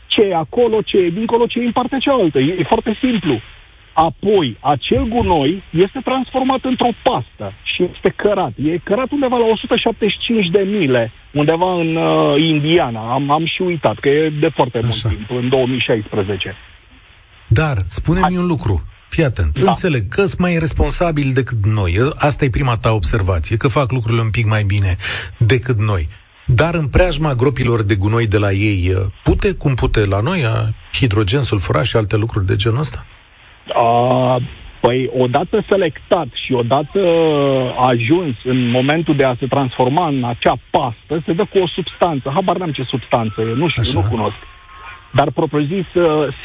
Ce 0.07 0.21
e 0.21 0.35
acolo, 0.35 0.81
ce 0.81 0.97
e 0.97 1.09
dincolo, 1.09 1.45
ce 1.45 1.59
e 1.59 1.65
în 1.65 1.71
partea 1.71 1.97
cealaltă. 1.97 2.39
E, 2.39 2.55
e 2.59 2.63
foarte 2.63 2.97
simplu. 3.01 3.39
Apoi, 3.93 4.57
acel 4.59 5.03
gunoi 5.07 5.63
este 5.69 5.99
transformat 6.03 6.63
într-o 6.63 6.89
pastă 7.03 7.53
și 7.63 7.83
este 7.93 8.09
cărat. 8.15 8.51
E 8.63 8.77
cărat 8.83 9.11
undeva 9.11 9.37
la 9.37 9.45
175 9.45 10.47
de 10.47 10.61
mile, 10.61 11.11
undeva 11.31 11.73
în 11.73 11.95
uh, 11.95 12.43
Indiana. 12.43 13.13
Am, 13.13 13.29
am 13.29 13.45
și 13.45 13.61
uitat, 13.61 13.99
că 13.99 14.09
e 14.09 14.29
de 14.29 14.49
foarte 14.49 14.77
Așa. 14.77 14.87
mult 14.87 15.15
timp, 15.15 15.39
în 15.39 15.49
2016. 15.49 16.55
Dar, 17.47 17.77
spune-mi 17.87 18.37
un 18.37 18.45
lucru. 18.45 18.83
Fii 19.09 19.23
atent. 19.23 19.59
Da. 19.59 19.69
Înțeleg 19.69 20.09
că 20.09 20.21
sunt 20.21 20.39
mai 20.39 20.57
responsabil 20.59 21.31
decât 21.33 21.65
noi. 21.65 21.97
Asta 22.15 22.45
e 22.45 22.49
prima 22.49 22.77
ta 22.77 22.91
observație, 22.91 23.57
că 23.57 23.67
fac 23.67 23.91
lucrurile 23.91 24.21
un 24.21 24.29
pic 24.29 24.45
mai 24.45 24.63
bine 24.63 24.95
decât 25.37 25.77
noi. 25.79 26.07
Dar 26.45 26.73
în 26.75 26.87
preajma 26.87 27.33
gropilor 27.33 27.83
de 27.83 27.95
gunoi 27.95 28.27
de 28.27 28.37
la 28.37 28.51
ei, 28.51 28.89
uh, 28.89 29.05
pute 29.23 29.53
cum 29.53 29.73
pute 29.73 30.05
la 30.05 30.19
noi, 30.19 30.43
hidrogen, 30.93 31.43
sulfurat 31.43 31.85
și 31.85 31.95
alte 31.95 32.15
lucruri 32.17 32.45
de 32.45 32.55
genul 32.55 32.79
ăsta? 32.79 33.05
Uh, 33.67 34.35
păi, 34.81 35.09
odată 35.17 35.65
selectat 35.69 36.27
și 36.45 36.53
odată 36.53 36.99
ajuns 37.77 38.35
în 38.43 38.69
momentul 38.69 39.15
de 39.15 39.23
a 39.23 39.35
se 39.39 39.47
transforma 39.47 40.07
în 40.07 40.23
acea 40.23 40.55
pastă, 40.69 41.23
se 41.25 41.33
dă 41.33 41.45
cu 41.51 41.57
o 41.57 41.67
substanță. 41.67 42.31
Habar 42.33 42.57
n-am 42.57 42.71
ce 42.71 42.83
substanță 42.83 43.41
e, 43.41 43.53
nu 43.53 43.67
știu, 43.67 43.81
Așa. 43.81 43.99
nu 43.99 44.07
cunosc. 44.09 44.35
Dar, 45.11 45.31
propriu-zis, 45.31 45.85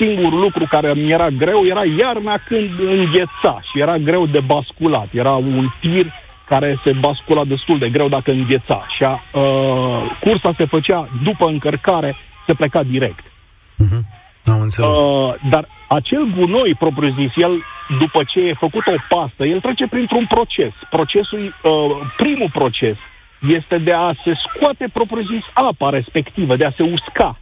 singurul 0.01 0.40
lucru 0.40 0.66
care 0.70 0.94
mi 0.94 1.11
era 1.11 1.29
greu 1.29 1.64
era 1.64 1.83
iarna 1.98 2.38
când 2.46 2.70
îngheța 2.79 3.61
și 3.70 3.81
era 3.81 3.98
greu 3.98 4.27
de 4.27 4.40
basculat. 4.40 5.09
Era 5.12 5.33
un 5.33 5.68
tir 5.81 6.07
care 6.53 6.81
se 6.85 6.92
bascula 6.92 7.44
destul 7.44 7.79
de 7.79 7.88
greu 7.88 8.09
dacă 8.09 8.31
îngheța. 8.31 8.87
Și 8.96 9.03
a, 9.05 9.14
uh, 9.14 10.03
cursa 10.20 10.55
se 10.57 10.64
făcea 10.64 11.09
după 11.22 11.46
încărcare, 11.46 12.16
se 12.46 12.55
pleca 12.55 12.83
direct. 12.83 13.25
Uh-huh. 13.85 14.03
Am 14.44 14.61
înțeles. 14.61 14.98
Uh, 14.98 15.35
dar 15.51 15.68
acel 15.88 16.25
gunoi 16.37 16.75
propriu-zis, 16.75 17.33
el, 17.37 17.62
după 17.98 18.20
ce 18.27 18.40
e 18.40 18.62
făcut 18.66 18.87
o 18.87 18.94
pastă, 19.09 19.44
el 19.44 19.61
trece 19.61 19.87
printr-un 19.87 20.27
proces. 20.27 20.72
Procesul, 20.90 21.42
uh, 21.62 21.72
primul 22.16 22.51
proces 22.53 22.96
este 23.59 23.79
de 23.79 23.92
a 23.92 24.12
se 24.25 24.33
scoate 24.44 24.85
propriu-zis 24.92 25.44
apa 25.53 25.90
respectivă, 25.90 26.57
de 26.57 26.64
a 26.64 26.72
se 26.77 26.83
usca. 26.83 27.38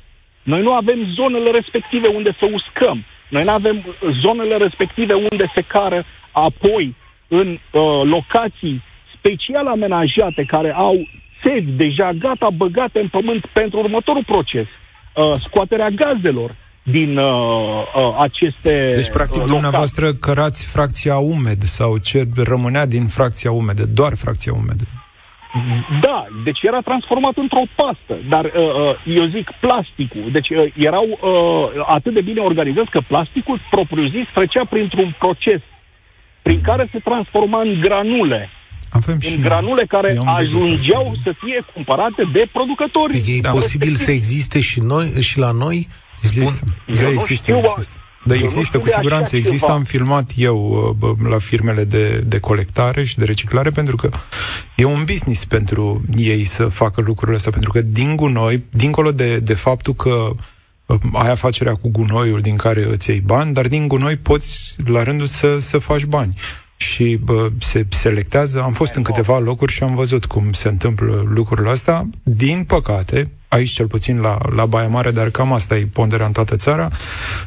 Noi 0.53 0.63
nu 0.63 0.73
avem 0.73 0.99
zonele 1.19 1.51
respective 1.51 2.09
unde 2.19 2.37
să 2.41 2.47
uscăm. 2.59 3.05
Noi 3.29 3.45
nu 3.45 3.51
avem 3.51 3.77
zonele 4.23 4.57
respective 4.57 5.15
unde 5.15 5.47
se 5.55 5.63
cară 5.75 6.05
apoi 6.33 6.97
în 7.29 7.49
uh, 7.53 8.01
locații 8.15 8.83
special 9.17 9.67
amenajate 9.67 10.43
care 10.45 10.71
au 10.87 10.97
țevi 11.45 11.71
deja 11.71 12.11
gata 12.13 12.49
băgate 12.51 12.99
în 13.01 13.09
pământ 13.09 13.47
pentru 13.53 13.79
următorul 13.79 14.25
proces. 14.27 14.67
Uh, 14.67 15.33
scoaterea 15.47 15.91
gazelor, 15.91 16.55
din 16.83 17.17
uh, 17.17 17.25
uh, 17.25 18.17
aceste 18.19 18.93
Deci, 18.95 19.11
practic, 19.11 19.41
uh, 19.41 19.47
dumneavoastră 19.47 20.13
cărați 20.13 20.67
fracția 20.67 21.17
umed 21.17 21.63
sau 21.63 21.97
ce 21.97 22.29
rămânea 22.37 22.87
din 22.87 23.07
fracția 23.07 23.51
umede, 23.51 23.85
doar 23.85 24.13
fracția 24.15 24.53
umede. 24.53 24.85
Da, 26.01 26.27
deci 26.45 26.61
era 26.63 26.81
transformat 26.81 27.37
într-o 27.37 27.63
pastă, 27.75 28.15
dar 28.29 28.45
uh, 28.45 28.53
uh 28.53 29.17
eu 29.19 29.25
zic 29.37 29.47
plasticul. 29.61 30.29
Deci 30.33 30.49
uh, 30.51 30.73
erau 30.77 31.07
uh, 31.11 31.85
atât 31.87 32.15
de 32.15 32.21
bine 32.21 32.41
organizați 32.41 32.91
că 32.91 33.01
plasticul 33.01 33.61
propriu-zis 33.71 34.27
trecea 34.35 34.65
printr-un 34.65 35.15
proces 35.19 35.61
prin 36.43 36.61
care 36.61 36.89
se 36.93 36.99
transforma 36.99 37.61
în 37.61 37.81
granule. 37.81 38.51
Avem 38.91 39.15
în 39.15 39.21
și 39.21 39.39
granule 39.39 39.85
care 39.85 40.19
ajungeau 40.25 41.15
să 41.25 41.35
fie 41.43 41.65
cumpărate 41.75 42.23
de 42.33 42.49
producători. 42.53 43.23
E 43.37 43.41
da, 43.41 43.51
posibil 43.51 43.95
să 43.95 44.11
existe 44.11 44.61
și 44.61 44.81
noi 44.81 45.07
și 45.21 45.39
la 45.39 45.51
noi 45.51 45.89
Există. 46.23 46.65
Spun, 46.65 46.97
eu, 46.97 47.09
nu 47.09 47.15
există, 47.15 47.51
știu, 47.51 47.59
există. 47.59 47.97
Da, 48.25 48.35
există, 48.35 48.79
cu 48.79 48.89
siguranță 48.89 49.37
există. 49.37 49.59
Ceva. 49.59 49.73
Am 49.73 49.83
filmat 49.83 50.33
eu 50.37 50.97
la 51.29 51.39
firmele 51.39 51.85
de, 51.85 52.25
de 52.27 52.39
colectare 52.39 53.05
și 53.05 53.19
de 53.19 53.25
reciclare 53.25 53.71
pentru 53.71 53.97
că 53.97 54.11
e 54.77 54.85
un 54.85 55.05
business 55.05 55.45
pentru 55.45 56.03
ei 56.17 56.45
să 56.45 56.67
facă 56.67 57.01
lucrurile 57.01 57.37
astea, 57.37 57.53
pentru 57.53 57.71
că 57.71 57.81
din 57.81 58.17
gunoi, 58.17 58.63
dincolo 58.71 59.13
de, 59.13 59.39
de 59.39 59.55
faptul 59.55 59.95
că 59.95 60.31
ai 61.13 61.31
afacerea 61.31 61.75
cu 61.75 61.91
gunoiul 61.91 62.41
din 62.41 62.57
care 62.57 62.87
îți 62.91 63.11
iei 63.11 63.21
bani, 63.21 63.55
dar 63.55 63.69
din 63.69 63.89
gunoi 63.89 64.17
poți 64.17 64.75
la 64.85 65.03
rândul 65.03 65.27
să, 65.27 65.59
să 65.59 65.79
faci 65.79 66.05
bani 66.05 66.35
și 66.77 67.19
bă, 67.23 67.51
se 67.59 67.87
selectează. 67.89 68.63
Am 68.63 68.73
fost 68.73 68.95
în 68.95 69.03
câteva 69.03 69.39
locuri 69.39 69.73
și 69.73 69.83
am 69.83 69.95
văzut 69.95 70.25
cum 70.25 70.53
se 70.53 70.69
întâmplă 70.69 71.29
lucrurile 71.35 71.71
astea. 71.71 72.09
Din 72.23 72.65
păcate, 72.65 73.31
aici 73.51 73.71
cel 73.71 73.87
puțin 73.87 74.21
la, 74.21 74.39
la 74.57 74.67
Baia 74.67 74.89
Mare, 74.89 75.11
dar 75.11 75.31
cam 75.31 75.53
asta 75.53 75.77
e 75.77 75.87
ponderea 75.93 76.27
în 76.27 76.33
toată 76.33 76.57
țara, 76.57 76.89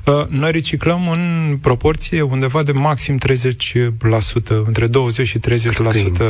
uh, 0.06 0.26
noi 0.28 0.52
reciclăm 0.52 1.10
în 1.10 1.58
proporție 1.62 2.22
undeva 2.22 2.64
de 2.64 2.72
maxim 2.72 3.18
30%, 3.18 4.64
între 4.64 4.88
20 4.88 5.28
și 5.28 5.40
30%. 5.40 5.42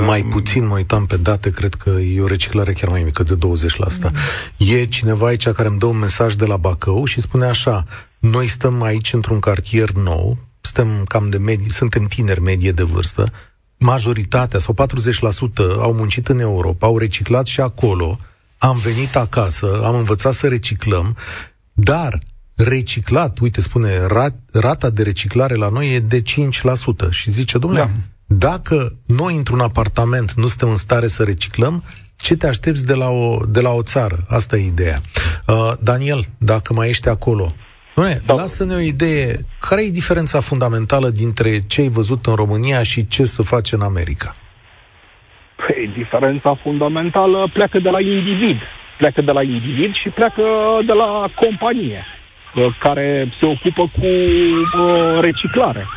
mai 0.06 0.22
puțin, 0.22 0.68
mă 0.68 0.76
uitam 0.76 1.06
pe 1.06 1.18
date, 1.18 1.52
cred 1.52 1.74
că 1.74 1.90
e 1.90 2.22
o 2.22 2.28
reciclare 2.28 2.74
chiar 2.74 2.90
mai 2.90 3.04
mică 3.04 3.24
de 3.24 3.36
20%. 3.36 3.38
Mm. 3.38 4.16
E 4.58 4.86
cineva 4.86 5.28
aici 5.28 5.50
care 5.50 5.68
îmi 5.68 5.80
dă 5.80 5.86
un 5.86 5.98
mesaj 5.98 6.34
de 6.34 6.46
la 6.46 6.58
Bacău 6.58 7.06
și 7.06 7.22
spune 7.22 7.46
așa, 7.46 7.86
noi 8.20 8.48
stăm 8.48 8.82
aici 8.82 9.14
într-un 9.14 9.40
cartier 9.40 9.92
nou, 9.92 10.38
suntem 10.62 11.04
cam 11.08 11.30
de 11.30 11.38
medie, 11.38 11.72
suntem 11.72 12.06
tineri 12.06 12.42
medie 12.42 12.72
de 12.72 12.84
vârstă, 12.84 13.32
majoritatea 13.78 14.60
sau 14.60 14.76
40% 14.82 15.80
au 15.80 15.94
muncit 15.94 16.28
în 16.28 16.40
Europa, 16.40 16.88
au 16.88 16.98
reciclat 16.98 17.46
și 17.46 17.62
acolo, 17.62 18.20
am 18.64 18.78
venit 18.78 19.16
acasă, 19.16 19.82
am 19.84 19.96
învățat 19.96 20.34
să 20.34 20.48
reciclăm, 20.48 21.18
dar 21.74 22.20
reciclat, 22.56 23.40
uite, 23.40 23.62
spune, 23.62 24.06
rat, 24.06 24.36
rata 24.52 24.90
de 24.90 25.04
reciclare 25.04 25.56
la 25.56 25.70
noi 25.70 25.96
e 25.96 26.00
de 26.00 26.22
5%. 26.22 26.24
Și 27.10 27.32
zice, 27.32 27.58
domnule, 27.58 27.82
da. 27.82 28.36
dacă 28.36 28.98
noi 29.06 29.36
într-un 29.36 29.60
apartament 29.60 30.34
nu 30.34 30.48
suntem 30.48 30.70
în 30.70 30.76
stare 30.76 31.08
să 31.08 31.24
reciclăm, 31.24 31.84
ce 32.16 32.36
te 32.36 32.48
aștepți 32.48 32.86
de 32.86 32.94
la 32.94 33.10
o, 33.10 33.46
de 33.46 33.62
la 33.62 33.70
o 33.70 33.82
țară? 33.82 34.26
Asta 34.28 34.58
e 34.58 34.66
ideea. 34.66 35.02
Uh, 35.48 35.72
Daniel, 35.80 36.26
dacă 36.38 36.74
mai 36.74 36.90
ești 36.90 37.10
acolo, 37.10 37.56
Doamne, 37.96 38.22
da. 38.26 38.34
lasă-ne 38.34 38.76
o 38.76 38.80
idee. 38.80 39.46
Care 39.60 39.84
e 39.84 39.90
diferența 39.90 40.40
fundamentală 40.40 41.10
dintre 41.10 41.64
ce 41.68 41.82
ai 41.82 41.90
văzut 41.90 42.26
în 42.26 42.34
România 42.34 42.84
și 42.84 43.08
ce 43.08 43.26
se 43.26 43.44
face 43.44 43.76
în 43.76 43.82
America? 43.82 44.36
Păi, 45.56 45.90
diferența 45.94 46.54
fundamentală 46.54 47.50
pleacă 47.54 47.80
de 47.80 47.90
la 47.90 48.02
individ. 48.02 48.58
Pleacă 48.98 49.22
de 49.22 49.32
la 49.32 49.42
individ 49.42 49.94
și 49.96 50.10
pleacă 50.10 50.44
de 50.86 50.94
la 50.94 51.26
companie 51.36 52.06
uh, 52.56 52.66
care 52.80 53.30
se 53.40 53.46
ocupă 53.46 53.82
cu 54.00 54.06
uh, 54.06 55.20
reciclare. 55.22 55.88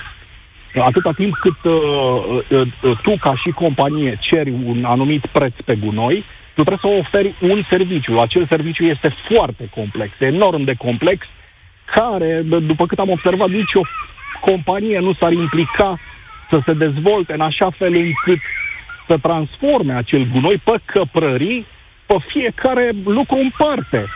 Atâta 0.75 1.13
timp 1.13 1.35
cât 1.35 1.65
uh, 1.65 2.97
tu, 3.03 3.17
ca 3.21 3.37
și 3.37 3.51
companie, 3.51 4.19
ceri 4.21 4.51
un 4.51 4.85
anumit 4.85 5.27
preț 5.27 5.55
pe 5.65 5.75
gunoi, 5.75 6.25
tu 6.55 6.63
trebuie 6.63 6.93
să 6.93 6.99
oferi 6.99 7.35
un 7.41 7.63
serviciu. 7.71 8.19
Acel 8.19 8.47
serviciu 8.51 8.85
este 8.85 9.15
foarte 9.33 9.69
complex, 9.75 10.13
enorm 10.19 10.63
de 10.63 10.75
complex, 10.75 11.27
care, 11.95 12.43
după 12.43 12.87
cât 12.87 12.99
am 12.99 13.11
observat, 13.11 13.49
nicio 13.49 13.81
companie 14.41 14.99
nu 14.99 15.13
s-ar 15.13 15.33
implica 15.33 15.99
să 16.51 16.61
se 16.65 16.73
dezvolte 16.73 17.33
în 17.33 17.41
așa 17.41 17.71
fel 17.71 17.95
încât 17.95 18.41
să 19.07 19.19
transforme 19.19 19.93
acel 19.95 20.29
gunoi 20.33 20.63
pe 20.65 20.81
căprării, 20.85 21.67
pe 22.07 22.17
fiecare 22.27 22.93
lucru 23.05 23.37
în 23.37 23.51
parte. 23.57 24.07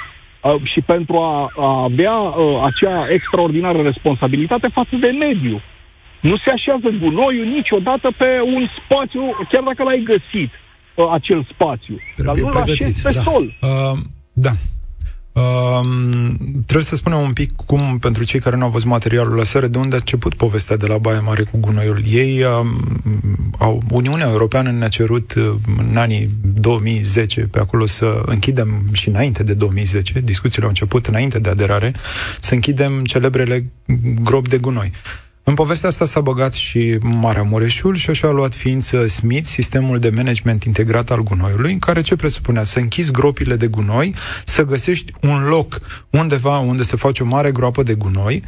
Uh, 0.42 0.55
și 0.64 0.81
pentru 0.81 1.16
a, 1.16 1.53
a 1.57 1.83
avea 1.83 2.18
uh, 2.18 2.62
acea 2.62 3.07
extraordinară 3.11 3.83
responsabilitate 3.83 4.68
față 4.72 4.96
de 5.00 5.11
mediu. 5.11 5.61
Nu 6.20 6.37
se 6.37 6.50
așează 6.50 6.88
gunoiul 6.98 7.46
niciodată 7.46 8.11
pe 8.16 8.40
un 8.44 8.66
spațiu, 8.79 9.22
chiar 9.50 9.62
dacă 9.62 9.83
l-ai 9.83 10.03
găsit, 10.05 10.50
uh, 10.94 11.09
acel 11.11 11.46
spațiu. 11.53 11.96
Trebuie 12.14 12.42
dar 12.42 12.53
nu-l 12.53 12.62
așezi 12.62 13.03
pe 13.03 13.11
da. 13.14 13.20
sol. 13.20 13.44
Uh, 13.44 13.98
da. 14.33 14.50
Um, 15.33 16.03
trebuie 16.66 16.87
să 16.87 16.97
spunem 16.97 17.21
un 17.21 17.33
pic 17.33 17.53
cum, 17.66 17.99
pentru 17.99 18.25
cei 18.25 18.40
care 18.40 18.57
nu 18.57 18.64
au 18.64 18.71
văzut 18.71 18.88
materialul 18.88 19.37
la 19.37 19.45
seară, 19.45 19.66
de 19.66 19.79
unde 19.79 19.95
a 19.95 19.99
început 19.99 20.35
povestea 20.35 20.77
de 20.77 20.87
la 20.87 20.99
Baia 20.99 21.21
Mare 21.21 21.43
cu 21.43 21.59
gunoiul. 21.59 22.03
Ei, 22.09 22.45
um, 22.45 22.69
au, 23.59 23.83
Uniunea 23.90 24.29
Europeană 24.29 24.71
ne-a 24.71 24.88
cerut 24.88 25.35
uh, 25.35 25.53
în 25.79 25.97
anii 25.97 26.31
2010 26.61 27.40
pe 27.40 27.59
acolo 27.59 27.87
să 27.87 28.23
închidem 28.25 28.83
și 28.93 29.09
înainte 29.09 29.43
de 29.43 29.55
2010, 29.55 30.21
discuțiile 30.21 30.62
au 30.64 30.69
început 30.69 31.07
înainte 31.07 31.38
de 31.38 31.49
aderare, 31.49 31.93
să 32.40 32.55
închidem 32.55 33.05
celebrele 33.05 33.71
gropi 34.23 34.49
de 34.49 34.59
gunoi. 34.59 34.93
În 35.51 35.57
povestea 35.57 35.89
asta 35.89 36.05
s-a 36.05 36.21
băgat 36.21 36.53
și 36.53 36.99
Marea 37.01 37.43
Mureșul 37.43 37.95
și 37.95 38.11
așa 38.11 38.29
a 38.29 38.31
luat 38.31 38.55
ființă 38.55 39.07
Smith, 39.07 39.47
sistemul 39.47 39.99
de 39.99 40.11
management 40.11 40.65
integrat 40.65 41.11
al 41.11 41.23
gunoiului, 41.23 41.73
în 41.73 41.79
care 41.79 42.01
ce 42.01 42.17
presupunea? 42.17 42.63
Să 42.63 42.79
închizi 42.79 43.11
gropile 43.11 43.57
de 43.57 43.67
gunoi, 43.67 44.15
să 44.45 44.65
găsești 44.65 45.13
un 45.21 45.43
loc 45.49 45.81
undeva 46.11 46.59
unde 46.59 46.83
se 46.83 46.97
face 46.97 47.23
o 47.23 47.27
mare 47.27 47.53
groapă 47.53 47.83
de 47.83 47.95
gunoi 47.95 48.43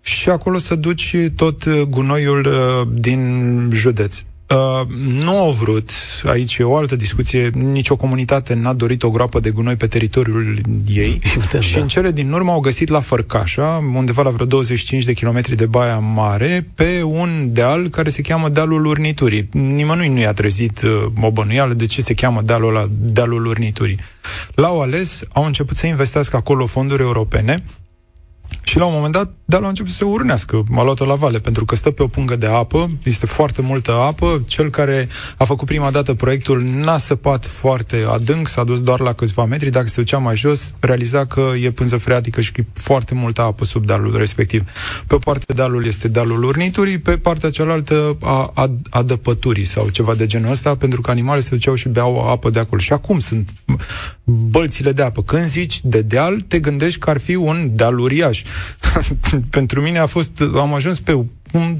și 0.00 0.30
acolo 0.30 0.58
să 0.58 0.74
duci 0.74 1.16
tot 1.34 1.68
gunoiul 1.68 2.46
uh, 2.46 2.88
din 2.92 3.70
județ. 3.72 4.22
Uh, 4.50 4.88
nu 5.22 5.38
au 5.38 5.50
vrut, 5.50 5.90
aici 6.24 6.56
e 6.56 6.62
o 6.62 6.76
altă 6.76 6.96
discuție, 6.96 7.50
nicio 7.54 7.96
comunitate 7.96 8.54
n-a 8.54 8.72
dorit 8.72 9.02
o 9.02 9.10
groapă 9.10 9.40
de 9.40 9.50
gunoi 9.50 9.76
pe 9.76 9.86
teritoriul 9.86 10.58
ei 10.88 11.20
Evident, 11.36 11.62
și 11.62 11.74
da. 11.74 11.80
în 11.80 11.88
cele 11.88 12.10
din 12.10 12.32
urmă 12.32 12.50
au 12.50 12.60
găsit 12.60 12.88
la 12.88 13.00
Fărcașa, 13.00 13.90
undeva 13.94 14.22
la 14.22 14.30
vreo 14.30 14.46
25 14.46 15.04
de 15.04 15.12
kilometri 15.12 15.56
de 15.56 15.66
Baia 15.66 15.98
Mare, 15.98 16.66
pe 16.74 17.02
un 17.02 17.48
deal 17.52 17.88
care 17.88 18.08
se 18.08 18.22
cheamă 18.22 18.48
Dealul 18.48 18.86
Urniturii. 18.86 19.48
Nimănui 19.52 20.08
nu 20.08 20.18
i-a 20.18 20.32
trezit 20.32 20.82
uh, 20.82 21.06
o 21.20 21.30
bănuială 21.30 21.74
de 21.74 21.86
ce 21.86 22.00
se 22.00 22.14
cheamă 22.14 22.42
dealul 22.42 22.76
ăla 22.76 22.88
Dealul 22.90 23.46
Urniturii. 23.46 23.98
L-au 24.54 24.80
ales, 24.80 25.22
au 25.32 25.44
început 25.44 25.76
să 25.76 25.86
investească 25.86 26.36
acolo 26.36 26.66
fonduri 26.66 27.02
europene, 27.02 27.64
și 28.62 28.78
la 28.78 28.84
un 28.84 28.92
moment 28.94 29.12
dat, 29.12 29.30
de 29.44 29.56
a 29.56 29.68
început 29.68 29.90
să 29.90 29.96
se 29.96 30.04
urnească 30.04 30.64
m-a 30.68 30.84
luat 30.84 31.06
la 31.06 31.14
vale, 31.14 31.38
pentru 31.38 31.64
că 31.64 31.76
stă 31.76 31.90
pe 31.90 32.02
o 32.02 32.06
pungă 32.06 32.36
de 32.36 32.46
apă, 32.46 32.90
este 33.02 33.26
foarte 33.26 33.62
multă 33.62 33.92
apă. 33.92 34.42
Cel 34.46 34.70
care 34.70 35.08
a 35.36 35.44
făcut 35.44 35.66
prima 35.66 35.90
dată 35.90 36.14
proiectul 36.14 36.62
n-a 36.62 36.98
săpat 36.98 37.44
foarte 37.46 38.04
adânc, 38.10 38.48
s-a 38.48 38.64
dus 38.64 38.82
doar 38.82 39.00
la 39.00 39.12
câțiva 39.12 39.44
metri. 39.44 39.70
Dacă 39.70 39.86
se 39.86 40.00
ducea 40.00 40.18
mai 40.18 40.36
jos, 40.36 40.74
realiza 40.80 41.26
că 41.26 41.52
e 41.62 41.70
pânză 41.70 41.96
freatică 41.96 42.40
și 42.40 42.52
că 42.52 42.60
e 42.60 42.66
foarte 42.72 43.14
multă 43.14 43.42
apă 43.42 43.64
sub 43.64 43.86
dealul 43.86 44.16
respectiv. 44.16 44.70
Pe 45.06 45.14
o 45.14 45.18
parte 45.18 45.52
dealul 45.52 45.86
este 45.86 46.08
dealul 46.08 46.44
urniturii, 46.44 46.98
pe 46.98 47.16
partea 47.16 47.50
cealaltă 47.50 48.16
a, 48.20 48.50
a, 48.54 48.70
a 48.90 49.02
dăpăturii 49.02 49.64
sau 49.64 49.88
ceva 49.88 50.14
de 50.14 50.26
genul 50.26 50.50
ăsta, 50.50 50.76
pentru 50.76 51.00
că 51.00 51.10
animalele 51.10 51.42
se 51.42 51.50
duceau 51.50 51.74
și 51.74 51.88
beau 51.88 52.28
apă 52.28 52.50
de 52.50 52.58
acolo. 52.58 52.80
Și 52.80 52.92
acum 52.92 53.18
sunt 53.18 53.48
bălțile 54.24 54.92
de 54.92 55.02
apă. 55.02 55.22
Când 55.22 55.44
zici 55.44 55.80
de 55.82 56.02
deal, 56.02 56.40
te 56.40 56.58
gândești 56.58 56.98
că 56.98 57.10
ar 57.10 57.18
fi 57.18 57.34
un 57.34 57.70
deal 57.74 57.98
uriaș. 57.98 58.42
Pentru 59.50 59.80
mine 59.80 59.98
a 59.98 60.06
fost, 60.06 60.42
am 60.54 60.74
ajuns 60.74 61.00
pe 61.00 61.24
un 61.52 61.76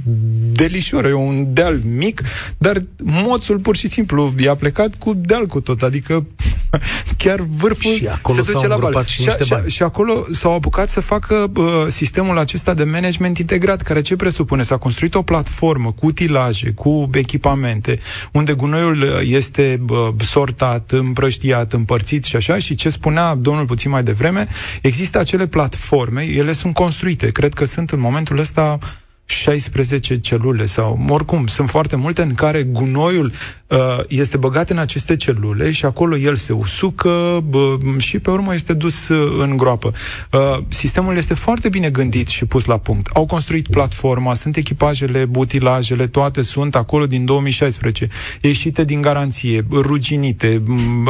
delișor, 0.52 1.05
e 1.05 1.14
un 1.14 1.52
deal 1.52 1.81
mic, 1.85 2.22
dar 2.59 2.83
moțul 3.02 3.59
pur 3.59 3.76
și 3.76 3.88
simplu 3.88 4.35
i-a 4.38 4.55
plecat 4.55 4.94
cu 4.94 5.14
deal 5.14 5.46
cu 5.46 5.61
tot, 5.61 5.83
adică 5.83 6.26
chiar 7.16 7.40
vârful 7.40 7.92
și 7.92 8.07
acolo 8.07 8.42
se 8.42 8.52
duce 8.52 8.66
la 8.66 8.76
val. 8.76 9.05
Și, 9.05 9.22
și, 9.22 9.31
și, 9.44 9.55
și 9.66 9.83
acolo 9.83 10.24
s-au 10.33 10.55
apucat 10.55 10.88
să 10.88 11.00
facă 11.00 11.50
uh, 11.57 11.64
sistemul 11.88 12.38
acesta 12.38 12.74
de 12.74 12.85
management 12.85 13.38
integrat, 13.38 13.83
care 13.83 14.00
ce 14.00 14.16
presupune? 14.16 14.62
S-a 14.62 14.76
construit 14.76 15.14
o 15.14 15.22
platformă 15.22 15.92
cu 15.92 16.07
utilaje, 16.07 16.70
cu 16.70 17.11
echipamente, 17.12 17.98
unde 18.33 18.52
gunoiul 18.52 19.20
este 19.24 19.81
uh, 19.88 20.09
sortat, 20.18 20.90
împrăștiat, 20.90 21.72
împărțit 21.72 22.24
și 22.24 22.37
așa, 22.37 22.59
și 22.59 22.74
ce 22.74 22.88
spunea 22.88 23.35
domnul 23.35 23.64
puțin 23.64 23.90
mai 23.90 24.02
devreme, 24.02 24.46
există 24.83 25.18
acele 25.18 25.46
platforme, 25.46 26.22
ele 26.22 26.52
sunt 26.52 26.74
construite, 26.74 27.31
cred 27.31 27.52
că 27.52 27.64
sunt 27.64 27.90
în 27.90 28.00
momentul 28.00 28.38
ăsta 28.38 28.79
16 29.27 30.21
celule 30.21 30.65
sau 30.65 31.05
oricum, 31.09 31.47
sunt 31.47 31.69
foarte 31.69 31.97
multe 31.97 32.23
în 32.23 32.35
care 32.35 32.62
gunoiul 32.62 33.33
uh, 33.67 33.99
este 34.09 34.37
băgat 34.37 34.71
în 34.71 34.79
aceste 34.79 35.17
celule 35.17 35.71
și 35.71 35.85
acolo 35.85 36.17
el 36.17 36.37
se 36.37 36.53
usucă 36.53 37.09
uh, 37.53 37.75
și 37.99 38.19
pe 38.19 38.31
urmă 38.31 38.55
este 38.55 38.73
dus 38.73 39.09
uh, 39.09 39.37
în 39.43 39.57
groapă. 39.57 39.93
Uh, 40.33 40.59
sistemul 40.69 41.17
este 41.17 41.35
foarte 41.35 41.69
bine 41.69 41.91
gândit 41.91 42.29
și 42.29 42.45
pus 42.45 42.65
la 42.65 42.79
punct. 42.79 43.07
Au 43.12 43.27
construit 43.27 43.69
platforma, 43.69 44.35
sunt 44.35 44.57
echipajele, 44.57 45.25
butilajele, 45.25 46.07
toate 46.07 46.43
sunt 46.43 46.75
acolo 46.75 47.07
din 47.07 47.25
2016, 47.25 48.09
ieșite 48.41 48.85
din 48.85 49.01
garanție, 49.01 49.67
ruginite, 49.71 50.62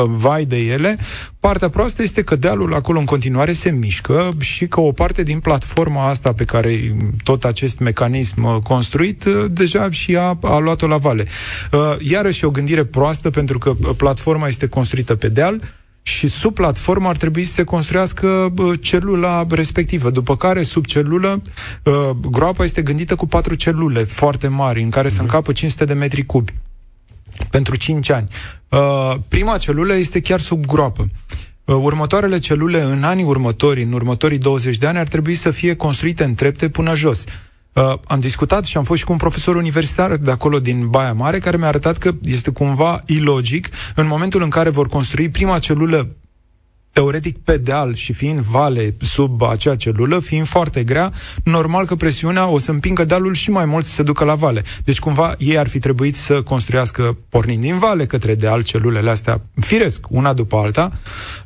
vai 0.05 0.45
de 0.45 0.57
ele. 0.57 0.99
Partea 1.47 1.69
proastă 1.69 2.03
este 2.03 2.23
că 2.23 2.37
dealul 2.37 2.75
acolo 2.75 2.99
în 2.99 3.05
continuare 3.05 3.53
se 3.53 3.71
mișcă 3.71 4.35
și 4.41 4.67
că 4.67 4.81
o 4.81 4.93
parte 4.93 5.23
din 5.23 5.39
platforma 5.39 6.09
asta 6.09 6.33
pe 6.33 6.45
care 6.45 6.97
tot 7.25 7.45
acest 7.45 7.79
mecanism 7.79 7.95
mecanism 8.07 8.45
uh, 8.45 8.63
construit, 8.63 9.25
uh, 9.25 9.45
deja 9.51 9.91
și 9.91 10.17
a, 10.17 10.39
a 10.43 10.59
luat-o 10.59 10.87
la 10.87 10.97
vale. 10.97 11.27
Uh, 11.73 11.97
iarăși 11.99 12.45
o 12.45 12.51
gândire 12.51 12.85
proastă, 12.85 13.31
pentru 13.31 13.59
că 13.59 13.75
platforma 13.75 14.49
este 14.49 14.67
construită 14.67 15.15
pe 15.15 15.29
deal, 15.29 15.61
și 16.03 16.29
sub 16.29 16.55
platformă 16.55 17.09
ar 17.09 17.17
trebui 17.17 17.45
să 17.45 17.53
se 17.53 17.65
construiască 17.65 18.55
celula 18.81 19.47
respectivă, 19.51 20.11
după 20.11 20.37
care 20.37 20.63
sub 20.63 20.85
celulă 20.85 21.43
groapa 22.31 22.65
este 22.65 22.83
gândită 22.83 23.15
cu 23.15 23.27
patru 23.27 23.55
celule 23.55 24.05
foarte 24.05 24.49
mari, 24.49 24.83
în 24.83 24.91
care 24.91 25.09
mm-hmm. 25.09 25.11
se 25.11 25.15
mhm. 25.15 25.25
încapă 25.25 25.53
500 25.53 25.85
de 25.85 25.93
metri 25.93 26.27
cubi 26.27 26.55
pentru 27.51 27.77
5 27.77 28.11
ani. 28.11 28.29
Prima 29.29 29.57
celulă 29.57 29.95
este 29.95 30.21
chiar 30.21 30.41
sub 30.41 30.67
groapă. 30.67 31.09
Următoarele 31.65 32.39
celule 32.39 32.83
în 32.83 33.03
anii 33.03 33.25
următori, 33.25 33.83
în 33.83 33.93
următorii 33.93 34.39
20 34.39 34.77
de 34.77 34.87
ani, 34.87 34.99
ar 34.99 35.09
trebui 35.09 35.35
să 35.35 35.51
fie 35.51 35.77
construite 35.77 36.25
în 36.25 36.35
trepte 36.35 36.69
până 36.69 36.95
jos. 36.95 37.25
Uh, 37.77 37.93
am 38.07 38.21
discutat 38.21 38.65
și 38.65 38.77
am 38.77 38.83
fost 38.83 38.99
și 38.99 39.05
cu 39.05 39.13
un 39.13 39.19
profesor 39.19 39.57
universitar 39.57 40.17
de 40.17 40.31
acolo 40.31 40.61
din 40.61 40.89
Baia 40.89 41.13
Mare 41.13 41.39
care 41.39 41.57
mi-a 41.57 41.67
arătat 41.67 41.97
că 41.97 42.11
este 42.23 42.51
cumva 42.51 43.01
ilogic 43.07 43.69
în 43.95 44.07
momentul 44.07 44.43
în 44.43 44.49
care 44.49 44.71
vor 44.71 44.89
construi 44.89 45.29
prima 45.29 45.59
celulă 45.59 46.17
teoretic 46.97 47.39
pe 47.39 47.57
deal 47.57 47.95
și 47.95 48.13
fiind 48.13 48.41
vale 48.41 48.95
sub 49.01 49.43
acea 49.43 49.77
celulă, 49.77 50.19
fiind 50.19 50.47
foarte 50.47 50.85
grea, 50.85 51.13
normal 51.45 51.87
că 51.87 51.95
presiunea 51.95 52.49
o 52.49 52.59
să 52.59 52.71
împingă 52.71 53.05
dealul 53.05 53.35
și 53.35 53.51
mai 53.51 53.65
mult 53.65 53.85
să 53.85 53.91
se 53.93 54.03
ducă 54.03 54.25
la 54.25 54.35
vale. 54.35 54.65
Deci 54.85 54.99
cumva 54.99 55.35
ei 55.39 55.59
ar 55.59 55.69
fi 55.69 55.79
trebuit 55.79 56.15
să 56.15 56.43
construiască 56.43 57.17
pornind 57.29 57.61
din 57.61 57.79
vale 57.79 58.07
către 58.07 58.35
deal 58.35 58.63
celulele 58.63 59.11
astea, 59.11 59.41
firesc, 59.61 60.07
una 60.11 60.33
după 60.33 60.57
alta. 60.57 60.93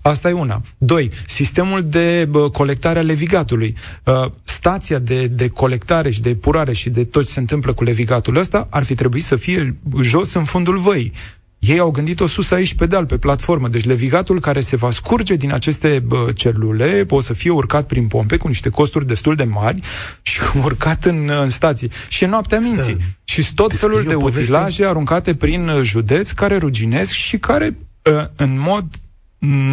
Asta 0.03 0.29
e 0.29 0.33
una. 0.33 0.63
Doi, 0.79 1.11
sistemul 1.27 1.83
de 1.83 2.27
bă, 2.31 2.51
colectare 2.51 2.99
a 2.99 3.03
levigatului. 3.03 3.77
Uh, 4.05 4.31
stația 4.45 4.99
de, 4.99 5.27
de 5.27 5.49
colectare 5.49 6.11
și 6.11 6.21
de 6.21 6.29
epurare 6.29 6.73
și 6.73 6.91
de 6.91 7.05
tot 7.05 7.25
ce 7.25 7.31
se 7.31 7.41
întâmplă 7.41 7.73
cu 7.73 7.85
levigatul 7.85 8.37
ăsta 8.37 8.67
ar 8.71 8.83
fi 8.85 8.95
trebuit 8.95 9.25
să 9.25 9.37
fie 9.37 9.77
jos 10.01 10.35
în 10.35 10.45
fundul 10.45 10.79
văii. 10.79 11.13
Ei 11.61 11.79
au 11.79 11.91
gândit-o 11.91 12.27
sus 12.27 12.51
aici 12.51 12.75
pe 12.75 12.87
deal, 12.87 13.07
pe 13.07 13.19
platformă. 13.19 13.69
Deci 13.69 13.85
levigatul 13.85 14.41
care 14.41 14.61
se 14.61 14.77
va 14.77 14.91
scurge 14.91 15.35
din 15.35 15.53
aceste 15.53 16.03
bă, 16.07 16.33
celule 16.35 17.07
o 17.09 17.21
să 17.21 17.33
fie 17.33 17.51
urcat 17.51 17.87
prin 17.87 18.07
pompe 18.07 18.37
cu 18.37 18.49
niște 18.49 18.69
costuri 18.69 19.07
destul 19.07 19.35
de 19.35 19.45
mari 19.45 19.81
și 20.23 20.41
urcat 20.65 21.05
în, 21.05 21.31
în 21.41 21.49
stație. 21.49 21.89
Și 22.09 22.25
e 22.25 22.27
noaptea 22.27 22.59
minții. 22.59 22.97
Și 23.25 23.55
tot 23.55 23.75
felul 23.75 24.05
de 24.05 24.15
utilaje 24.15 24.87
aruncate 24.87 25.35
prin 25.35 25.71
județ 25.83 26.31
care 26.31 26.57
ruginesc 26.57 27.11
și 27.11 27.39
care, 27.39 27.77
ă, 28.07 28.31
în 28.37 28.59
mod 28.59 28.87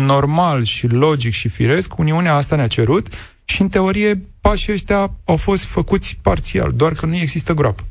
normal 0.05 0.63
și 0.63 0.87
logic 0.87 1.33
și 1.33 1.47
firesc, 1.47 1.97
Uniunea 1.97 2.33
asta 2.33 2.55
ne-a 2.55 2.67
cerut 2.67 3.07
și, 3.45 3.61
în 3.61 3.69
teorie, 3.69 4.21
pașii 4.41 4.73
ăștia 4.73 5.11
au 5.25 5.37
fost 5.37 5.65
făcuți 5.65 6.19
parțial, 6.21 6.73
doar 6.75 6.93
că 6.93 7.05
nu 7.05 7.15
există 7.15 7.53
groapă. 7.53 7.83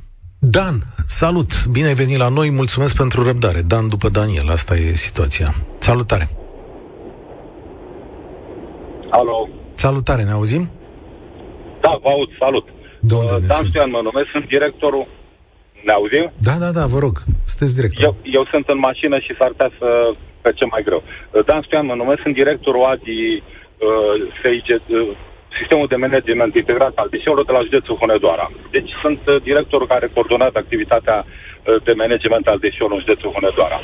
Dan, 0.49 0.75
salut! 1.07 1.67
Bine 1.67 1.87
ai 1.87 1.95
venit 1.95 2.19
la 2.19 2.29
noi, 2.29 2.51
mulțumesc 2.51 2.97
pentru 2.97 3.23
răbdare. 3.23 3.61
Dan 3.73 3.89
după 3.89 4.09
Daniel, 4.09 4.49
asta 4.51 4.75
e 4.75 5.05
situația. 5.09 5.49
Salutare! 5.79 6.27
Alo! 9.11 9.49
Salutare, 9.73 10.23
ne 10.23 10.31
auzim? 10.31 10.71
Da, 11.81 11.99
vă 12.03 12.09
aud, 12.09 12.29
salut! 12.39 12.67
De 13.01 13.15
unde 13.15 13.35
uh, 13.35 13.49
Dan 13.49 13.67
Stoian 13.69 13.91
mă 13.91 14.01
numesc, 14.03 14.29
sunt 14.31 14.47
directorul... 14.49 15.07
Ne 15.85 15.93
auzim? 15.93 16.33
Da, 16.49 16.55
da, 16.65 16.71
da, 16.79 16.87
vă 16.87 16.99
rog, 16.99 17.15
sunteți 17.45 17.75
director. 17.79 18.05
Eu, 18.05 18.17
eu 18.39 18.45
sunt 18.53 18.69
în 18.69 18.79
mașină 18.79 19.19
și 19.19 19.37
s-ar 19.39 19.49
putea 19.49 19.71
să 19.79 19.89
ce 20.59 20.67
mai 20.67 20.83
greu. 20.89 21.03
Uh, 21.07 21.45
Dan 21.45 21.63
Stoian 21.67 21.87
mă 21.87 21.95
numesc, 21.95 22.21
sunt 22.23 22.35
directorul 22.35 22.85
ADI 22.93 23.43
uh, 23.87 24.15
SIG, 24.39 24.67
uh, 24.87 25.17
sistemul 25.59 25.87
de 25.87 26.03
management 26.07 26.57
integrat 26.57 26.95
al 26.97 27.09
deșeurilor 27.11 27.47
de 27.47 27.53
la 27.53 27.67
județul 27.69 27.97
Hunedoara. 28.01 28.51
Deci 28.71 28.91
sunt 29.03 29.21
uh, 29.27 29.43
directorul 29.43 29.87
care 29.87 30.11
coordonat 30.15 30.55
activitatea 30.57 31.25
uh, 31.27 31.77
de 31.85 31.93
management 31.93 32.47
al 32.47 32.59
deșeurilor 32.59 32.99
în 32.99 33.05
județul 33.07 33.35
Hunedoara. 33.37 33.81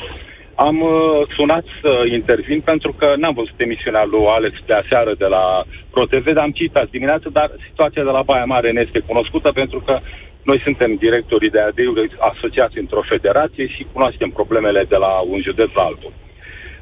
Am 0.55 0.81
uh, 0.81 0.91
sunat 1.37 1.65
să 1.81 1.91
intervin 2.11 2.61
pentru 2.61 2.91
că 2.99 3.13
n-am 3.17 3.33
văzut 3.33 3.57
emisiunea 3.57 4.03
lui 4.05 4.25
Alex 4.37 4.55
de 4.65 4.73
aseară 4.73 5.13
de 5.17 5.25
la 5.25 5.63
ProTV, 5.91 6.25
dar 6.25 6.43
am 6.43 6.51
citat 6.51 6.89
dimineața, 6.89 7.29
dar 7.31 7.51
situația 7.69 8.03
de 8.03 8.09
la 8.17 8.21
Baia 8.21 8.45
Mare 8.45 8.71
ne 8.71 8.81
este 8.85 8.99
cunoscută 8.99 9.51
pentru 9.51 9.79
că 9.79 9.99
noi 10.43 10.59
suntem 10.63 10.95
directorii 10.95 11.49
de 11.49 11.59
ADI-uri 11.59 12.15
asociați 12.19 12.77
într-o 12.77 13.01
federație 13.01 13.67
și 13.67 13.87
cunoaștem 13.93 14.29
problemele 14.29 14.85
de 14.89 14.95
la 14.95 15.11
un 15.33 15.41
județ 15.41 15.69
la 15.73 15.81
altul. 15.81 16.11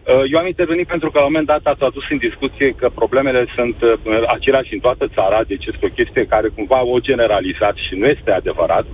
Uh, 0.01 0.23
eu 0.31 0.39
am 0.39 0.47
intervenit 0.47 0.87
pentru 0.87 1.11
că 1.11 1.17
la 1.19 1.25
un 1.25 1.31
moment 1.31 1.49
dat 1.53 1.63
ați 1.63 1.83
adus 1.83 2.05
în 2.09 2.17
discuție 2.27 2.69
că 2.79 2.87
problemele 2.99 3.45
sunt 3.55 3.77
uh, 3.81 3.93
aceleași 4.35 4.73
în 4.73 4.79
toată 4.79 5.05
țara, 5.15 5.39
deci 5.51 5.65
este 5.65 5.85
o 5.85 5.95
chestie 5.97 6.31
care 6.33 6.47
cumva 6.47 6.79
o 6.93 6.99
generalizat 6.99 7.75
și 7.85 7.93
nu 7.95 8.05
este 8.05 8.31
adevărat. 8.31 8.85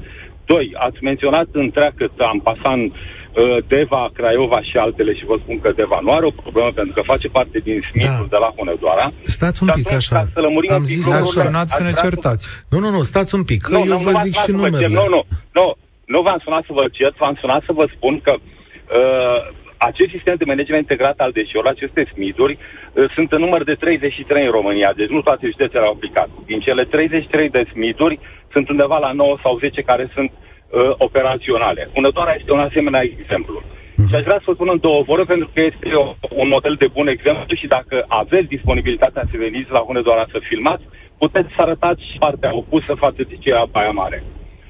Doi, 0.46 0.66
ați 0.88 1.04
menționat 1.10 1.48
întreagă 1.52 2.12
am 2.18 2.40
pasat 2.40 2.74
în 2.74 2.84
uh, 2.92 3.58
Deva, 3.68 4.10
Craiova 4.14 4.62
și 4.62 4.78
altele 4.78 5.14
și 5.14 5.26
vă 5.26 5.38
spun 5.44 5.60
că 5.60 5.72
Deva 5.76 6.00
nu 6.02 6.12
are 6.12 6.26
o 6.26 6.40
problemă 6.42 6.72
pentru 6.72 6.94
că 6.94 7.02
face 7.12 7.28
parte 7.28 7.58
din 7.60 7.78
smitul 7.90 8.28
da. 8.30 8.34
de 8.34 8.38
la 8.44 8.54
Hunedoara. 8.56 9.14
Stați 9.22 9.64
un 9.64 9.70
pic 9.74 9.92
așa. 9.92 10.26
Să 10.66 10.74
am 10.74 10.84
zis 10.84 11.06
să 11.06 11.64
să 11.68 11.84
ne 11.84 11.92
certați. 12.04 12.50
Nu, 12.70 12.80
nu, 12.80 12.90
nu, 12.90 13.02
stați 13.02 13.36
un 13.36 13.44
pic, 13.44 13.62
că 13.62 13.72
nu, 13.72 13.78
eu 13.78 13.86
nu, 13.86 13.98
vă 13.98 14.12
zic 14.24 14.36
și 14.36 14.52
numele. 14.52 14.88
Nu, 14.88 15.06
nu, 15.10 15.22
nu, 15.52 15.76
nu 16.06 16.22
v-am 16.22 16.40
sunat 16.44 16.64
să 16.66 16.72
vă 16.74 16.86
cert, 16.92 17.16
v-am 17.18 17.38
sunat 17.40 17.64
să 17.66 17.72
vă 17.72 17.86
spun 17.96 18.20
că 18.20 18.34
uh, 18.36 19.66
acest 19.78 20.12
sistem 20.12 20.36
de 20.38 20.46
management 20.46 20.90
integrat 20.90 21.20
al 21.20 21.32
deșeurilor, 21.32 21.74
aceste 21.74 22.08
SMID-uri, 22.14 22.58
uh, 22.58 23.10
sunt 23.16 23.32
în 23.32 23.40
număr 23.40 23.64
de 23.64 23.74
33 23.74 24.46
în 24.46 24.52
România, 24.52 24.94
deci 24.96 25.10
nu 25.10 25.22
toate 25.22 25.50
județele 25.54 25.86
au 25.86 25.92
aplicat. 25.92 26.30
Din 26.46 26.60
cele 26.60 26.84
33 26.84 27.50
de 27.50 27.68
SMID-uri, 27.72 28.20
sunt 28.54 28.70
undeva 28.70 28.98
la 28.98 29.12
9 29.12 29.38
sau 29.44 29.58
10 29.58 29.82
care 29.82 30.10
sunt 30.14 30.32
uh, 30.32 30.92
operaționale. 30.98 31.90
Hunătoarea 31.94 32.36
este 32.40 32.54
un 32.54 32.60
asemenea 32.60 33.02
exemplu. 33.04 33.62
Mm. 33.96 34.08
Și 34.08 34.16
aș 34.16 34.24
vrea 34.24 34.38
să 34.38 34.44
vă 34.46 34.54
spun 34.54 34.70
în 34.72 34.80
două 34.80 35.02
vorbe, 35.02 35.24
pentru 35.24 35.50
că 35.54 35.64
este 35.64 35.88
o, 35.94 36.16
un 36.30 36.48
model 36.48 36.76
de 36.80 36.88
bun 36.88 37.08
exemplu 37.08 37.56
și 37.56 37.68
dacă 37.68 38.06
aveți 38.08 38.54
disponibilitatea 38.56 39.24
să 39.32 39.36
veniți 39.38 39.72
la 39.72 39.80
Hunedoara 39.80 40.26
să 40.32 40.40
filmați, 40.50 40.84
puteți 41.18 41.54
să 41.56 41.62
arătați 41.62 42.02
și 42.12 42.18
partea 42.18 42.56
opusă 42.56 42.94
față 43.04 43.22
de 43.30 43.36
ce 43.40 43.54
a 43.54 43.66
Baia 43.72 43.92
Mare. 43.92 44.24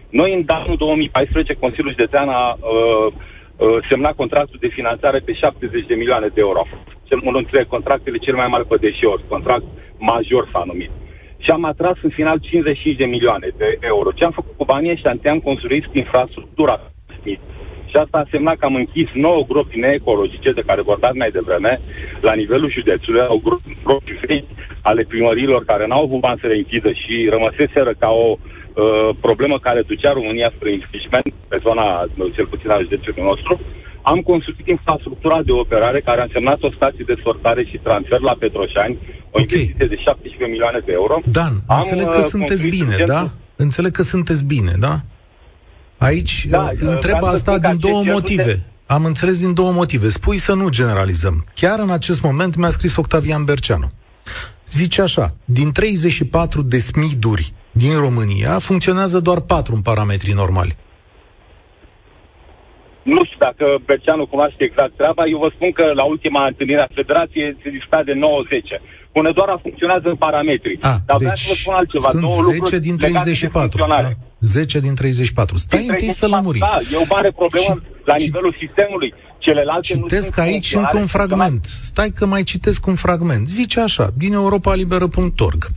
Noi, 0.09 0.33
în 0.33 0.43
anul 0.47 0.75
2014, 0.77 1.53
Consiliul 1.53 1.95
Județean 1.97 2.29
a 2.29 2.57
uh, 2.59 2.67
Uh, 2.67 3.13
semna 3.89 4.11
contractul 4.13 4.57
de 4.61 4.67
finanțare 4.67 5.19
pe 5.19 5.33
70 5.33 5.85
de 5.85 5.95
milioane 5.95 6.27
de 6.27 6.41
euro. 6.41 6.67
Cel, 7.03 7.19
unul 7.23 7.41
dintre 7.41 7.63
contractele 7.63 8.17
cel 8.17 8.35
mai 8.35 8.47
mari 8.47 8.67
pe 8.67 8.75
deșeuri, 8.75 9.27
contract 9.27 9.63
major 9.97 10.49
s-a 10.51 10.63
numit. 10.65 10.91
Și 11.37 11.49
am 11.51 11.63
atras 11.63 11.97
în 12.01 12.09
final 12.09 12.37
55 12.37 12.95
de 12.97 13.05
milioane 13.05 13.47
de 13.57 13.77
euro. 13.79 14.11
Ce 14.11 14.23
am 14.25 14.31
făcut 14.31 14.53
cu 14.57 14.65
banii 14.65 14.91
ăștia? 14.91 15.15
Am 15.29 15.39
construit 15.39 15.85
infrastructura 15.91 16.81
și 17.89 17.97
asta 17.97 18.17
a 18.17 18.19
însemnat 18.19 18.57
că 18.57 18.65
am 18.65 18.75
închis 18.75 19.09
9 19.13 19.43
gropi 19.47 19.79
neecologice 19.79 20.51
de 20.51 20.63
care 20.67 20.81
vorbeați 20.81 21.17
mai 21.17 21.31
devreme 21.31 21.81
la 22.21 22.33
nivelul 22.33 22.71
județului, 22.71 23.21
au 23.21 23.41
gropi 23.83 24.19
vechi 24.27 24.49
ale 24.81 25.03
primărilor 25.03 25.65
care 25.65 25.87
n-au 25.87 26.03
avut 26.03 26.19
bani 26.19 26.39
să 26.41 26.47
le 26.47 26.55
închidă 26.55 26.91
și 26.91 27.27
rămăseseră 27.29 27.93
ca 27.99 28.09
o 28.09 28.29
uh, 28.31 28.37
Uh, 28.77 29.15
problemă 29.27 29.59
care 29.59 29.81
ducea 29.81 30.11
România 30.19 30.49
spre 30.55 30.69
infringement 30.77 31.33
pe 31.47 31.57
zona, 31.65 31.85
cel 32.35 32.47
puțin 32.53 32.69
a 32.69 32.81
județului 32.85 33.23
nostru, 33.29 33.53
am 34.11 34.19
construit 34.31 34.67
infrastructura 34.67 35.41
de 35.47 35.51
operare 35.51 35.99
care 36.01 36.19
a 36.19 36.23
însemnat 36.23 36.59
o 36.61 36.71
stație 36.77 37.03
de 37.07 37.21
sortare 37.23 37.63
și 37.69 37.77
transfer 37.87 38.19
la 38.19 38.35
Petroșani, 38.39 38.95
o 38.97 39.27
okay. 39.29 39.41
investiție 39.41 39.87
de 39.93 39.97
17 40.05 40.45
milioane 40.53 40.81
de 40.85 40.91
euro. 40.91 41.15
Dan, 41.39 41.53
am 41.67 41.77
înțeleg 41.81 42.07
că 42.09 42.17
uh, 42.17 42.31
sunteți 42.33 42.67
bine, 42.67 42.93
urgentul... 42.93 43.13
da? 43.13 43.23
Înțeleg 43.55 43.91
că 43.91 44.03
sunteți 44.03 44.45
bine, 44.45 44.73
da? 44.79 44.95
Aici 45.97 46.45
da, 46.45 46.63
uh, 46.71 46.79
întreb 46.79 47.23
asta 47.23 47.59
din 47.59 47.77
două 47.79 48.03
motive. 48.03 48.43
De... 48.43 48.59
Am 48.85 49.05
înțeles 49.05 49.39
din 49.39 49.53
două 49.53 49.71
motive. 49.71 50.07
Spui 50.09 50.37
să 50.37 50.53
nu 50.53 50.69
generalizăm. 50.69 51.45
Chiar 51.53 51.79
în 51.79 51.89
acest 51.89 52.21
moment 52.21 52.55
mi-a 52.55 52.69
scris 52.69 52.95
Octavian 52.95 53.43
Berceanu. 53.43 53.91
Zice 54.69 55.01
așa, 55.01 55.35
din 55.45 55.71
34 55.71 56.61
de 56.61 56.77
smiduri 56.77 57.53
din 57.77 57.95
România 58.05 58.59
funcționează 58.59 59.19
doar 59.19 59.39
patru 59.39 59.75
în 59.75 59.81
parametrii 59.81 60.33
normali. 60.33 60.75
Nu 63.13 63.21
știu 63.25 63.37
dacă 63.39 63.65
Berceanu 63.85 64.25
cunoaște 64.27 64.63
exact 64.63 64.93
treaba. 64.95 65.23
Eu 65.33 65.39
vă 65.45 65.49
spun 65.55 65.71
că 65.71 65.85
la 65.99 66.03
ultima 66.03 66.41
întâlnire 66.45 66.81
a 66.81 66.95
Federației 66.99 67.57
se 67.63 67.69
discuta 67.69 68.03
de 68.03 68.13
9-10. 68.13 68.81
Hunedoara 69.15 69.57
funcționează 69.65 70.07
în 70.09 70.15
parametri. 70.15 70.77
A, 70.81 70.95
Dar 71.05 71.17
deci 71.17 71.37
să 71.37 71.47
vă 71.49 71.55
spun 71.61 71.73
altceva. 71.73 72.07
Sunt 72.07 72.21
Două 72.21 72.41
10 72.51 72.79
din 72.79 72.97
34. 72.97 73.85
Da? 73.87 74.09
10 74.39 74.79
din 74.79 74.95
34. 74.95 75.57
Stai 75.57 75.79
din 75.79 75.89
întâi 75.91 76.11
să 76.11 76.27
lămuri. 76.27 76.59
Da, 76.59 76.77
e 76.93 76.95
o 76.95 77.05
mare 77.09 77.31
problemă 77.31 77.81
ci, 77.81 78.05
la 78.05 78.15
nivelul 78.17 78.51
ci, 78.51 78.67
sistemului. 78.67 79.13
Celelalte 79.37 79.87
citesc 79.87 80.37
nu 80.37 80.43
aici 80.43 80.73
încă 80.73 80.97
un 80.97 81.05
fragment. 81.05 81.65
Stai 81.65 82.11
că 82.11 82.25
mai 82.25 82.43
citesc 82.43 82.85
un 82.85 82.95
fragment. 82.95 83.47
Zice 83.47 83.79
așa, 83.79 84.13
din 84.17 84.33
europaliberă.org. 84.33 85.67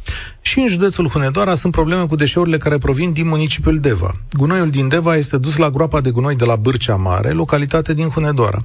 Și 0.41 0.59
în 0.59 0.67
județul 0.67 1.09
Hunedoara 1.09 1.55
sunt 1.55 1.73
probleme 1.73 2.07
cu 2.07 2.17
deșeurile 2.17 2.57
care 2.57 2.79
provin 2.79 3.13
din 3.13 3.29
municipiul 3.29 3.79
Deva. 3.79 4.15
Gunoiul 4.33 4.71
din 4.71 4.89
Deva 4.89 5.17
este 5.17 5.39
dus 5.39 5.57
la 5.57 5.71
groapa 5.71 6.01
de 6.01 6.11
gunoi 6.11 6.37
de 6.37 6.45
la 6.45 6.57
Bârcea 6.57 6.97
Mare, 6.97 7.31
localitate 7.31 7.95
din 7.95 8.09
Hunedoara. 8.09 8.65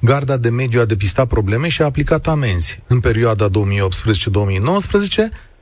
Garda 0.00 0.36
de 0.36 0.48
mediu 0.48 0.80
a 0.80 0.84
depistat 0.84 1.26
probleme 1.26 1.68
și 1.68 1.82
a 1.82 1.84
aplicat 1.84 2.26
amenzi. 2.26 2.82
În 2.86 3.00
perioada 3.00 3.48
2018-2019, 3.48 3.50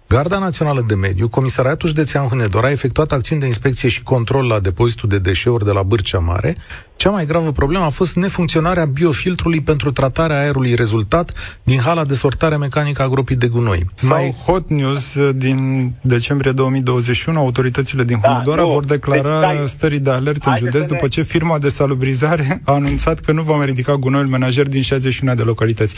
Garda 0.09 0.38
Națională 0.38 0.85
de 0.87 0.95
Mediu, 0.95 1.29
Comisariatul 1.29 1.88
Județean 1.88 2.27
Hunedoara 2.29 2.66
a 2.66 2.71
efectuat 2.71 3.12
acțiuni 3.12 3.40
de 3.40 3.47
inspecție 3.47 3.88
și 3.88 4.03
control 4.03 4.47
la 4.47 4.61
depozitul 4.61 5.09
de 5.09 5.19
deșeuri 5.19 5.64
de 5.64 5.71
la 5.71 5.83
Bârcea 5.83 6.19
Mare. 6.19 6.57
Cea 6.97 7.11
mai 7.11 7.27
gravă 7.27 7.53
problemă 7.53 7.85
a 7.85 7.88
fost 7.88 8.16
nefuncționarea 8.16 8.85
biofiltrului 8.85 9.61
pentru 9.61 9.90
tratarea 9.90 10.38
aerului 10.38 10.75
rezultat 10.75 11.33
din 11.62 11.81
hala 11.81 12.05
de 12.05 12.14
sortare 12.14 12.57
mecanică 12.57 13.03
a 13.03 13.09
gropii 13.09 13.37
de 13.37 13.47
gunoi. 13.47 13.87
Sau 13.95 14.16
mai... 14.16 14.35
hot 14.45 14.69
news 14.69 15.14
uh, 15.14 15.35
din 15.37 15.92
decembrie 16.01 16.53
2021, 16.53 17.39
autoritățile 17.39 18.05
din 18.05 18.18
da, 18.22 18.28
Hunedoara 18.28 18.64
vor 18.64 18.85
declara 18.85 19.55
deci, 19.55 19.68
stării 19.68 19.99
de 19.99 20.11
alert 20.11 20.45
în 20.45 20.57
județ 20.57 20.87
după 20.87 21.09
ce 21.09 21.22
firma 21.22 21.59
de 21.59 21.68
salubrizare 21.68 22.61
a 22.64 22.72
anunțat 22.72 23.20
că 23.20 23.33
nu 23.33 23.43
va 23.43 23.57
mai 23.57 23.66
ridica 23.66 23.97
gunoiul 23.97 24.26
menajer 24.26 24.68
din 24.68 24.83
61 24.83 25.35
de 25.35 25.43
localități. 25.43 25.97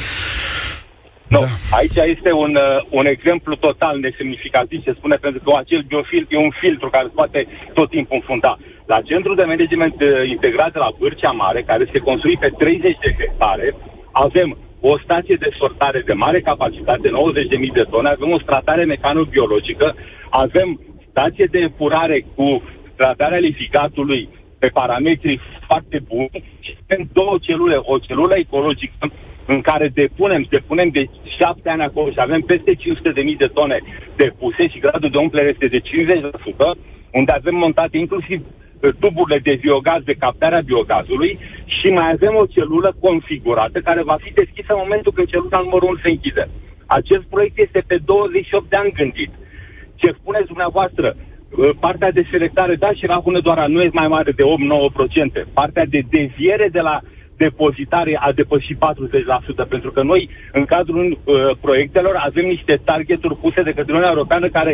Nu, 1.28 1.38
da. 1.38 1.76
aici 1.78 1.96
este 2.14 2.32
un, 2.32 2.54
uh, 2.54 2.86
un 2.90 3.06
exemplu 3.06 3.54
total 3.56 3.98
nesemnificativ 3.98 4.82
ce 4.82 4.92
spune, 4.98 5.16
pentru 5.16 5.40
că 5.44 5.50
acel 5.56 5.82
biofil 5.88 6.26
e 6.28 6.36
un 6.36 6.52
filtru 6.60 6.88
care 6.90 7.08
poate 7.14 7.46
tot 7.74 7.90
timpul 7.90 8.16
înfunda. 8.16 8.58
La 8.86 9.00
centrul 9.00 9.36
de 9.36 9.44
management 9.44 10.02
uh, 10.02 10.28
integrat 10.28 10.72
de 10.72 10.78
la 10.78 10.90
Bârcea 10.98 11.30
Mare, 11.30 11.62
care 11.62 11.82
este 11.86 11.98
construit 11.98 12.38
pe 12.38 12.52
30 12.58 12.98
de 13.04 13.14
hectare, 13.18 13.74
avem 14.12 14.56
o 14.80 14.98
stație 14.98 15.36
de 15.40 15.50
sortare 15.58 16.02
de 16.06 16.12
mare 16.12 16.40
capacitate, 16.40 17.08
90.000 17.08 17.72
de 17.72 17.86
tone, 17.90 18.08
avem 18.08 18.30
o 18.30 18.38
stratare 18.38 18.84
mecanobiologică, 18.84 19.94
avem 20.30 20.80
stație 21.10 21.48
de 21.50 21.58
epurare 21.58 22.24
cu 22.34 22.62
tratarea 22.96 23.38
lificatului 23.38 24.28
pe 24.58 24.68
parametri 24.68 25.40
foarte 25.66 25.98
buni 26.08 26.44
și 26.60 26.76
avem 26.82 27.08
două 27.12 27.36
celule, 27.40 27.76
o 27.82 27.98
celulă 27.98 28.34
ecologică 28.36 29.10
în 29.46 29.60
care 29.60 29.88
depunem, 29.94 30.46
depunem 30.50 30.88
de 30.88 31.04
șapte 31.38 31.68
ani 31.70 31.82
acolo 31.82 32.10
și 32.10 32.20
avem 32.20 32.40
peste 32.40 32.74
500 32.74 33.10
de 33.10 33.20
mii 33.20 33.36
de 33.36 33.46
tone 33.46 33.78
depuse 34.16 34.68
și 34.68 34.78
gradul 34.78 35.10
de 35.10 35.18
umplere 35.18 35.48
este 35.48 35.66
de 35.66 35.80
50%, 35.80 36.78
unde 37.12 37.32
avem 37.32 37.54
montate 37.54 37.96
inclusiv 37.98 38.40
uh, 38.40 38.90
tuburile 39.00 39.38
de 39.38 39.54
biogaz, 39.60 40.02
de 40.02 40.20
captarea 40.24 40.60
biogazului 40.60 41.38
și 41.64 41.88
mai 41.90 42.10
avem 42.12 42.34
o 42.34 42.46
celulă 42.46 42.96
configurată 43.00 43.78
care 43.80 44.02
va 44.02 44.16
fi 44.20 44.32
deschisă 44.32 44.72
în 44.72 44.82
momentul 44.82 45.12
când 45.12 45.28
celula 45.28 45.60
numărul 45.60 45.88
1 45.88 45.98
se 46.02 46.10
închide. 46.10 46.48
Acest 46.86 47.24
proiect 47.30 47.58
este 47.58 47.84
pe 47.86 47.96
28 48.04 48.68
de 48.68 48.76
ani 48.76 48.90
gândit. 48.90 49.30
Ce 49.94 50.16
spuneți 50.20 50.46
dumneavoastră, 50.46 51.16
uh, 51.16 51.27
partea 51.80 52.10
de 52.12 52.26
selectare, 52.30 52.74
da, 52.74 52.92
și 52.92 53.06
la 53.06 53.22
doar 53.42 53.66
nu 53.66 53.80
este 53.80 53.98
mai 53.98 54.08
mare 54.08 54.32
de 54.32 54.42
8-9%. 54.42 54.46
Partea 55.52 55.84
de 55.86 56.00
deviere 56.10 56.68
de 56.72 56.80
la 56.80 57.00
depozitare 57.44 58.12
a 58.26 58.32
depășit 58.40 58.76
40%, 58.76 59.68
pentru 59.68 59.90
că 59.94 60.02
noi, 60.02 60.30
în 60.52 60.64
cadrul 60.64 61.06
uh, 61.10 61.34
proiectelor, 61.60 62.14
avem 62.28 62.46
niște 62.54 62.80
targeturi 62.84 63.36
puse 63.44 63.60
de 63.62 63.72
către 63.76 63.92
Uniunea 63.92 64.14
Europeană 64.14 64.46
care 64.48 64.72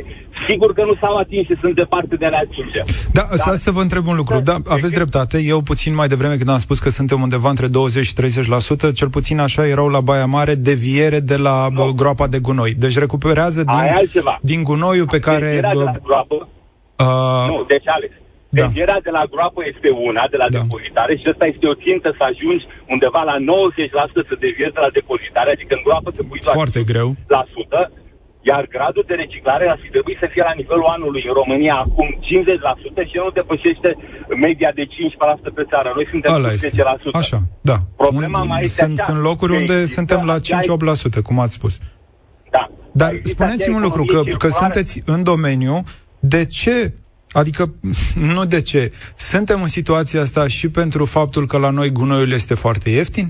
sigur 0.48 0.72
că 0.72 0.82
nu 0.84 0.94
s-au 1.00 1.16
atins 1.16 1.44
și 1.46 1.56
sunt 1.60 1.74
departe 1.82 2.14
de 2.16 2.26
a 2.26 2.28
le 2.28 2.40
atinge. 2.44 2.80
Da, 3.12 3.22
Dar... 3.44 3.54
să 3.54 3.70
vă 3.70 3.80
întreb 3.80 4.06
un 4.06 4.16
lucru. 4.16 4.40
Da, 4.40 4.56
aveți 4.76 4.94
dreptate. 4.94 5.36
Eu 5.42 5.60
puțin 5.60 5.94
mai 5.94 6.08
devreme 6.08 6.36
când 6.36 6.48
am 6.48 6.62
spus 6.66 6.78
că 6.78 6.88
suntem 6.88 7.20
undeva 7.20 7.48
între 7.48 7.66
20 7.66 8.06
și 8.06 8.14
30%, 8.88 8.92
cel 8.94 9.08
puțin 9.08 9.38
așa 9.38 9.66
erau 9.66 9.88
la 9.88 10.00
Baia 10.00 10.26
Mare 10.26 10.54
deviere 10.54 11.20
de 11.20 11.36
la 11.36 11.68
no. 11.72 11.92
groapa 11.92 12.26
de 12.26 12.38
gunoi. 12.38 12.74
Deci 12.74 12.98
recuperează 12.98 13.64
din, 13.64 13.78
din 14.40 14.62
gunoiul 14.62 15.06
pe 15.06 15.18
care... 15.18 15.50
De 15.54 15.68
la 15.84 15.98
groapă, 16.02 16.48
uh, 17.04 17.46
nu, 17.50 17.58
deci 17.72 17.88
Alex, 17.96 18.12
da. 18.56 18.66
Devierea 18.66 19.00
de 19.06 19.12
la 19.18 19.24
groapă 19.32 19.60
este 19.72 19.88
una, 20.08 20.22
de 20.32 20.38
la 20.42 20.48
da. 20.48 20.58
depozitare, 20.58 21.12
și 21.20 21.26
asta 21.32 21.46
este 21.52 21.66
o 21.72 21.76
țintă 21.84 22.08
să 22.18 22.22
ajungi 22.30 22.64
undeva 22.94 23.22
la 23.30 23.36
90% 24.18 24.28
să 24.28 24.34
deviezi 24.46 24.76
de 24.78 24.82
la 24.86 24.92
depozitare, 24.98 25.50
adică 25.56 25.72
în 25.78 25.84
groapă 25.86 26.08
să 26.16 26.22
pui 26.28 26.40
doar 26.44 26.56
Foarte 26.60 26.80
greu. 26.90 27.08
la 27.34 27.40
100, 27.46 27.92
iar 28.50 28.62
gradul 28.74 29.04
de 29.10 29.14
reciclare 29.22 29.64
ar 29.72 29.78
fi 29.82 29.88
trebuit 29.94 30.18
să 30.22 30.26
fie 30.32 30.44
la 30.50 30.54
nivelul 30.60 30.88
anului 30.96 31.22
în 31.28 31.34
România 31.40 31.76
acum 31.86 32.08
50% 32.96 33.00
și 33.10 33.16
nu 33.22 33.30
depășește 33.40 33.90
media 34.46 34.70
de 34.78 34.84
15% 34.84 35.48
pe 35.58 35.64
țară. 35.72 35.88
Noi 35.96 36.06
suntem 36.12 36.30
Ala 36.36 36.50
10%. 36.50 37.20
Așa, 37.22 37.38
da. 37.70 37.78
Problema 38.04 38.40
Un, 38.44 38.50
mai 38.52 38.60
este 38.66 38.84
sunt, 38.84 38.98
sunt 39.08 39.20
locuri 39.28 39.52
unde 39.60 39.76
suntem 39.96 40.20
la 40.30 40.36
5-8%, 41.18 41.22
cum 41.28 41.36
ați 41.44 41.54
spus. 41.58 41.74
Da. 42.56 42.64
Dar 43.00 43.10
spuneți-mi 43.34 43.76
un 43.78 43.84
lucru, 43.88 44.02
că, 44.12 44.20
că 44.42 44.48
sunteți 44.48 45.02
în 45.14 45.20
domeniu, 45.32 45.74
de 46.28 46.44
ce 46.44 46.92
Adică, 47.40 47.74
nu 48.34 48.44
de 48.44 48.60
ce. 48.60 48.92
Suntem 49.16 49.62
în 49.62 49.72
situația 49.78 50.20
asta 50.20 50.46
și 50.46 50.68
pentru 50.70 51.04
faptul 51.04 51.46
că 51.46 51.56
la 51.58 51.70
noi 51.70 51.90
gunoiul 51.90 52.32
este 52.32 52.54
foarte 52.54 52.90
ieftin? 52.90 53.28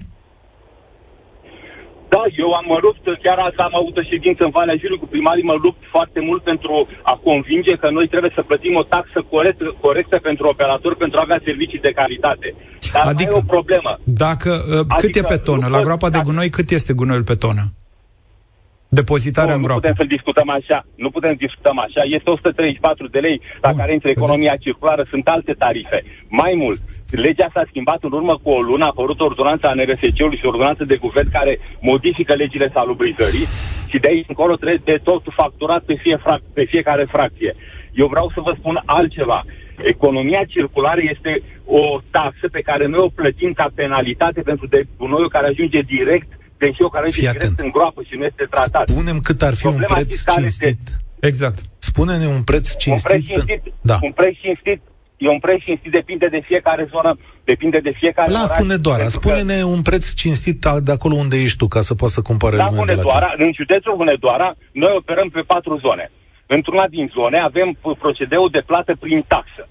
Da, 2.08 2.22
eu 2.42 2.50
am 2.58 2.64
mă 2.72 2.78
lupt, 2.86 3.04
chiar 3.24 3.38
azi 3.38 3.58
am 3.68 3.76
avut 3.80 3.96
o 3.96 4.08
ședință 4.12 4.44
în 4.44 4.50
Valea 4.58 4.80
Jului 4.80 4.98
cu 5.02 5.06
primarii, 5.14 5.50
mă 5.52 5.56
lupt 5.62 5.82
foarte 5.94 6.20
mult 6.28 6.42
pentru 6.42 6.88
a 7.02 7.14
convinge 7.28 7.74
că 7.82 7.88
noi 7.90 8.06
trebuie 8.08 8.32
să 8.34 8.42
plătim 8.42 8.74
o 8.76 8.82
taxă 8.82 9.18
corect, 9.30 9.60
corectă 9.80 10.16
pentru 10.28 10.44
operator 10.48 10.92
pentru 10.96 11.18
a 11.18 11.26
avea 11.26 11.40
servicii 11.44 11.84
de 11.86 11.96
calitate. 12.00 12.54
Dar 12.92 13.06
adică, 13.06 13.30
mai 13.30 13.40
e 13.40 13.42
o 13.44 13.52
problemă. 13.56 13.92
Dacă, 14.04 14.50
uh, 14.50 14.78
adică, 14.78 14.96
cât 14.98 15.14
e 15.16 15.22
pe 15.22 15.36
tonă? 15.36 15.66
La 15.68 15.80
groapa 15.80 16.08
de 16.10 16.20
gunoi, 16.24 16.50
cât 16.50 16.70
este 16.70 16.92
gunoiul 16.92 17.28
pe 17.30 17.34
tonă? 17.34 17.64
Depozitarea 19.00 19.54
nu, 19.54 19.58
în 19.58 19.64
groapă. 19.66 19.80
Nu 19.86 19.92
putem 19.92 20.06
să 20.06 20.14
discutăm 20.16 20.48
așa. 20.58 20.78
Nu 21.04 21.10
putem 21.10 21.32
să 21.36 21.44
discutăm 21.46 21.78
așa. 21.86 22.02
Este 22.16 22.30
134 22.30 23.06
de 23.14 23.20
lei 23.26 23.40
la 23.64 23.70
Bun, 23.70 23.78
care 23.78 23.92
intră 23.92 24.08
economia 24.08 24.56
circulară. 24.64 25.02
Sunt 25.12 25.26
alte 25.28 25.52
tarife. 25.52 25.98
Mai 26.28 26.52
mult, 26.62 26.78
legea 27.26 27.48
s-a 27.54 27.64
schimbat 27.70 28.00
în 28.02 28.12
urmă 28.18 28.34
cu 28.42 28.50
o 28.50 28.60
lună. 28.60 28.84
A 28.84 28.92
apărut 28.94 29.20
ordonanța 29.20 29.68
a 29.68 29.74
NRSC-ului 29.74 30.38
și 30.40 30.50
ordonanța 30.52 30.84
de 30.84 30.96
guvern 30.96 31.30
care 31.30 31.58
modifică 31.80 32.34
legile 32.34 32.70
salubrizării 32.76 33.46
și 33.90 33.98
de 33.98 34.08
aici 34.08 34.28
încolo 34.28 34.54
trebuie 34.56 34.80
de 34.84 35.00
tot 35.02 35.22
facturat 35.40 35.82
pe, 35.84 35.94
fie 36.02 36.16
frac- 36.24 36.52
pe 36.54 36.64
fiecare 36.64 37.04
fracție. 37.14 37.54
Eu 37.92 38.06
vreau 38.06 38.30
să 38.34 38.40
vă 38.40 38.52
spun 38.58 38.82
altceva. 38.84 39.44
Economia 39.82 40.42
circulară 40.48 41.00
este 41.14 41.42
o 41.64 42.00
taxă 42.10 42.46
pe 42.52 42.60
care 42.60 42.86
noi 42.86 43.00
o 43.00 43.14
plătim 43.14 43.52
ca 43.52 43.66
penalitate 43.74 44.40
pentru 44.40 44.66
de 44.66 44.84
gunoiul 44.98 45.28
care 45.28 45.46
ajunge 45.46 45.80
direct 45.80 46.28
deși 46.64 46.82
o 46.82 46.88
care 46.88 47.06
este 47.06 47.30
direct 47.30 47.60
în 47.66 47.70
groapă 47.70 48.00
și 48.08 48.14
nu 48.18 48.24
este 48.24 48.44
tratat. 48.50 48.88
Spunem 48.88 49.18
cât 49.20 49.42
ar 49.42 49.54
fi 49.54 49.62
Problema 49.62 49.86
un 49.88 49.94
preț 49.94 50.10
cinstit. 50.32 50.78
Este... 50.78 51.26
Exact. 51.30 51.58
Spune-ne 51.78 52.26
un 52.26 52.42
preț 52.42 52.76
cinstit. 52.76 53.10
Un 53.10 53.16
preț 53.16 53.24
cinstit, 53.32 53.62
pe... 53.62 53.72
da. 53.90 53.98
un 54.02 54.12
preț 54.12 54.34
cinstit 54.44 54.80
E 55.16 55.28
un 55.28 55.38
preț 55.38 55.62
cinstit, 55.62 55.90
depinde 55.90 56.26
de 56.26 56.40
fiecare 56.44 56.88
zonă, 56.90 57.18
depinde 57.44 57.78
de 57.78 57.90
fiecare 57.90 58.30
La 58.30 58.42
oraș, 58.44 58.56
Hunedoara, 58.56 59.08
spune-ne 59.08 59.58
că... 59.58 59.64
un 59.64 59.82
preț 59.82 60.14
cinstit 60.14 60.66
de 60.82 60.92
acolo 60.92 61.14
unde 61.14 61.36
ești 61.36 61.58
tu, 61.58 61.66
ca 61.68 61.80
să 61.80 61.94
poți 61.94 62.14
să 62.14 62.22
cumpare 62.22 62.56
la 62.56 62.64
Hunedoara, 62.64 63.34
în 63.36 63.50
județul 63.52 63.94
Hunedoara, 63.96 64.54
noi 64.72 64.92
operăm 64.96 65.28
pe 65.28 65.40
patru 65.46 65.78
zone. 65.78 66.10
Într-una 66.46 66.86
din 66.88 67.10
zone 67.14 67.38
avem 67.38 67.78
procedeul 67.98 68.48
de 68.52 68.62
plată 68.66 68.92
prin 69.00 69.24
taxă. 69.28 69.68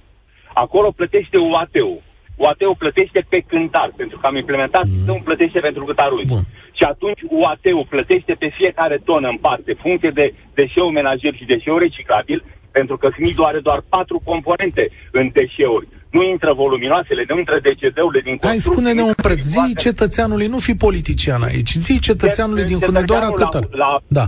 Acolo 0.54 0.91
plătește 0.91 1.38
UAT-ul. 1.38 2.02
UAT-ul 2.36 2.76
plătește 2.78 3.26
pe 3.30 3.39
cântar, 3.48 3.94
pentru 3.96 4.18
că 4.18 4.26
am 4.28 4.36
implementat 4.36 4.86
mm. 4.86 4.94
sistemul 4.94 5.22
plătește 5.24 5.60
pentru 5.60 5.84
cântarul. 5.84 6.22
Bun. 6.28 6.44
Și 6.78 6.84
atunci 6.84 7.21
UAT-ul 7.30 7.86
plătește 7.89 8.34
pe 8.39 8.49
fiecare 8.57 8.97
tonă 9.05 9.28
în 9.28 9.38
parte, 9.38 9.78
funcție 9.82 10.11
de 10.19 10.34
deșeu 10.53 10.89
menajer 10.89 11.34
și 11.36 11.45
deșeu 11.45 11.78
reciclabil, 11.78 12.43
pentru 12.71 12.97
că 12.97 13.09
SMID 13.15 13.38
are 13.41 13.59
doar 13.59 13.80
patru 13.89 14.21
componente 14.24 14.89
în 15.11 15.30
deșeuri. 15.34 15.88
Nu 16.09 16.24
intră 16.24 16.53
voluminoasele, 16.53 17.24
nu 17.28 17.38
intră 17.38 17.57
DCD-urile 17.59 18.21
din 18.21 18.38
Hai, 18.41 18.57
spune-ne 18.57 19.01
un 19.01 19.13
preț. 19.26 19.43
Zi 19.43 19.76
cetățeanului, 19.76 20.47
nu 20.47 20.57
fi 20.57 20.74
politician 20.76 21.41
aici. 21.43 21.71
Zi 21.86 21.99
cetățeanului 21.99 22.63
din 22.63 22.80
Hunedoara 22.80 23.30
cât 23.30 23.53
ar... 23.53 23.63
La, 23.71 24.01
da. 24.07 24.26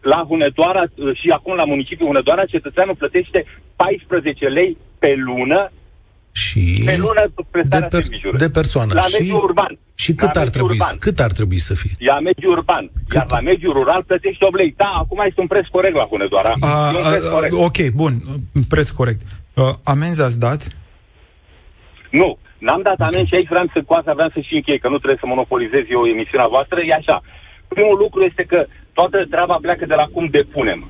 la 0.00 0.24
Hunedoara 0.28 0.84
și 1.20 1.28
acum 1.28 1.54
la 1.54 1.64
municipiul 1.64 2.08
Hunedoara, 2.08 2.44
cetățeanul 2.44 2.94
plătește 2.94 3.44
14 3.76 4.46
lei 4.46 4.76
pe 4.98 5.14
lună 5.16 5.70
și 6.38 6.82
pe 6.84 6.96
lună 6.96 7.24
de, 7.68 7.86
per, 7.90 8.02
de 8.36 8.50
persoană. 8.50 8.92
La 8.94 9.00
și, 9.00 9.30
urban. 9.32 9.78
Și 9.94 10.14
cât 10.14 10.36
ar, 10.36 10.48
trebui, 10.48 10.78
urban. 10.78 10.96
cât 10.98 11.18
ar 11.18 11.32
trebui 11.32 11.58
să 11.58 11.74
fie? 11.74 11.90
La 11.98 12.20
mediul 12.20 12.52
urban. 12.52 12.90
Cât? 13.08 13.16
Iar 13.16 13.26
la 13.30 13.40
mediul 13.40 13.72
rural 13.72 14.02
plătești 14.02 14.44
8 14.44 14.56
lei. 14.56 14.74
Da, 14.76 14.90
acum 15.02 15.18
este 15.28 15.40
un 15.40 15.46
preț 15.46 15.66
corect 15.66 15.94
la 15.94 16.06
Hunedoara. 16.10 16.52
A, 16.60 16.68
a, 16.68 16.92
corect. 17.34 17.52
Ok, 17.52 17.78
bun. 17.94 18.12
Preț 18.68 18.88
corect. 18.90 19.20
Uh, 19.54 19.64
amenzi 19.84 20.22
ați 20.22 20.40
dat? 20.40 20.60
Nu. 22.10 22.38
N-am 22.58 22.82
dat 22.82 22.98
okay. 22.98 23.08
amenzi 23.08 23.28
și 23.28 23.34
aici 23.34 23.48
vreau 23.48 23.66
să 23.72 23.82
coasă, 23.90 24.10
vreau 24.14 24.30
să 24.34 24.40
și 24.40 24.54
închei, 24.54 24.78
că 24.78 24.88
nu 24.88 24.98
trebuie 24.98 25.22
să 25.22 25.26
monopolizez 25.26 25.84
eu 25.88 26.06
emisiunea 26.14 26.48
voastră. 26.54 26.78
E 26.80 27.00
așa. 27.02 27.16
Primul 27.68 27.96
lucru 28.04 28.20
este 28.30 28.44
că 28.52 28.66
toată 28.92 29.26
treaba 29.30 29.56
pleacă 29.64 29.84
de 29.86 29.94
la 29.94 30.06
cum 30.14 30.26
depunem. 30.38 30.80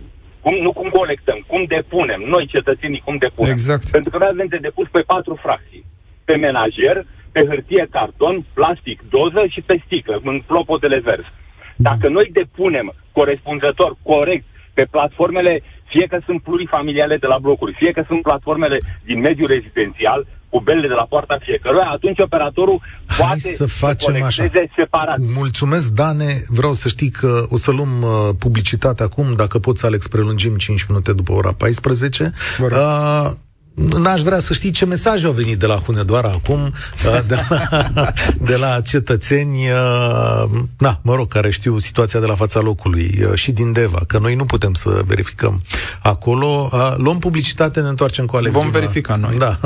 Cum, 0.48 0.58
nu 0.66 0.72
cum 0.72 0.88
colectăm, 0.88 1.44
cum 1.46 1.64
depunem, 1.64 2.20
noi 2.34 2.46
cetățenii 2.46 3.02
cum 3.04 3.16
depunem. 3.16 3.52
Exact. 3.52 3.90
Pentru 3.90 4.10
că 4.10 4.18
noi 4.18 4.28
avem 4.32 4.46
de 4.46 4.56
depus 4.56 4.88
pe 4.90 5.00
patru 5.00 5.34
fracții. 5.44 5.84
Pe 6.24 6.36
menajer, 6.36 6.96
pe 7.32 7.40
hârtie, 7.48 7.86
carton, 7.90 8.44
plastic, 8.54 9.02
doză 9.10 9.42
și 9.48 9.60
pe 9.60 9.82
sticlă, 9.84 10.20
în 10.24 10.40
clopotele 10.46 10.98
verzi. 10.98 11.32
Dacă 11.76 12.08
noi 12.08 12.30
depunem 12.32 12.94
corespunzător, 13.12 13.96
corect, 14.02 14.44
pe 14.74 14.84
platformele, 14.90 15.62
fie 15.92 16.06
că 16.06 16.18
sunt 16.24 16.42
plurifamiliale 16.42 17.16
de 17.16 17.26
la 17.26 17.38
blocuri, 17.38 17.78
fie 17.80 17.92
că 17.92 18.04
sunt 18.06 18.22
platformele 18.22 18.78
din 19.04 19.18
mediul 19.20 19.48
rezidențial, 19.48 20.26
cu 20.50 20.60
belele 20.60 20.88
de 20.88 20.94
la 20.94 21.06
poarta 21.08 21.38
fiecăruia, 21.42 21.88
atunci 21.92 22.18
operatorul 22.18 22.80
Hai 23.06 23.16
poate 23.18 23.38
să 23.38 23.66
facem 23.66 24.22
așa. 24.22 24.50
separat. 24.76 25.16
Mulțumesc, 25.34 25.92
Dane. 25.92 26.42
Vreau 26.48 26.72
să 26.72 26.88
știi 26.88 27.10
că 27.10 27.46
o 27.48 27.56
să 27.56 27.70
luăm 27.70 28.02
uh, 28.02 28.34
publicitate 28.38 29.02
acum. 29.02 29.34
Dacă 29.36 29.58
poți, 29.58 29.84
Alex, 29.84 30.06
prelungim 30.06 30.56
5 30.56 30.84
minute 30.88 31.12
după 31.12 31.32
ora 31.32 31.52
14. 31.52 32.32
Uh, 32.60 33.30
N-aș 33.78 34.20
vrea 34.20 34.38
să 34.38 34.52
știi 34.52 34.70
ce 34.70 34.84
mesaje 34.84 35.26
au 35.26 35.32
venit 35.32 35.58
de 35.58 35.66
la 35.66 35.74
Hunedoara 35.74 36.28
acum, 36.28 36.60
uh, 37.06 37.20
de 37.26 37.38
la, 37.48 37.72
de 38.50 38.56
la 38.56 38.80
cetățeni, 38.80 39.70
uh, 39.70 40.50
na, 40.78 41.00
mă 41.02 41.14
rog, 41.14 41.28
care 41.28 41.50
știu 41.50 41.78
situația 41.78 42.20
de 42.20 42.26
la 42.26 42.34
fața 42.34 42.60
locului 42.60 43.20
uh, 43.26 43.34
și 43.34 43.52
din 43.52 43.72
Deva, 43.72 44.00
că 44.06 44.18
noi 44.18 44.34
nu 44.34 44.44
putem 44.44 44.74
să 44.74 45.02
verificăm 45.06 45.62
acolo. 46.02 46.70
Luăm 46.96 47.18
publicitate, 47.18 47.80
ne 47.80 47.88
întoarcem 47.88 48.26
cu 48.26 48.36
Alex 48.36 48.52
Vom 48.52 48.66
Dima. 48.66 48.78
verifica 48.78 49.16
noi. 49.16 49.38
Da, 49.38 49.58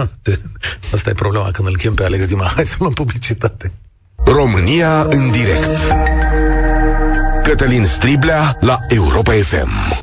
asta 0.93 1.11
e 1.11 1.13
problema 1.13 1.51
când 1.51 1.69
îl 1.69 1.77
chem 1.77 1.95
pe 1.95 2.05
Alex 2.05 2.27
Dima. 2.27 2.45
Hai 2.55 2.65
să 2.65 2.77
luăm 2.79 2.93
publicitate. 2.93 3.73
România 4.25 5.03
în 5.03 5.31
direct. 5.31 5.79
Cătălin 7.43 7.85
Striblea 7.85 8.57
la 8.61 8.79
Europa 8.89 9.33
FM. 9.33 10.03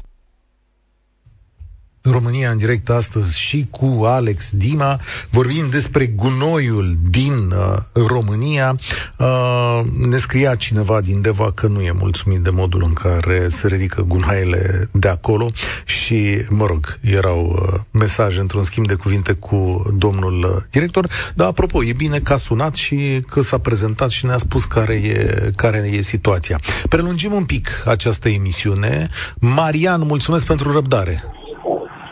România 2.11 2.49
în 2.49 2.57
direct 2.57 2.89
astăzi 2.89 3.39
și 3.39 3.67
cu 3.71 4.03
Alex 4.05 4.49
Dima. 4.51 4.99
Vorbim 5.29 5.69
despre 5.69 6.05
gunoiul 6.05 6.97
din 7.09 7.33
uh, 7.33 7.77
România. 8.07 8.79
Uh, 9.17 9.81
ne 10.07 10.17
scria 10.17 10.55
cineva 10.55 11.01
din 11.01 11.21
Deva 11.21 11.51
că 11.51 11.67
nu 11.67 11.81
e 11.81 11.91
mulțumit 11.91 12.39
de 12.39 12.49
modul 12.49 12.83
în 12.83 12.93
care 12.93 13.49
se 13.49 13.67
ridică 13.67 14.01
gunoaiele 14.01 14.89
de 14.91 15.07
acolo 15.07 15.49
și, 15.85 16.45
mă 16.49 16.65
rog, 16.65 16.97
erau 17.01 17.69
uh, 17.73 17.79
mesaje 17.91 18.39
într-un 18.39 18.63
schimb 18.63 18.87
de 18.87 18.93
cuvinte 18.93 19.33
cu 19.33 19.85
domnul 19.97 20.43
uh, 20.43 20.63
director. 20.71 21.09
Dar, 21.35 21.47
apropo, 21.47 21.83
e 21.83 21.93
bine 21.93 22.19
că 22.19 22.33
a 22.33 22.37
sunat 22.37 22.75
și 22.75 23.23
că 23.29 23.41
s-a 23.41 23.57
prezentat 23.57 24.09
și 24.09 24.25
ne-a 24.25 24.37
spus 24.37 24.65
care 24.65 24.93
e, 24.93 25.51
care 25.55 25.89
e 25.93 26.01
situația. 26.01 26.59
Prelungim 26.89 27.33
un 27.33 27.45
pic 27.45 27.69
această 27.85 28.29
emisiune. 28.29 29.09
Marian, 29.39 30.01
mulțumesc 30.05 30.45
pentru 30.45 30.71
răbdare. 30.71 31.23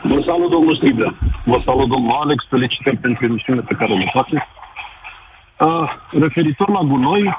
Vă 0.09 0.21
salut, 0.25 0.49
domnul 0.49 0.75
Striblea. 0.75 1.13
Vă 1.43 1.57
salut, 1.57 1.87
domnul 1.87 2.17
Alex. 2.23 2.45
Felicitări 2.49 2.97
pentru 2.97 3.25
emisiunea 3.25 3.63
pe 3.67 3.73
care 3.73 3.93
le 3.93 4.09
faceți. 4.13 4.47
Uh, 5.59 5.89
referitor 6.11 6.69
la 6.69 6.79
gunoi, 6.79 7.37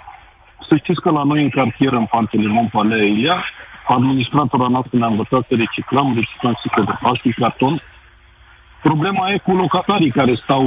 să 0.69 0.77
știți 0.77 1.01
că 1.01 1.11
la 1.11 1.23
noi 1.23 1.43
în 1.43 1.49
cartier, 1.49 1.93
în 1.93 2.05
Pantelimon, 2.05 2.69
Palea 2.73 3.05
Ilia, 3.05 3.45
administratora 3.87 4.69
noastră 4.69 4.99
ne-a 4.99 5.07
învățat 5.07 5.43
să 5.49 5.55
reciclăm, 5.55 6.15
reciclăm 6.15 6.55
sticle 6.59 6.85
de 6.85 6.95
plastic, 7.01 7.35
carton. 7.35 7.83
Problema 8.83 9.31
e 9.31 9.39
cu 9.39 9.53
locatarii 9.53 10.11
care 10.11 10.35
stau 10.43 10.63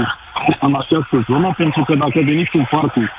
în 0.59 0.75
această 0.75 1.25
zonă, 1.29 1.53
pentru 1.57 1.83
că 1.83 1.95
dacă 1.95 2.19
veniți 2.23 2.55
în 2.55 2.65
parcul 2.69 3.11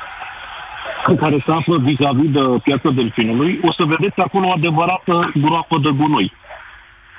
care 1.16 1.42
se 1.46 1.52
află 1.52 1.78
vis-a-vis 1.78 2.30
de 2.30 2.40
piața 2.62 2.90
Delfinului, 2.90 3.60
o 3.62 3.72
să 3.72 3.84
vedeți 3.84 4.20
acolo 4.20 4.46
o 4.46 4.52
adevărată 4.52 5.32
groapă 5.34 5.78
de 5.78 5.90
gunoi 5.90 6.32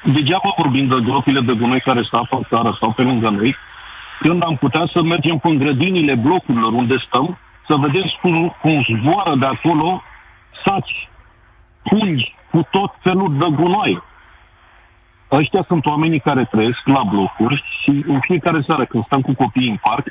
degeaba 0.03 0.53
vorbim 0.57 0.87
de 0.87 1.01
gropile 1.01 1.39
de 1.39 1.53
gunoi 1.53 1.81
care 1.81 2.03
stau 2.03 2.25
pe 2.29 2.37
țară 2.49 2.77
sau 2.79 2.91
pe 2.91 3.01
lângă 3.01 3.29
noi, 3.29 3.55
când 4.19 4.43
am 4.43 4.55
putea 4.55 4.89
să 4.93 5.01
mergem 5.01 5.39
în 5.43 5.57
grădinile 5.57 6.15
blocurilor 6.15 6.73
unde 6.73 6.95
stăm, 7.07 7.37
să 7.67 7.75
vedem 7.75 8.03
cum, 8.21 8.55
cum 8.61 8.85
zboară 8.99 9.35
de 9.35 9.45
acolo 9.45 10.01
saci, 10.65 11.09
pungi, 11.83 12.35
cu 12.51 12.67
tot 12.71 12.93
felul 13.01 13.37
de 13.37 13.45
gunoi. 13.55 14.01
Ăștia 15.31 15.63
sunt 15.67 15.85
oamenii 15.85 16.19
care 16.19 16.45
trăiesc 16.45 16.81
la 16.85 17.03
blocuri 17.03 17.63
și 17.81 18.03
în 18.07 18.19
fiecare 18.19 18.63
seară 18.67 18.85
când 18.85 19.05
stăm 19.05 19.21
cu 19.21 19.33
copiii 19.33 19.69
în 19.69 19.79
parc, 19.81 20.07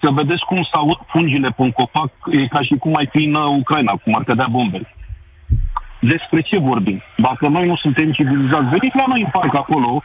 să 0.00 0.10
vedeți 0.10 0.44
cum 0.44 0.62
se 0.62 0.70
aud 0.72 0.96
pungile 1.12 1.48
pe 1.48 1.62
un 1.62 1.70
copac, 1.70 2.10
e 2.30 2.46
ca 2.46 2.62
și 2.62 2.74
cum 2.74 2.94
ai 2.94 3.08
fi 3.12 3.24
în 3.24 3.34
Ucraina, 3.34 3.92
cum 3.92 4.14
ar 4.14 4.24
cădea 4.24 4.46
bombele 4.50 4.94
despre 6.10 6.40
ce 6.40 6.58
vorbim. 6.58 7.02
Dacă 7.16 7.48
noi 7.48 7.66
nu 7.66 7.76
suntem 7.76 8.12
civilizați, 8.12 8.72
veniți 8.76 8.96
la 8.96 9.04
noi 9.06 9.20
în 9.24 9.30
parc 9.38 9.54
acolo, 9.54 10.02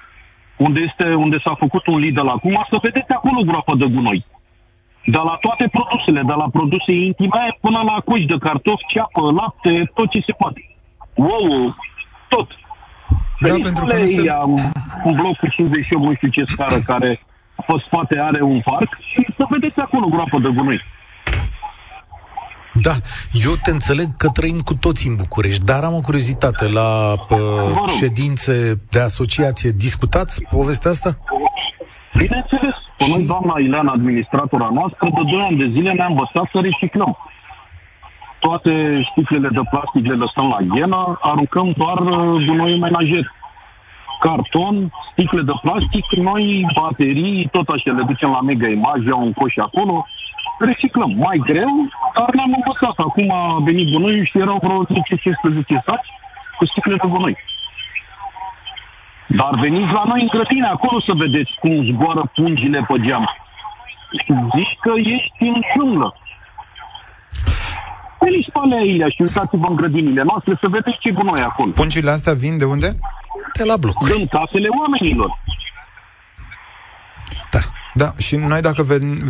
unde, 0.57 0.79
este, 0.79 1.13
unde 1.13 1.37
s-a 1.43 1.55
făcut 1.63 1.87
un 1.87 1.97
Lidl 1.97 2.27
acum, 2.27 2.65
să 2.71 2.77
vedeți 2.81 3.11
acolo 3.11 3.39
groapă 3.41 3.75
de 3.75 3.87
gunoi. 3.93 4.25
De 5.05 5.21
la 5.29 5.35
toate 5.45 5.65
produsele, 5.77 6.21
de 6.31 6.35
la 6.41 6.47
produse 6.57 6.91
intime 6.91 7.57
până 7.61 7.79
la 7.89 8.01
coși 8.05 8.31
de 8.31 8.37
cartofi, 8.45 8.89
ceapă, 8.93 9.21
lapte, 9.39 9.91
tot 9.93 10.09
ce 10.09 10.21
se 10.25 10.33
poate. 10.41 10.61
Wow, 11.15 11.75
tot. 12.29 12.47
Da, 13.39 13.53
pentru 13.61 13.85
că 13.85 13.97
nu 13.97 14.05
se... 14.05 14.33
un 15.03 15.15
bloc 15.15 15.35
cu 15.37 15.47
58, 15.47 16.03
nu 16.03 16.13
știu 16.13 16.27
ce 16.27 16.43
scară, 16.53 16.77
care 16.85 17.19
pe 17.67 17.73
spate 17.85 18.19
are 18.19 18.41
un 18.41 18.59
parc 18.59 18.89
și 19.11 19.21
să 19.37 19.43
vedeți 19.49 19.79
acolo 19.79 20.07
groapă 20.07 20.39
de 20.39 20.49
gunoi. 20.55 20.81
Da, 22.81 22.91
eu 23.45 23.51
te 23.63 23.71
înțeleg 23.71 24.07
că 24.17 24.27
trăim 24.29 24.59
cu 24.59 24.73
toți 24.75 25.07
în 25.07 25.15
București, 25.15 25.65
dar 25.65 25.83
am 25.83 25.93
o 25.93 26.01
curiozitate. 26.01 26.69
La 26.69 27.13
uh, 27.29 27.37
ședințe 27.99 28.81
de 28.89 28.99
asociație 28.99 29.71
discutați 29.71 30.43
povestea 30.43 30.91
asta? 30.91 31.17
Bineînțeles. 32.17 32.75
Pe 32.97 33.05
noi, 33.09 33.25
doamna 33.25 33.55
Ileana, 33.59 33.91
administratora 33.91 34.69
noastră, 34.73 35.09
de 35.15 35.21
2 35.31 35.41
ani 35.49 35.57
de 35.57 35.67
zile 35.75 35.91
ne-a 35.93 36.05
învățat 36.05 36.45
să 36.53 36.59
reciclăm. 36.61 37.17
Toate 38.39 38.71
sticlele 39.11 39.49
de 39.57 39.61
plastic 39.71 40.05
le 40.05 40.13
lăsăm 40.13 40.47
la 40.47 40.75
ghenă, 40.75 41.17
aruncăm 41.21 41.73
doar 41.77 41.97
uh, 41.97 42.45
gunoiul 42.45 42.79
menajer. 42.79 43.31
Carton, 44.19 44.91
sticle 45.11 45.41
de 45.41 45.51
plastic, 45.61 46.05
noi 46.29 46.65
baterii, 46.79 47.49
tot 47.51 47.67
așa 47.67 47.91
le 47.91 48.03
ducem 48.03 48.29
la 48.29 48.41
mega 48.41 48.67
imagine, 48.67 49.11
un 49.11 49.33
coș 49.33 49.53
acolo, 49.57 50.05
reciclăm. 50.59 51.11
Mai 51.25 51.37
greu, 51.49 51.73
dar 52.17 52.29
ne-am 52.33 52.53
învățat. 52.59 52.97
Acum 53.07 53.31
a 53.31 53.59
venit 53.69 53.91
gunoiul 53.91 54.25
și 54.25 54.37
erau 54.37 54.59
vreo 54.61 54.85
10-15 54.85 54.87
saci 55.85 56.09
cu 56.57 56.65
sticle 56.65 56.95
de 57.01 57.07
gunoi. 57.07 57.37
Dar 59.27 59.53
veniți 59.59 59.91
la 59.93 60.03
noi 60.05 60.21
în 60.21 60.27
grădine, 60.27 60.67
acolo 60.67 61.01
să 61.01 61.13
vedeți 61.23 61.51
cum 61.59 61.85
zboară 61.85 62.31
pungile 62.35 62.85
pe 62.87 62.95
geam. 63.05 63.25
Și 64.23 64.33
zici 64.55 64.77
că 64.79 64.91
ești 65.15 65.43
în 65.53 65.61
junglă. 65.73 66.15
Veniți 68.19 68.51
pe 68.51 68.59
alea 68.61 69.09
și 69.09 69.21
uitați-vă 69.21 69.65
în 69.69 69.75
grădinile 69.75 70.23
noastre 70.23 70.57
să 70.61 70.67
vedeți 70.67 70.97
ce 70.99 71.11
gunoi 71.11 71.41
acolo. 71.41 71.71
Pungile 71.71 72.11
astea 72.11 72.33
vin 72.33 72.57
de 72.57 72.65
unde? 72.65 72.89
De 73.57 73.63
la 73.63 73.77
bloc. 73.77 73.97
Din 74.15 74.27
casele 74.27 74.69
oamenilor. 74.79 75.39
Da. 77.51 77.59
Da, 78.01 78.09
și 78.25 78.35
noi 78.35 78.61
dacă 78.61 78.81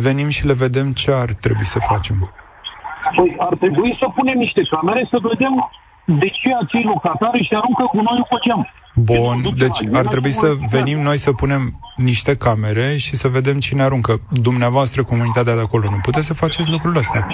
venim 0.06 0.28
și 0.36 0.46
le 0.46 0.56
vedem, 0.64 0.86
ce 1.00 1.10
ar 1.22 1.30
trebui 1.44 1.68
să 1.74 1.78
facem? 1.90 2.16
Păi 3.16 3.30
ar 3.48 3.54
trebui 3.62 3.96
să 4.00 4.06
punem 4.16 4.38
niște 4.38 4.62
camere 4.70 5.02
să 5.12 5.18
vedem 5.30 5.54
de 6.20 6.28
ce 6.38 6.48
acei 6.62 6.84
locatari 6.92 7.46
și 7.46 7.54
aruncă 7.54 7.84
cu 7.92 8.00
noi 8.06 8.26
pe 8.30 8.36
geam. 8.44 8.62
Bun, 8.98 9.54
deci 9.56 9.78
ar 9.92 10.06
trebui 10.06 10.30
să 10.30 10.56
venim 10.70 11.00
noi 11.00 11.16
să 11.16 11.32
punem 11.32 11.80
niște 11.96 12.36
camere 12.36 12.96
și 12.96 13.16
să 13.16 13.28
vedem 13.28 13.58
cine 13.58 13.82
aruncă. 13.82 14.20
Dumneavoastră, 14.30 15.04
comunitatea 15.04 15.54
de 15.54 15.60
acolo, 15.60 15.90
nu 15.90 15.98
puteți 16.02 16.26
să 16.26 16.34
faceți 16.34 16.70
lucrul 16.70 16.96
ăsta? 16.96 17.26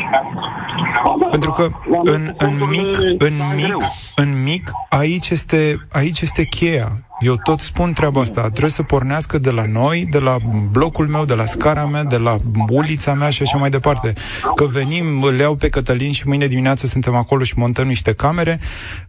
Pentru 1.31 1.51
că 1.51 1.69
în, 2.05 2.35
în 2.37 2.63
mic, 2.71 2.97
în 3.19 3.33
mic, 3.55 3.77
în 4.15 4.43
mic, 4.43 4.71
aici 4.89 5.31
este, 5.31 5.87
aici 5.93 6.21
este 6.21 6.45
cheia. 6.45 7.05
Eu 7.21 7.37
tot 7.37 7.61
spun 7.61 7.93
treaba 7.93 8.21
asta. 8.21 8.41
Trebuie 8.49 8.71
să 8.71 8.83
pornească 8.83 9.39
de 9.39 9.51
la 9.51 9.67
noi, 9.67 10.07
de 10.11 10.19
la 10.19 10.37
blocul 10.71 11.09
meu, 11.09 11.25
de 11.25 11.35
la 11.35 11.45
scara 11.45 11.87
mea, 11.87 12.05
de 12.05 12.17
la 12.17 12.37
ulița 12.69 13.15
mea 13.15 13.31
și 13.31 13.43
așa 13.43 13.59
mai 13.59 13.71
departe. 13.71 14.13
Că 14.55 14.65
venim, 14.65 15.23
îl 15.23 15.39
iau 15.39 15.55
pe 15.55 15.69
Cătălin 15.69 16.13
și 16.13 16.29
mâine 16.29 16.47
dimineață 16.47 16.87
suntem 16.87 17.15
acolo 17.15 17.43
și 17.43 17.59
montăm 17.59 17.87
niște 17.87 18.13
camere, 18.13 18.61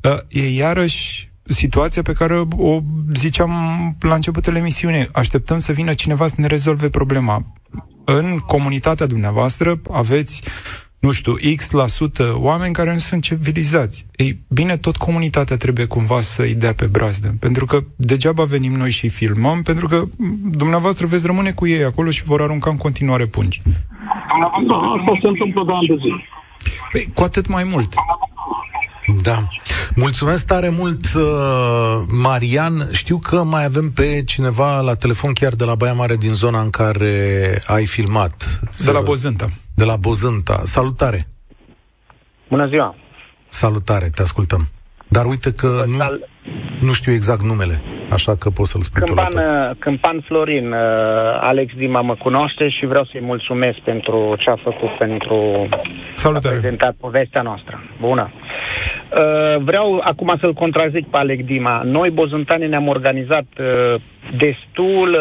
ă, 0.03 0.17
e 0.29 0.55
iarăși 0.55 1.33
situația 1.47 2.01
pe 2.01 2.13
care 2.13 2.45
o 2.57 2.79
ziceam 3.13 3.51
la 3.99 4.15
începutul 4.15 4.55
emisiunii. 4.55 5.09
Așteptăm 5.13 5.59
să 5.59 5.71
vină 5.71 5.93
cineva 5.93 6.27
să 6.27 6.35
ne 6.37 6.47
rezolve 6.47 6.89
problema. 6.89 7.45
În 8.03 8.37
comunitatea 8.37 9.05
dumneavoastră 9.05 9.81
aveți 9.91 10.43
nu 11.05 11.11
știu, 11.11 11.33
X% 11.35 11.71
la 11.71 11.87
sută 11.87 12.35
oameni 12.37 12.73
care 12.73 12.91
nu 12.91 12.97
sunt 12.97 13.21
civilizați. 13.23 14.05
Ei, 14.15 14.39
bine, 14.49 14.77
tot 14.77 14.95
comunitatea 14.95 15.57
trebuie 15.57 15.85
cumva 15.85 16.21
să-i 16.21 16.53
dea 16.53 16.73
pe 16.73 16.85
brazdă, 16.85 17.35
pentru 17.39 17.65
că 17.65 17.77
degeaba 17.95 18.43
venim 18.43 18.73
noi 18.73 18.91
și 18.91 19.09
filmăm, 19.09 19.61
pentru 19.61 19.87
că 19.87 20.03
dumneavoastră 20.51 21.07
veți 21.07 21.25
rămâne 21.25 21.51
cu 21.51 21.67
ei 21.67 21.83
acolo 21.83 22.09
și 22.09 22.23
vor 22.23 22.41
arunca 22.41 22.69
în 22.69 22.77
continuare 22.77 23.25
pungi. 23.25 23.61
Asta 24.97 25.17
se 25.21 25.27
întâmplă 25.27 25.63
de 25.65 25.71
ani 25.71 25.87
de 25.87 25.95
zi. 26.03 26.11
Păi, 26.91 27.11
cu 27.13 27.23
atât 27.23 27.47
mai 27.47 27.63
mult. 27.63 27.93
Da. 29.21 29.47
Mulțumesc 29.95 30.45
tare 30.45 30.69
mult, 30.69 31.13
uh, 31.15 31.23
Marian. 32.21 32.89
Știu 32.91 33.17
că 33.17 33.43
mai 33.43 33.63
avem 33.63 33.91
pe 33.91 34.23
cineva 34.23 34.81
la 34.81 34.93
telefon 34.93 35.33
chiar 35.33 35.53
de 35.53 35.63
la 35.63 35.75
Baia 35.75 35.93
Mare 35.93 36.15
din 36.15 36.33
zona 36.33 36.61
în 36.61 36.69
care 36.69 37.57
ai 37.65 37.85
filmat. 37.85 38.59
De 38.85 38.91
la 38.91 39.01
Bozânta 39.01 39.49
de 39.75 39.83
la 39.83 39.95
Bozânta. 39.95 40.61
Salutare! 40.63 41.27
Bună 42.49 42.67
ziua! 42.67 42.95
Salutare, 43.47 44.09
te 44.09 44.21
ascultăm. 44.21 44.67
Dar 45.07 45.25
uite 45.25 45.51
că 45.51 45.83
nu, 45.87 45.97
nu 46.85 46.93
știu 46.93 47.11
exact 47.11 47.41
numele. 47.41 47.81
așa 48.11 48.35
că 48.35 48.49
poți 48.49 48.71
să-l 48.71 48.81
spui 48.81 49.01
Câmpan, 49.01 49.27
tu 49.29 49.35
la 49.37 49.71
Câmpan 49.79 50.23
Florin, 50.27 50.71
uh, 50.71 50.77
Alex 51.41 51.73
Dima 51.77 52.01
mă 52.01 52.15
cunoaște 52.15 52.69
și 52.69 52.85
vreau 52.85 53.05
să-i 53.11 53.21
mulțumesc 53.21 53.77
pentru 53.77 54.35
ce 54.39 54.49
a 54.49 54.55
făcut 54.63 54.89
pentru 54.97 55.67
Salutare. 56.13 56.47
a 56.55 56.59
prezentat 56.59 56.95
povestea 56.99 57.41
noastră. 57.41 57.83
Bună! 57.99 58.31
Uh, 58.33 59.61
vreau 59.63 60.01
acum 60.03 60.37
să-l 60.41 60.53
contrazic 60.53 61.07
pe 61.07 61.17
Alex 61.17 61.43
Dima. 61.45 61.81
Noi, 61.83 62.09
bozântani, 62.09 62.67
ne-am 62.67 62.87
organizat 62.87 63.45
uh, 63.59 64.01
destul. 64.37 65.17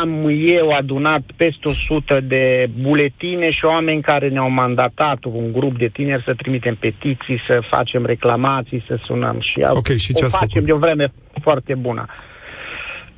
Am 0.00 0.10
eu 0.46 0.70
adunat 0.70 1.22
peste 1.36 1.68
100 1.68 2.20
de 2.22 2.68
buletine 2.80 3.50
și 3.50 3.64
oameni 3.64 4.02
care 4.02 4.28
ne-au 4.28 4.50
mandatat 4.50 5.24
un 5.24 5.52
grup 5.52 5.78
de 5.78 5.88
tineri 5.92 6.22
să 6.24 6.34
trimitem 6.36 6.74
petiții, 6.74 7.42
să 7.46 7.60
facem 7.70 8.04
reclamații, 8.06 8.84
să 8.86 8.98
sunăm 9.04 9.36
și 9.40 9.64
Ok, 9.68 9.86
și 9.86 10.14
ce 10.14 10.22
o 10.22 10.24
ați 10.24 10.36
facem 10.36 10.48
făcut? 10.62 10.66
de 10.66 10.72
o 10.72 10.78
vreme 10.78 10.97
foarte 11.42 11.74
bună. 11.74 12.06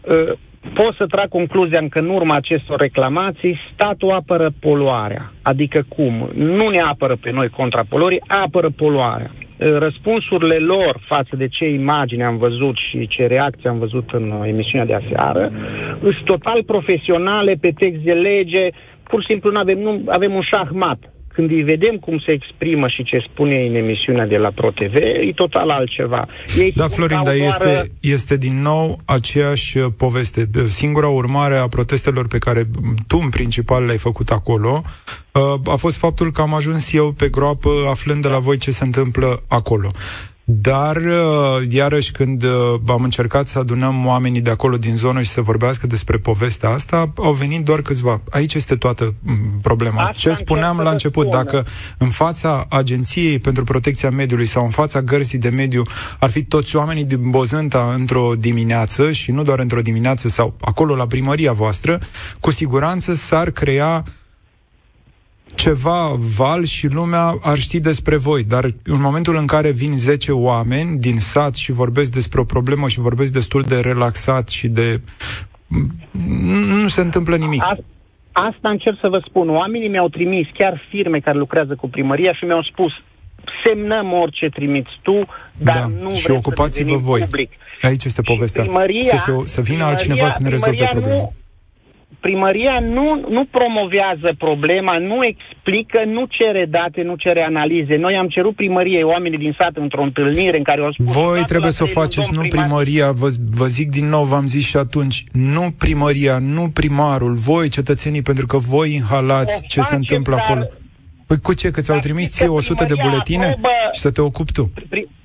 Uh, 0.00 0.32
Pot 0.74 0.94
să 0.94 1.06
trag 1.06 1.28
concluzia 1.28 1.88
că 1.88 1.98
în 1.98 2.08
urma 2.08 2.34
acestor 2.34 2.80
reclamații 2.80 3.60
statul 3.72 4.10
apără 4.10 4.50
poluarea. 4.60 5.32
Adică 5.42 5.84
cum? 5.88 6.30
Nu 6.34 6.68
ne 6.68 6.80
apără 6.80 7.16
pe 7.20 7.30
noi 7.30 7.48
contra 7.48 7.82
poluării, 7.88 8.22
apără 8.26 8.70
poluarea. 8.76 9.30
Uh, 9.56 9.68
Răspunsurile 9.78 10.56
lor 10.56 11.00
față 11.06 11.36
de 11.36 11.48
ce 11.48 11.68
imagini 11.68 12.22
am 12.22 12.36
văzut 12.36 12.76
și 12.76 13.06
ce 13.06 13.26
reacții 13.26 13.68
am 13.68 13.78
văzut 13.78 14.10
în 14.10 14.30
uh, 14.30 14.48
emisiunea 14.48 14.86
de 14.86 14.94
aseară 14.94 15.52
sunt 16.00 16.24
total 16.24 16.64
profesionale 16.64 17.54
pe 17.60 17.72
text 17.78 18.00
de 18.00 18.12
lege, 18.12 18.68
pur 19.02 19.20
și 19.20 19.26
simplu 19.30 19.50
nu 19.50 19.58
avem, 19.58 19.78
nu, 19.78 20.02
avem 20.06 20.34
un 20.34 20.42
șahmat. 20.42 20.98
Când 21.40 21.52
îi 21.52 21.62
vedem 21.62 21.96
cum 21.96 22.18
se 22.18 22.32
exprimă 22.32 22.88
și 22.88 23.02
ce 23.04 23.26
spune 23.32 23.54
ei 23.54 23.68
în 23.68 23.74
emisiunea 23.74 24.26
de 24.26 24.36
la 24.36 24.50
ProTV, 24.50 24.94
e 24.94 25.32
total 25.34 25.70
altceva. 25.70 26.28
Ei 26.58 26.72
Da, 26.76 26.84
spun 26.84 26.94
Florin, 26.96 27.16
că 27.16 27.22
dar 27.22 27.32
au 27.32 27.38
doar- 27.38 27.48
este, 27.48 27.92
este 28.00 28.36
din 28.36 28.62
nou 28.62 28.98
aceeași 29.04 29.78
uh, 29.78 29.86
poveste. 29.96 30.50
Singura 30.66 31.08
urmare 31.08 31.56
a 31.56 31.68
protestelor 31.68 32.26
pe 32.28 32.38
care 32.38 32.62
m, 32.82 32.94
tu, 33.06 33.18
în 33.22 33.28
principal, 33.28 33.84
le-ai 33.84 33.98
făcut 33.98 34.30
acolo, 34.30 34.82
uh, 35.32 35.72
a 35.72 35.76
fost 35.76 35.96
faptul 35.96 36.32
că 36.32 36.40
am 36.40 36.54
ajuns 36.54 36.92
eu 36.92 37.12
pe 37.12 37.28
groapă 37.28 37.70
aflând 37.90 38.22
de 38.22 38.28
la 38.28 38.38
voi 38.38 38.56
ce 38.56 38.70
se 38.70 38.84
întâmplă 38.84 39.42
acolo. 39.48 39.90
Dar, 40.52 40.96
uh, 40.96 41.66
iarăși, 41.68 42.12
când 42.12 42.42
uh, 42.42 42.50
am 42.86 43.02
încercat 43.02 43.46
să 43.46 43.58
adunăm 43.58 44.06
oamenii 44.06 44.40
de 44.40 44.50
acolo 44.50 44.76
din 44.76 44.96
zonă 44.96 45.22
și 45.22 45.30
să 45.30 45.40
vorbească 45.40 45.86
despre 45.86 46.18
povestea 46.18 46.68
asta, 46.68 47.12
au 47.16 47.32
venit 47.32 47.64
doar 47.64 47.82
câțiva. 47.82 48.20
Aici 48.30 48.54
este 48.54 48.76
toată 48.76 49.14
m, 49.22 49.60
problema. 49.62 50.00
Asta 50.00 50.12
Ce 50.12 50.28
încerc 50.28 50.46
spuneam 50.48 50.76
să 50.76 50.82
la 50.82 50.86
vă 50.86 50.90
început, 50.90 51.26
spun. 51.26 51.38
dacă 51.38 51.66
în 51.98 52.08
fața 52.08 52.66
Agenției 52.68 53.38
pentru 53.38 53.64
Protecția 53.64 54.10
Mediului 54.10 54.46
sau 54.46 54.64
în 54.64 54.70
fața 54.70 55.00
gărzii 55.00 55.38
de 55.38 55.48
mediu 55.48 55.82
ar 56.18 56.30
fi 56.30 56.42
toți 56.42 56.76
oamenii 56.76 57.04
din 57.04 57.30
Bozânta 57.30 57.92
într-o 57.94 58.32
dimineață 58.38 59.12
și 59.12 59.30
nu 59.30 59.42
doar 59.42 59.58
într-o 59.58 59.80
dimineață 59.80 60.28
sau 60.28 60.54
acolo 60.60 60.94
la 60.94 61.06
primăria 61.06 61.52
voastră, 61.52 62.00
cu 62.40 62.50
siguranță 62.50 63.14
s-ar 63.14 63.50
crea 63.50 64.04
ceva 65.54 66.10
val 66.36 66.64
și 66.64 66.86
lumea 66.86 67.34
ar 67.42 67.58
ști 67.58 67.80
despre 67.80 68.16
voi, 68.16 68.44
dar 68.44 68.64
în 68.84 69.00
momentul 69.00 69.36
în 69.36 69.46
care 69.46 69.70
vin 69.70 69.92
10 69.92 70.32
oameni 70.32 70.98
din 70.98 71.18
sat 71.18 71.54
și 71.54 71.72
vorbesc 71.72 72.12
despre 72.12 72.40
o 72.40 72.44
problemă 72.44 72.88
și 72.88 73.00
vorbesc 73.00 73.32
destul 73.32 73.62
de 73.62 73.80
relaxat 73.80 74.48
și 74.48 74.68
de... 74.68 75.00
nu 76.82 76.88
se 76.88 77.00
întâmplă 77.00 77.36
nimic. 77.36 77.62
A- 77.62 77.78
Asta 78.32 78.68
încerc 78.68 78.98
să 79.00 79.08
vă 79.08 79.22
spun. 79.28 79.48
Oamenii 79.48 79.88
mi-au 79.88 80.08
trimis, 80.08 80.46
chiar 80.58 80.86
firme 80.90 81.18
care 81.18 81.38
lucrează 81.38 81.74
cu 81.74 81.88
primăria 81.88 82.32
și 82.34 82.44
mi-au 82.44 82.62
spus 82.62 82.92
semnăm 83.64 84.12
orice 84.12 84.48
trimiți 84.48 84.90
tu, 85.02 85.26
dar 85.58 85.74
da. 85.74 85.86
nu 86.00 86.14
și 86.14 86.22
vrem 86.22 86.36
ocupați-vă 86.36 86.70
să 86.70 86.78
devenim 86.78 87.04
voi. 87.04 87.20
public. 87.20 87.50
Aici 87.82 88.04
este 88.04 88.22
povestea. 88.22 88.62
Primăria, 88.62 89.16
să, 89.16 89.16
se, 89.16 89.32
să 89.44 89.60
vină 89.60 89.84
altcineva 89.84 90.28
să 90.28 90.38
ne 90.42 90.48
rezolve 90.48 90.76
primăria 90.76 91.00
problema. 91.00 91.20
Nu, 91.20 91.32
primăria 92.20 92.76
nu, 92.80 93.26
nu 93.28 93.44
promovează 93.50 94.34
problema, 94.38 94.98
nu 94.98 95.18
explică, 95.32 96.02
nu 96.06 96.24
cere 96.28 96.66
date, 96.70 97.02
nu 97.02 97.14
cere 97.16 97.42
analize. 97.42 97.96
Noi 97.96 98.14
am 98.16 98.28
cerut 98.28 98.54
primăriei, 98.54 99.02
oamenii 99.02 99.38
din 99.38 99.54
sat, 99.58 99.74
într-o 99.74 100.02
întâlnire 100.02 100.56
în 100.56 100.62
care 100.62 100.80
au 100.80 100.92
spus... 100.92 101.12
Voi 101.14 101.34
"Dați 101.34 101.46
trebuie 101.46 101.70
la 101.70 101.76
să 101.78 101.82
o 101.82 101.86
trei 101.86 101.94
luni, 101.96 102.06
faceți, 102.06 102.30
nu 102.32 102.36
domn 102.38 102.48
primar." 102.48 102.66
primăria. 102.66 103.12
Vă, 103.12 103.28
vă 103.50 103.66
zic 103.66 103.90
din 103.90 104.06
nou, 104.08 104.24
v-am 104.24 104.46
zis 104.46 104.66
și 104.66 104.76
atunci, 104.76 105.24
nu 105.32 105.64
primăria, 105.78 106.38
nu 106.38 106.70
primarul, 106.74 107.34
voi, 107.34 107.68
cetățenii, 107.68 108.22
pentru 108.22 108.46
că 108.46 108.56
voi 108.56 108.94
inhalați 108.94 109.54
O 109.56 109.66
ce 109.68 109.74
se 109.74 109.80
facem, 109.80 109.98
întâmplă 109.98 110.34
dar- 110.34 110.44
acolo. 110.44 110.64
Păi 111.26 111.38
cu 111.42 111.54
ce? 111.54 111.70
Că 111.70 111.80
ți-au 111.80 111.96
Dar 111.96 112.04
trimis 112.04 112.22
știți 112.22 112.36
ție 112.38 112.46
că 112.46 112.52
100 112.52 112.84
de 112.84 112.84
primăria 112.84 113.10
buletine 113.10 113.44
aprobă- 113.46 113.68
și 113.92 114.00
să 114.00 114.10
te 114.10 114.20
ocupi 114.20 114.52
tu. 114.52 114.70
Pri- 114.74 115.19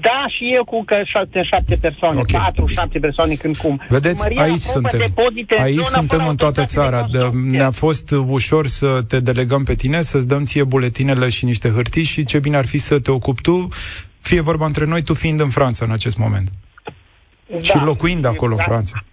Da, 0.00 0.24
și 0.28 0.52
eu 0.56 0.64
cu 0.64 0.84
că 0.84 0.96
șapte, 1.04 1.42
șapte 1.42 1.76
persoane, 1.80 2.18
Ok. 2.20 2.30
patru, 2.30 2.66
șapte 2.66 2.98
persoane 2.98 3.34
când 3.34 3.56
cum. 3.56 3.80
Vedeți, 3.88 4.24
Primăria 4.24 4.52
aici 4.52 4.66
aprobă 4.66 4.88
suntem. 4.88 4.98
depozite 5.14 5.54
în 5.58 5.62
Aici 5.62 5.74
zonă 5.74 5.86
suntem 5.86 6.18
fără 6.18 6.30
în 6.30 6.36
toată 6.36 6.60
autorizație 6.60 6.90
de 6.90 6.96
țara. 6.96 7.08
De, 7.10 7.18
construcție. 7.18 7.58
ne-a 7.58 7.70
fost 7.70 8.10
ușor 8.10 8.66
să 8.66 9.02
te 9.08 9.20
delegăm 9.20 9.64
pe 9.64 9.74
tine, 9.74 10.00
să-ți 10.00 10.28
dăm 10.28 10.42
ție 10.44 10.64
buletinele 10.64 11.28
și 11.28 11.44
niște 11.44 11.68
hârtii 11.70 12.02
și 12.02 12.24
ce 12.24 12.38
bine 12.38 12.56
ar 12.56 12.66
fi 12.66 12.78
să 12.78 12.98
te 12.98 13.10
ocupi 13.10 13.40
tu, 13.40 13.68
fie 14.20 14.40
vorba 14.40 14.66
între 14.66 14.84
noi, 14.84 15.02
tu 15.02 15.14
fiind 15.14 15.40
în 15.40 15.48
Franța 15.48 15.84
în 15.84 15.90
acest 15.92 16.18
moment. 16.18 16.48
și 17.62 17.76
locuind 17.84 18.24
acolo 18.24 18.52
în 18.52 18.58
Da. 18.58 18.64
Franța. 18.64 19.04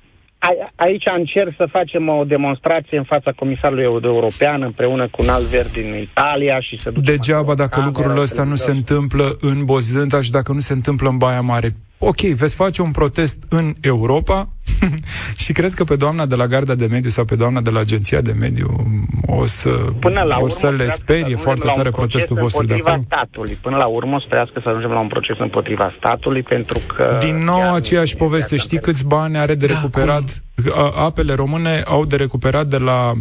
A- 0.49 0.71
Aici 0.75 1.03
încerc 1.17 1.53
să 1.57 1.65
facem 1.71 2.07
o 2.09 2.23
demonstrație 2.23 2.97
în 2.97 3.03
fața 3.03 3.31
Comisarului 3.31 3.83
European 3.83 4.61
împreună 4.61 5.07
cu 5.11 5.17
un 5.23 5.29
alt 5.29 5.43
verde 5.43 5.81
din 5.81 5.93
Italia 6.09 6.59
și 6.59 6.77
să 6.77 6.89
ducem 6.91 7.15
Degeaba 7.15 7.39
acolo 7.39 7.55
dacă 7.55 7.69
camere, 7.79 7.91
lucrul 7.97 8.21
ăsta 8.21 8.43
nu 8.43 8.55
se 8.55 8.65
televizor. 8.65 8.97
întâmplă 8.97 9.37
în 9.41 9.65
Bozânta 9.65 10.21
și 10.21 10.31
dacă 10.31 10.51
nu 10.53 10.59
se 10.59 10.73
întâmplă 10.73 11.09
în 11.09 11.17
Baia 11.17 11.41
Mare. 11.41 11.75
Ok, 11.99 12.19
veți 12.21 12.55
face 12.55 12.81
un 12.81 12.91
protest 12.91 13.43
în 13.49 13.73
Europa 13.81 14.49
și 15.43 15.51
crezi 15.53 15.75
că 15.75 15.83
pe 15.83 15.95
doamna 15.95 16.25
de 16.25 16.35
la 16.35 16.47
Garda 16.47 16.75
de 16.75 16.87
Mediu 16.89 17.09
sau 17.09 17.25
pe 17.25 17.35
doamna 17.35 17.61
de 17.61 17.69
la 17.69 17.79
Agenția 17.79 18.21
de 18.21 18.31
Mediu 18.31 18.85
o 19.25 19.45
să, 19.45 19.69
Până 19.99 20.21
la 20.21 20.35
o 20.35 20.41
urmă, 20.41 20.49
să 20.53 20.65
le 20.67 20.71
sperească 20.73 21.01
sperie 21.01 21.21
ajungem 21.23 21.43
foarte 21.43 21.63
la 21.65 21.69
un 21.71 21.75
tare 21.77 21.91
proces 21.91 22.11
protestul 22.11 22.37
vostru 22.41 22.65
de 22.65 22.73
împotriva 22.73 22.89
acolo? 23.01 23.05
statului. 23.11 23.57
Până 23.61 23.75
la 23.77 23.85
urmă, 23.85 24.21
sperească 24.25 24.59
să 24.63 24.69
ajungem 24.69 24.89
la 24.91 24.99
un 24.99 25.07
proces 25.07 25.35
împotriva 25.39 25.93
statului, 25.97 26.43
pentru 26.43 26.79
că... 26.95 27.17
Din 27.19 27.35
nou 27.43 27.59
iar 27.59 27.73
aceeași 27.75 28.15
nu- 28.17 28.23
poveste. 28.25 28.55
Știi 28.57 28.79
câți 28.79 29.05
bani 29.05 29.37
are 29.37 29.55
de 29.55 29.65
Da, 29.65 29.73
recuperat? 29.73 30.43
A- 30.75 31.03
Apele 31.05 31.33
române 31.33 31.81
au 31.85 32.05
de 32.05 32.15
recuperat 32.15 32.67
de 32.67 32.77
la 32.77 33.11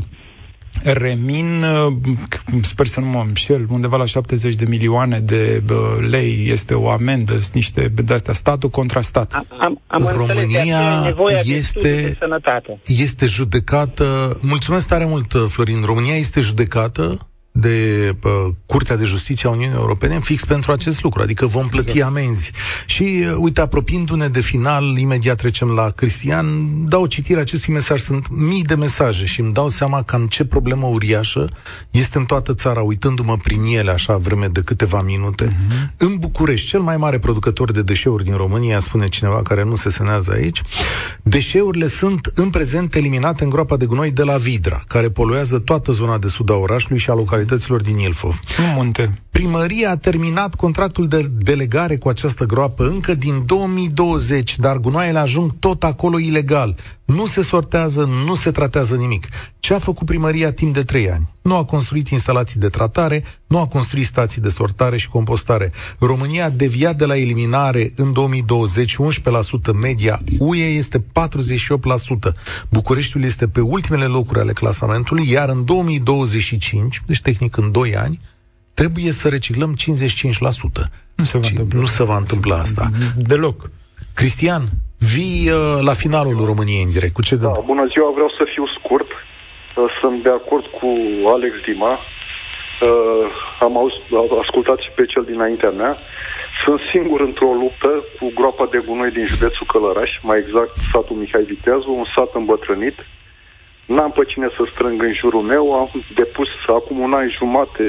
Remin, 0.82 1.62
uh, 1.62 1.92
sper 2.62 2.86
să 2.86 3.00
nu 3.00 3.06
mă 3.06 3.24
înșel, 3.26 3.66
undeva 3.68 3.96
la 3.96 4.04
70 4.04 4.54
de 4.54 4.64
milioane 4.68 5.20
de 5.20 5.62
uh, 5.70 5.76
lei 6.10 6.48
este 6.50 6.74
o 6.74 6.90
amendă, 6.90 7.32
sunt 7.32 7.54
niște 7.54 7.92
de 7.94 8.12
astea, 8.12 8.32
statul 8.32 8.68
contra 8.68 9.00
stat. 9.00 9.32
Am, 9.32 9.46
am, 9.58 9.80
am 9.86 10.00
înțeles, 10.06 10.26
de 10.26 10.32
România 10.32 10.60
aceea 10.60 11.00
e 11.02 11.04
nevoia 11.04 11.42
de 11.42 11.50
este- 11.50 11.78
studii 11.78 11.90
de 11.90 12.16
sănătate. 12.18 12.80
este 12.86 13.26
judecată, 13.26 14.38
mulțumesc 14.42 14.88
tare 14.88 15.04
mult, 15.06 15.32
uh, 15.32 15.44
Florin, 15.48 15.82
România 15.84 16.14
este 16.16 16.40
judecată 16.40 17.26
de 17.58 18.14
uh, 18.24 18.52
Curtea 18.66 18.96
de 18.96 19.04
Justiție 19.04 19.48
a 19.48 19.52
Uniunii 19.52 19.76
Europene 19.76 20.20
fix 20.20 20.44
pentru 20.44 20.72
acest 20.72 21.02
lucru, 21.02 21.22
adică 21.22 21.46
vom 21.46 21.68
plăti 21.68 21.90
exact. 21.90 22.10
amenzi. 22.10 22.52
Și, 22.86 23.02
uh, 23.02 23.34
uite, 23.38 23.60
apropiindu-ne 23.60 24.28
de 24.28 24.40
final, 24.40 24.96
imediat 24.96 25.36
trecem 25.36 25.68
la 25.68 25.90
Cristian, 25.90 26.46
dau 26.88 27.06
citire 27.06 27.40
acestui 27.40 27.72
mesaj, 27.72 28.00
sunt 28.00 28.26
mii 28.30 28.62
de 28.62 28.74
mesaje 28.74 29.24
și 29.24 29.40
îmi 29.40 29.52
dau 29.52 29.68
seama 29.68 30.02
cam 30.02 30.26
ce 30.26 30.44
problemă 30.44 30.86
uriașă 30.86 31.48
este 31.90 32.18
în 32.18 32.24
toată 32.24 32.54
țara, 32.54 32.80
uitându-mă 32.80 33.36
prin 33.36 33.60
ele 33.64 33.90
așa 33.90 34.16
vreme 34.16 34.46
de 34.46 34.60
câteva 34.60 35.02
minute. 35.02 35.46
Uh-huh. 35.46 35.96
În 35.96 36.16
București, 36.16 36.68
cel 36.68 36.80
mai 36.80 36.96
mare 36.96 37.18
producător 37.18 37.70
de 37.70 37.82
deșeuri 37.82 38.24
din 38.24 38.36
România, 38.36 38.80
spune 38.80 39.06
cineva 39.06 39.42
care 39.42 39.64
nu 39.64 39.74
se 39.74 39.90
senează 39.90 40.32
aici, 40.32 40.62
deșeurile 41.22 41.86
sunt 41.86 42.30
în 42.34 42.50
prezent 42.50 42.94
eliminate 42.94 43.44
în 43.44 43.50
groapa 43.50 43.76
de 43.76 43.86
gunoi 43.86 44.10
de 44.10 44.22
la 44.22 44.36
Vidra, 44.36 44.82
care 44.88 45.10
poluează 45.10 45.58
toată 45.58 45.92
zona 45.92 46.18
de 46.18 46.28
sud 46.28 46.50
a 46.50 46.54
orașului 46.54 46.98
și 46.98 47.10
a 47.10 47.14
localităților 47.46 47.80
din 47.80 47.98
Ilfov. 47.98 48.40
Nu 48.58 48.64
munte. 48.64 49.18
Primăria 49.36 49.90
a 49.90 49.96
terminat 49.96 50.54
contractul 50.54 51.08
de 51.08 51.30
delegare 51.38 51.96
cu 51.96 52.08
această 52.08 52.44
groapă 52.44 52.86
încă 52.86 53.14
din 53.14 53.42
2020, 53.46 54.58
dar 54.58 54.78
gunoaiele 54.78 55.18
ajung 55.18 55.54
tot 55.58 55.84
acolo 55.84 56.18
ilegal. 56.18 56.76
Nu 57.04 57.26
se 57.26 57.42
sortează, 57.42 58.08
nu 58.26 58.34
se 58.34 58.50
tratează 58.50 58.94
nimic. 58.94 59.26
Ce 59.58 59.74
a 59.74 59.78
făcut 59.78 60.06
primăria 60.06 60.52
timp 60.52 60.74
de 60.74 60.82
trei 60.82 61.10
ani? 61.10 61.28
Nu 61.42 61.56
a 61.56 61.64
construit 61.64 62.08
instalații 62.08 62.60
de 62.60 62.68
tratare, 62.68 63.24
nu 63.46 63.58
a 63.58 63.66
construit 63.66 64.06
stații 64.06 64.40
de 64.40 64.48
sortare 64.48 64.96
și 64.96 65.08
compostare. 65.08 65.72
România 65.98 66.44
a 66.44 66.50
deviat 66.50 66.96
de 66.96 67.04
la 67.04 67.16
eliminare 67.16 67.90
în 67.96 68.12
2020 68.12 68.96
11% 68.96 69.72
media, 69.80 70.20
UE 70.38 70.64
este 70.64 70.98
48%. 70.98 71.04
Bucureștiul 72.68 73.24
este 73.24 73.48
pe 73.48 73.60
ultimele 73.60 74.04
locuri 74.04 74.40
ale 74.40 74.52
clasamentului, 74.52 75.30
iar 75.30 75.48
în 75.48 75.64
2025, 75.64 77.02
deci 77.06 77.20
tehnic 77.20 77.56
în 77.56 77.70
2 77.70 77.96
ani, 77.96 78.20
trebuie 78.80 79.10
să 79.20 79.26
reciclăm 79.36 79.70
55%. 79.74 80.82
Nu 81.20 81.24
se 81.30 81.36
va 81.38 81.44
Și 81.44 81.50
întâmpla. 81.52 81.80
nu 81.80 81.86
se 81.96 82.02
va 82.10 82.16
întâmpla 82.16 82.56
asta. 82.66 82.84
Deloc. 83.32 83.58
Cristian, 84.14 84.62
vii 85.14 85.40
uh, 85.50 85.58
la 85.88 85.92
finalul 86.02 86.38
României 86.50 86.82
în 86.86 86.90
direct. 86.96 87.14
Cu 87.18 87.22
ce 87.28 87.36
gând? 87.36 87.52
Da, 87.54 87.60
bună 87.72 87.86
ziua, 87.94 88.10
vreau 88.18 88.30
să 88.38 88.42
fiu 88.54 88.66
scurt. 88.78 89.10
Uh, 89.10 89.84
Sunt 90.00 90.16
de 90.26 90.30
acord 90.40 90.64
cu 90.78 90.88
Alex 91.34 91.54
Dima. 91.66 91.92
Uh, 91.96 93.26
am 93.66 93.74
aus- 93.82 94.04
ascultat 94.42 94.78
și 94.84 94.90
pe 94.96 95.04
cel 95.12 95.24
dinaintea 95.32 95.70
mea. 95.80 95.92
sunt 96.64 96.80
singur 96.92 97.20
într-o 97.28 97.52
luptă 97.62 97.90
cu 98.18 98.26
groapa 98.38 98.66
de 98.72 98.80
gunoi 98.86 99.10
din 99.18 99.26
județul 99.34 99.66
Călăraș, 99.72 100.10
mai 100.28 100.38
exact 100.44 100.72
satul 100.92 101.16
Mihai 101.20 101.44
Viteazu, 101.52 101.90
un 102.00 102.06
sat 102.14 102.30
îmbătrânit. 102.40 102.96
N-am 103.94 104.12
pe 104.18 104.24
cine 104.30 104.48
să 104.56 104.62
strâng 104.72 104.98
în 105.08 105.14
jurul 105.20 105.44
meu, 105.52 105.64
am 105.80 105.88
depus 106.20 106.48
acum 106.78 106.96
un 107.06 107.12
an 107.20 107.28
jumate 107.38 107.84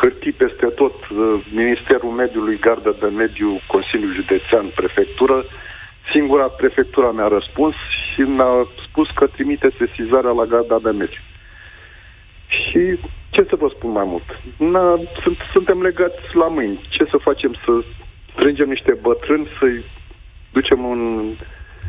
hârtii 0.00 0.32
peste 0.32 0.66
tot, 0.66 0.94
uh, 1.08 1.46
Ministerul 1.60 2.12
Mediului, 2.22 2.58
Garda 2.66 2.92
de 3.00 3.06
Mediu, 3.06 3.60
Consiliul 3.66 4.14
Județean, 4.14 4.66
Prefectură. 4.80 5.44
Singura 6.12 6.48
prefectura 6.62 7.10
mi-a 7.10 7.28
răspuns 7.28 7.74
și 8.08 8.20
mi-a 8.20 8.54
spus 8.86 9.08
că 9.18 9.26
trimite 9.26 9.68
sesizarea 9.82 10.30
la 10.30 10.44
Garda 10.44 10.78
de 10.86 10.90
Mediu. 10.90 11.22
Și 12.48 12.82
ce 13.30 13.46
să 13.48 13.56
vă 13.58 13.68
spun 13.76 13.90
mai 13.90 14.06
mult? 14.12 14.26
Na, 14.74 14.84
sunt, 15.22 15.36
suntem 15.52 15.82
legați 15.82 16.22
la 16.32 16.48
mâini. 16.48 16.86
Ce 16.88 17.04
să 17.10 17.16
facem? 17.28 17.52
Să 17.64 17.72
strângem 18.32 18.68
niște 18.68 18.98
bătrâni, 19.00 19.46
să-i 19.58 19.84
ducem 20.52 20.84
un... 20.84 21.00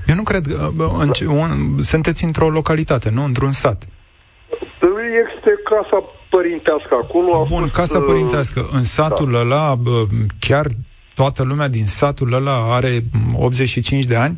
Eu 0.08 0.16
nu 0.16 0.24
cred 0.24 0.44
că... 0.46 0.70
Un, 1.28 1.82
sunteți 1.82 2.24
într-o 2.24 2.50
localitate, 2.50 3.10
nu? 3.10 3.24
Într-un 3.24 3.52
sat. 3.52 3.88
Este 5.26 5.52
casa 5.64 6.04
părintească 6.30 6.96
acolo. 7.04 7.36
A 7.36 7.44
Bun, 7.44 7.60
fost, 7.60 7.74
casa 7.74 7.98
uh, 7.98 8.04
părintească. 8.08 8.70
În 8.72 8.84
satul 8.84 9.32
da. 9.32 9.40
ăla, 9.40 9.76
chiar 10.40 10.66
toată 11.16 11.44
lumea 11.44 11.68
din 11.68 11.86
satul 11.86 12.34
ăla 12.34 12.76
are 12.76 12.90
85 13.40 14.06
de 14.06 14.16
ani? 14.16 14.38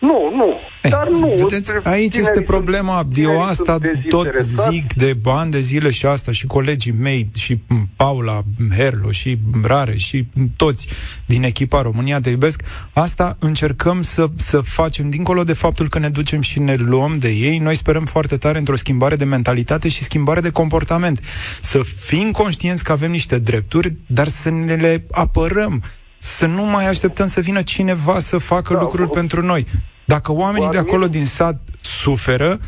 Nu, 0.00 0.30
nu. 0.34 0.54
Eh, 0.88 0.94
dar 0.94 1.08
nu. 1.08 1.34
Vedeți, 1.48 1.72
aici 1.82 2.16
este 2.16 2.40
problema. 2.40 3.08
Eu 3.14 3.42
asta 3.42 3.78
tot 4.08 4.28
zic 4.70 4.92
de 4.92 5.12
bani 5.20 5.50
de 5.50 5.60
zile 5.60 5.90
și 5.90 6.06
asta 6.06 6.32
și 6.32 6.46
colegii 6.46 6.92
mei 6.92 7.30
și 7.34 7.60
Paula 7.96 8.42
Herlo 8.76 9.10
și 9.10 9.38
Rare 9.62 9.96
și 9.96 10.26
toți 10.56 10.88
din 11.26 11.42
echipa 11.42 11.82
România 11.82 12.20
Te 12.20 12.30
Iubesc. 12.30 12.62
Asta 12.92 13.36
încercăm 13.38 14.02
să, 14.02 14.26
să 14.36 14.60
facem, 14.60 15.10
dincolo 15.10 15.44
de 15.44 15.52
faptul 15.52 15.88
că 15.88 15.98
ne 15.98 16.08
ducem 16.08 16.40
și 16.40 16.58
ne 16.58 16.74
luăm 16.74 17.18
de 17.18 17.28
ei, 17.28 17.58
noi 17.58 17.76
sperăm 17.76 18.04
foarte 18.04 18.36
tare 18.36 18.58
într-o 18.58 18.76
schimbare 18.76 19.16
de 19.16 19.24
mentalitate 19.24 19.88
și 19.88 20.04
schimbare 20.04 20.40
de 20.40 20.50
comportament. 20.50 21.20
Să 21.60 21.80
fim 21.96 22.30
conștienți 22.30 22.84
că 22.84 22.92
avem 22.92 23.10
niște 23.10 23.38
drepturi, 23.38 23.94
dar 24.06 24.28
să 24.28 24.50
ne 24.50 24.74
le 24.74 25.04
apărăm 25.10 25.82
să 26.18 26.46
nu 26.46 26.62
mai 26.62 26.88
așteptăm 26.88 27.26
să 27.26 27.40
vină 27.40 27.62
cineva 27.62 28.18
să 28.18 28.38
facă 28.38 28.72
da, 28.72 28.80
lucruri 28.80 29.08
o... 29.08 29.12
pentru 29.12 29.42
noi. 29.42 29.66
Dacă 30.14 30.32
oamenii 30.32 30.68
de 30.68 30.78
acolo 30.78 31.06
din 31.06 31.24
sat 31.24 31.56
suferă 31.80 32.58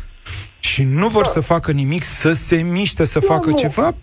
și 0.59 0.83
nu 0.83 1.07
vor 1.07 1.23
da. 1.23 1.29
să 1.29 1.39
facă 1.39 1.71
nimic, 1.71 2.01
să 2.01 2.31
se 2.31 2.55
miște, 2.55 3.03
să 3.05 3.19
da, 3.19 3.25
facă 3.25 3.49
nu. 3.49 3.55
ceva, 3.55 3.93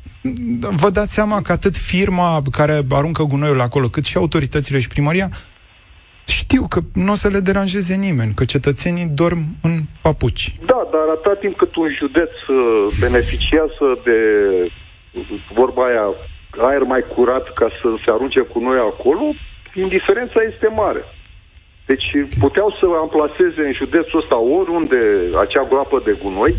vă 0.83 0.91
dați 0.91 1.13
seama 1.13 1.43
că 1.43 1.53
atât 1.53 1.77
firma 1.77 2.43
care 2.51 2.83
aruncă 2.91 3.23
gunoiul 3.23 3.61
acolo, 3.61 3.89
cât 3.89 4.05
și 4.05 4.17
autoritățile 4.17 4.79
și 4.81 4.89
primăria, 4.89 5.29
știu 6.27 6.67
că 6.69 6.81
nu 6.95 7.13
o 7.13 7.15
să 7.15 7.29
le 7.29 7.41
deranjeze 7.41 7.95
nimeni, 7.95 8.35
că 8.35 8.45
cetățenii 8.45 9.07
dorm 9.07 9.43
în 9.63 9.75
papuci. 10.03 10.55
Da, 10.67 10.89
dar 10.93 11.07
atât 11.17 11.41
timp 11.41 11.57
cât 11.57 11.77
un 11.77 11.89
județ 11.99 12.31
uh, 12.49 12.87
beneficiază 13.01 13.87
de 14.05 14.19
vorba 15.55 15.83
aia 15.87 16.07
aer 16.69 16.83
mai 16.83 17.05
curat 17.15 17.53
ca 17.53 17.69
să 17.83 17.89
se 18.05 18.11
arunce 18.11 18.41
cu 18.41 18.59
noi 18.59 18.79
acolo, 18.79 19.25
indiferența 19.75 20.41
este 20.53 20.69
mare. 20.77 21.05
Deci 21.91 22.09
puteau 22.45 22.69
să 22.81 22.87
amplaseze 23.05 23.63
în 23.69 23.75
județul 23.83 24.21
ăsta 24.23 24.39
oriunde 24.59 25.01
acea 25.45 25.65
groapă 25.71 26.03
de 26.05 26.19
gunoi, 26.23 26.55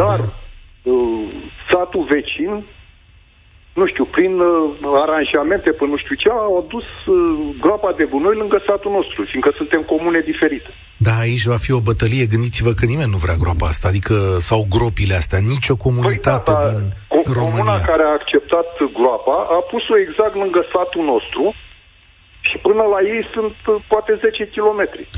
dar 0.00 0.18
uh, 0.82 1.24
satul 1.70 2.04
vecin 2.14 2.52
nu 3.80 3.86
știu, 3.86 4.04
prin 4.04 4.32
uh, 4.40 5.00
aranjamente 5.04 5.70
până 5.72 5.90
nu 5.90 5.96
știu 5.96 6.14
ce, 6.22 6.28
au 6.28 6.54
adus 6.64 6.88
uh, 7.06 7.16
groapa 7.60 7.92
de 7.98 8.04
gunoi 8.12 8.36
lângă 8.42 8.58
satul 8.68 8.92
nostru, 8.98 9.24
fiindcă 9.30 9.50
suntem 9.56 9.82
comune 9.92 10.20
diferite. 10.30 10.70
Da, 11.06 11.14
aici 11.24 11.50
va 11.52 11.58
fi 11.64 11.72
o 11.72 11.80
bătălie, 11.88 12.32
gândiți-vă 12.34 12.72
că 12.78 12.84
nimeni 12.92 13.14
nu 13.14 13.20
vrea 13.24 13.40
groapa 13.42 13.66
asta, 13.66 13.88
adică, 13.88 14.14
sau 14.48 14.60
gropile 14.74 15.14
astea, 15.14 15.38
nicio 15.54 15.76
comunitate 15.86 16.50
păi, 16.52 16.62
da, 16.62 16.68
din 16.68 16.84
com- 17.14 17.26
România. 17.40 17.64
Comuna 17.64 17.90
care 17.92 18.04
a 18.06 18.16
acceptat 18.20 18.68
groapa 18.98 19.36
a 19.56 19.58
pus-o 19.72 19.94
exact 20.04 20.34
lângă 20.42 20.60
satul 20.74 21.04
nostru 21.12 21.44
și 22.48 22.56
până 22.66 22.82
la 22.94 23.00
ei 23.12 23.22
sunt 23.34 23.56
uh, 23.66 23.84
poate 23.92 24.12
10 24.20 24.48
kilometri. 24.54 25.08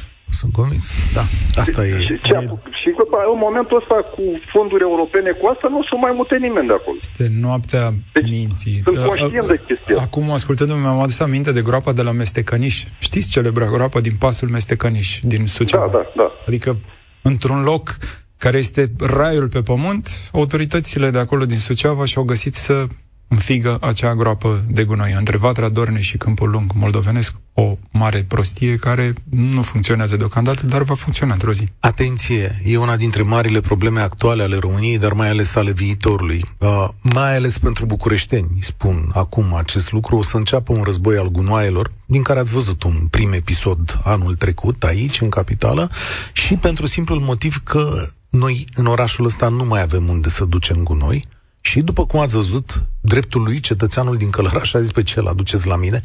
Sunt 0.40 0.52
convins, 0.52 0.84
da. 1.14 1.24
Asta 1.60 1.86
e... 1.86 2.00
Și, 2.00 2.18
ce, 2.18 2.34
și 2.80 2.88
în 3.32 3.38
momentul 3.46 3.76
ăsta 3.80 3.94
cu 3.94 4.22
fonduri 4.52 4.82
europene, 4.82 5.30
cu 5.30 5.46
asta 5.46 5.68
nu 5.68 5.78
o 5.78 5.82
să 5.82 5.94
mai 5.96 6.12
mute 6.14 6.36
nimeni 6.36 6.66
de 6.66 6.72
acolo. 6.72 6.96
Este 7.00 7.26
noaptea 7.40 7.92
deci, 8.12 8.30
minții. 8.30 8.80
Sunt 8.84 8.98
conștient 9.06 9.46
de 9.46 9.60
chestia 9.66 9.96
Acum, 10.00 10.30
ascultându-mă, 10.30 10.80
mi-am 10.80 11.00
adus 11.00 11.20
aminte 11.20 11.52
de 11.52 11.62
groapa 11.62 11.92
de 11.92 12.02
la 12.02 12.12
Mestecăniș. 12.12 12.84
Știți 12.98 13.30
celebra 13.30 13.66
groapa 13.66 14.00
din 14.00 14.16
pasul 14.18 14.48
Mestecăniș, 14.48 15.20
din 15.22 15.46
Suceava? 15.46 15.86
Da, 15.86 15.98
da, 15.98 16.22
da. 16.22 16.32
Adică, 16.46 16.78
într-un 17.22 17.62
loc 17.62 17.96
care 18.38 18.58
este 18.58 18.92
raiul 18.98 19.48
pe 19.48 19.62
pământ, 19.62 20.08
autoritățile 20.32 21.10
de 21.10 21.18
acolo 21.18 21.44
din 21.44 21.58
Suceava 21.58 22.04
și-au 22.04 22.24
găsit 22.24 22.54
să 22.54 22.86
înfigă 23.28 23.78
acea 23.80 24.14
groapă 24.14 24.64
de 24.68 24.84
gunoi 24.84 25.12
între 25.12 25.36
Vatra 25.36 25.68
Dorne 25.68 26.00
și 26.00 26.16
Câmpul 26.16 26.50
Lung 26.50 26.72
moldovenesc, 26.74 27.34
o 27.54 27.76
mare 27.90 28.24
prostie 28.28 28.76
care 28.76 29.14
nu 29.30 29.62
funcționează 29.62 30.16
deocamdată, 30.16 30.66
dar 30.66 30.82
va 30.82 30.94
funcționa 30.94 31.32
într-o 31.32 31.52
zi. 31.52 31.68
Atenție, 31.80 32.60
e 32.64 32.76
una 32.76 32.96
dintre 32.96 33.22
marile 33.22 33.60
probleme 33.60 34.00
actuale 34.00 34.42
ale 34.42 34.56
României, 34.56 34.98
dar 34.98 35.12
mai 35.12 35.28
ales 35.28 35.54
ale 35.54 35.72
viitorului. 35.72 36.44
Uh, 36.58 36.88
mai 37.02 37.36
ales 37.36 37.58
pentru 37.58 37.86
bucureșteni, 37.86 38.58
spun 38.60 39.10
acum 39.12 39.54
acest 39.54 39.92
lucru, 39.92 40.16
o 40.16 40.22
să 40.22 40.36
înceapă 40.36 40.72
un 40.72 40.82
război 40.82 41.16
al 41.16 41.28
gunoaielor, 41.28 41.90
din 42.06 42.22
care 42.22 42.40
ați 42.40 42.52
văzut 42.52 42.82
un 42.82 43.06
prim 43.10 43.32
episod 43.32 44.00
anul 44.04 44.34
trecut 44.34 44.84
aici, 44.84 45.20
în 45.20 45.28
capitală, 45.28 45.90
și 46.32 46.54
pentru 46.54 46.86
simplul 46.86 47.20
motiv 47.20 47.60
că 47.64 48.06
noi 48.30 48.64
în 48.74 48.86
orașul 48.86 49.24
ăsta 49.24 49.48
nu 49.48 49.64
mai 49.64 49.82
avem 49.82 50.08
unde 50.08 50.28
să 50.28 50.44
ducem 50.44 50.82
gunoi, 50.82 51.28
și 51.66 51.80
după 51.80 52.06
cum 52.06 52.20
ați 52.20 52.34
văzut, 52.34 52.82
dreptul 53.00 53.42
lui, 53.42 53.60
cetățeanul 53.60 54.16
din 54.16 54.30
Călăraș, 54.30 54.74
a 54.74 54.80
zis 54.80 54.90
pe 54.90 55.02
ce 55.02 55.18
îl 55.18 55.26
aduceți 55.26 55.66
la 55.66 55.76
mine? 55.76 56.02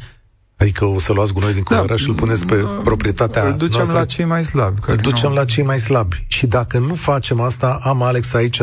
Adică 0.56 0.84
o 0.84 0.98
să 0.98 1.12
luați 1.12 1.32
gunoi 1.32 1.52
din 1.52 1.62
da. 1.68 1.74
Călăraș 1.74 1.98
da, 1.98 2.04
și 2.04 2.08
îl 2.08 2.14
puneți 2.14 2.46
pe 2.46 2.54
proprietatea 2.84 3.42
Îl 3.46 3.56
ducem 3.56 3.76
noastră? 3.76 3.98
la 3.98 4.04
cei 4.04 4.24
mai 4.24 4.44
slabi. 4.44 4.80
Îl 4.86 4.96
ducem 4.96 5.28
nu... 5.28 5.34
la 5.34 5.44
cei 5.44 5.64
mai 5.64 5.78
slabi. 5.78 6.24
Și 6.28 6.46
dacă 6.46 6.78
nu 6.78 6.94
facem 6.94 7.40
asta, 7.40 7.78
am, 7.82 8.02
Alex, 8.02 8.32
aici 8.32 8.60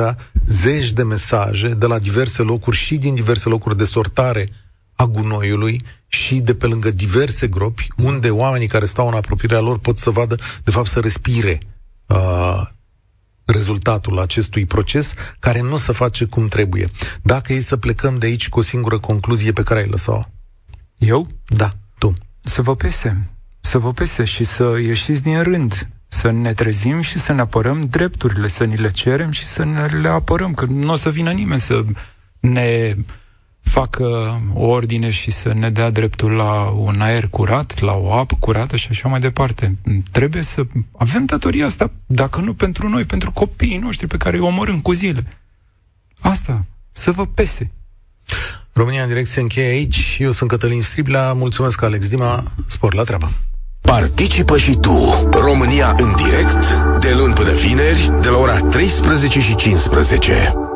zeci 0.47 0.91
de 0.91 1.03
mesaje 1.03 1.67
de 1.67 1.85
la 1.85 1.99
diverse 1.99 2.41
locuri 2.41 2.75
și 2.75 2.97
din 2.97 3.13
diverse 3.13 3.49
locuri 3.49 3.77
de 3.77 3.83
sortare 3.83 4.49
a 4.95 5.05
gunoiului 5.05 5.81
și 6.07 6.35
de 6.35 6.55
pe 6.55 6.67
lângă 6.67 6.91
diverse 6.91 7.47
gropi, 7.47 7.87
unde 7.97 8.29
oamenii 8.29 8.67
care 8.67 8.85
stau 8.85 9.07
în 9.07 9.13
apropierea 9.13 9.59
lor 9.59 9.79
pot 9.79 9.97
să 9.97 10.09
vadă, 10.09 10.35
de 10.63 10.71
fapt, 10.71 10.87
să 10.87 10.99
respire 10.99 11.59
uh, 12.05 12.61
rezultatul 13.47 14.19
acestui 14.19 14.65
proces 14.65 15.13
care 15.39 15.61
nu 15.61 15.77
se 15.77 15.91
face 15.91 16.25
cum 16.25 16.47
trebuie. 16.47 16.89
Dacă 17.21 17.53
e 17.53 17.59
să 17.59 17.77
plecăm 17.77 18.17
de 18.17 18.25
aici 18.25 18.49
cu 18.49 18.59
o 18.59 18.61
singură 18.61 18.99
concluzie 18.99 19.51
pe 19.51 19.63
care 19.63 19.79
ai 19.79 19.87
lăsat-o. 19.87 20.29
Eu? 20.97 21.27
Da, 21.47 21.73
tu. 21.97 22.13
Să 22.41 22.61
vă 22.61 22.75
pese. 22.75 23.29
Să 23.59 23.77
vă 23.77 23.93
pese 23.93 24.23
și 24.23 24.43
să 24.43 24.77
ieșiți 24.81 25.23
din 25.23 25.41
rând. 25.41 25.89
Să 26.07 26.31
ne 26.31 26.53
trezim 26.53 27.01
și 27.01 27.19
să 27.19 27.33
ne 27.33 27.41
apărăm 27.41 27.85
drepturile, 27.85 28.47
să 28.47 28.63
ni 28.63 28.77
le 28.77 28.91
cerem 28.91 29.31
și 29.31 29.45
să 29.45 29.63
ne 29.63 29.85
le 29.85 30.07
apărăm, 30.07 30.53
că 30.53 30.65
nu 30.65 30.91
o 30.91 30.95
să 30.95 31.09
vină 31.09 31.31
nimeni 31.31 31.59
să 31.59 31.85
ne 32.39 32.95
facă 33.67 34.39
o 34.53 34.65
ordine 34.65 35.09
și 35.09 35.31
să 35.31 35.53
ne 35.53 35.69
dea 35.69 35.89
dreptul 35.89 36.31
la 36.31 36.73
un 36.77 37.01
aer 37.01 37.27
curat, 37.27 37.79
la 37.79 37.93
o 37.93 38.13
apă 38.13 38.35
curată 38.39 38.75
și 38.75 38.87
așa 38.89 39.07
mai 39.07 39.19
departe. 39.19 39.75
Trebuie 40.11 40.41
să 40.41 40.65
avem 40.97 41.25
datoria 41.25 41.65
asta, 41.65 41.91
dacă 42.05 42.41
nu 42.41 42.53
pentru 42.53 42.89
noi, 42.89 43.05
pentru 43.05 43.31
copiii 43.31 43.77
noștri 43.77 44.07
pe 44.07 44.17
care 44.17 44.37
îi 44.37 44.43
omorâm 44.43 44.81
cu 44.81 44.91
zile. 44.91 45.25
Asta, 46.19 46.65
să 46.91 47.11
vă 47.11 47.25
pese. 47.25 47.71
România 48.73 49.01
în 49.01 49.07
direct 49.07 49.27
se 49.27 49.39
încheie 49.39 49.67
aici. 49.67 50.17
Eu 50.19 50.31
sunt 50.31 50.49
Cătălin 50.49 50.81
Striblea. 50.81 51.33
Mulțumesc, 51.33 51.81
Alex 51.81 52.07
Dima. 52.07 52.43
Spor 52.67 52.93
la 52.93 53.03
treabă. 53.03 53.31
Participă 53.81 54.57
și 54.57 54.75
tu. 54.75 55.29
România 55.31 55.95
în 55.97 56.15
direct, 56.15 56.73
de 56.99 57.13
luni 57.13 57.33
până 57.33 57.51
vineri, 57.51 58.11
de 58.21 58.27
la 58.27 58.37
ora 58.37 58.57
13 58.57 59.39
și 59.39 59.55
15. 59.55 60.66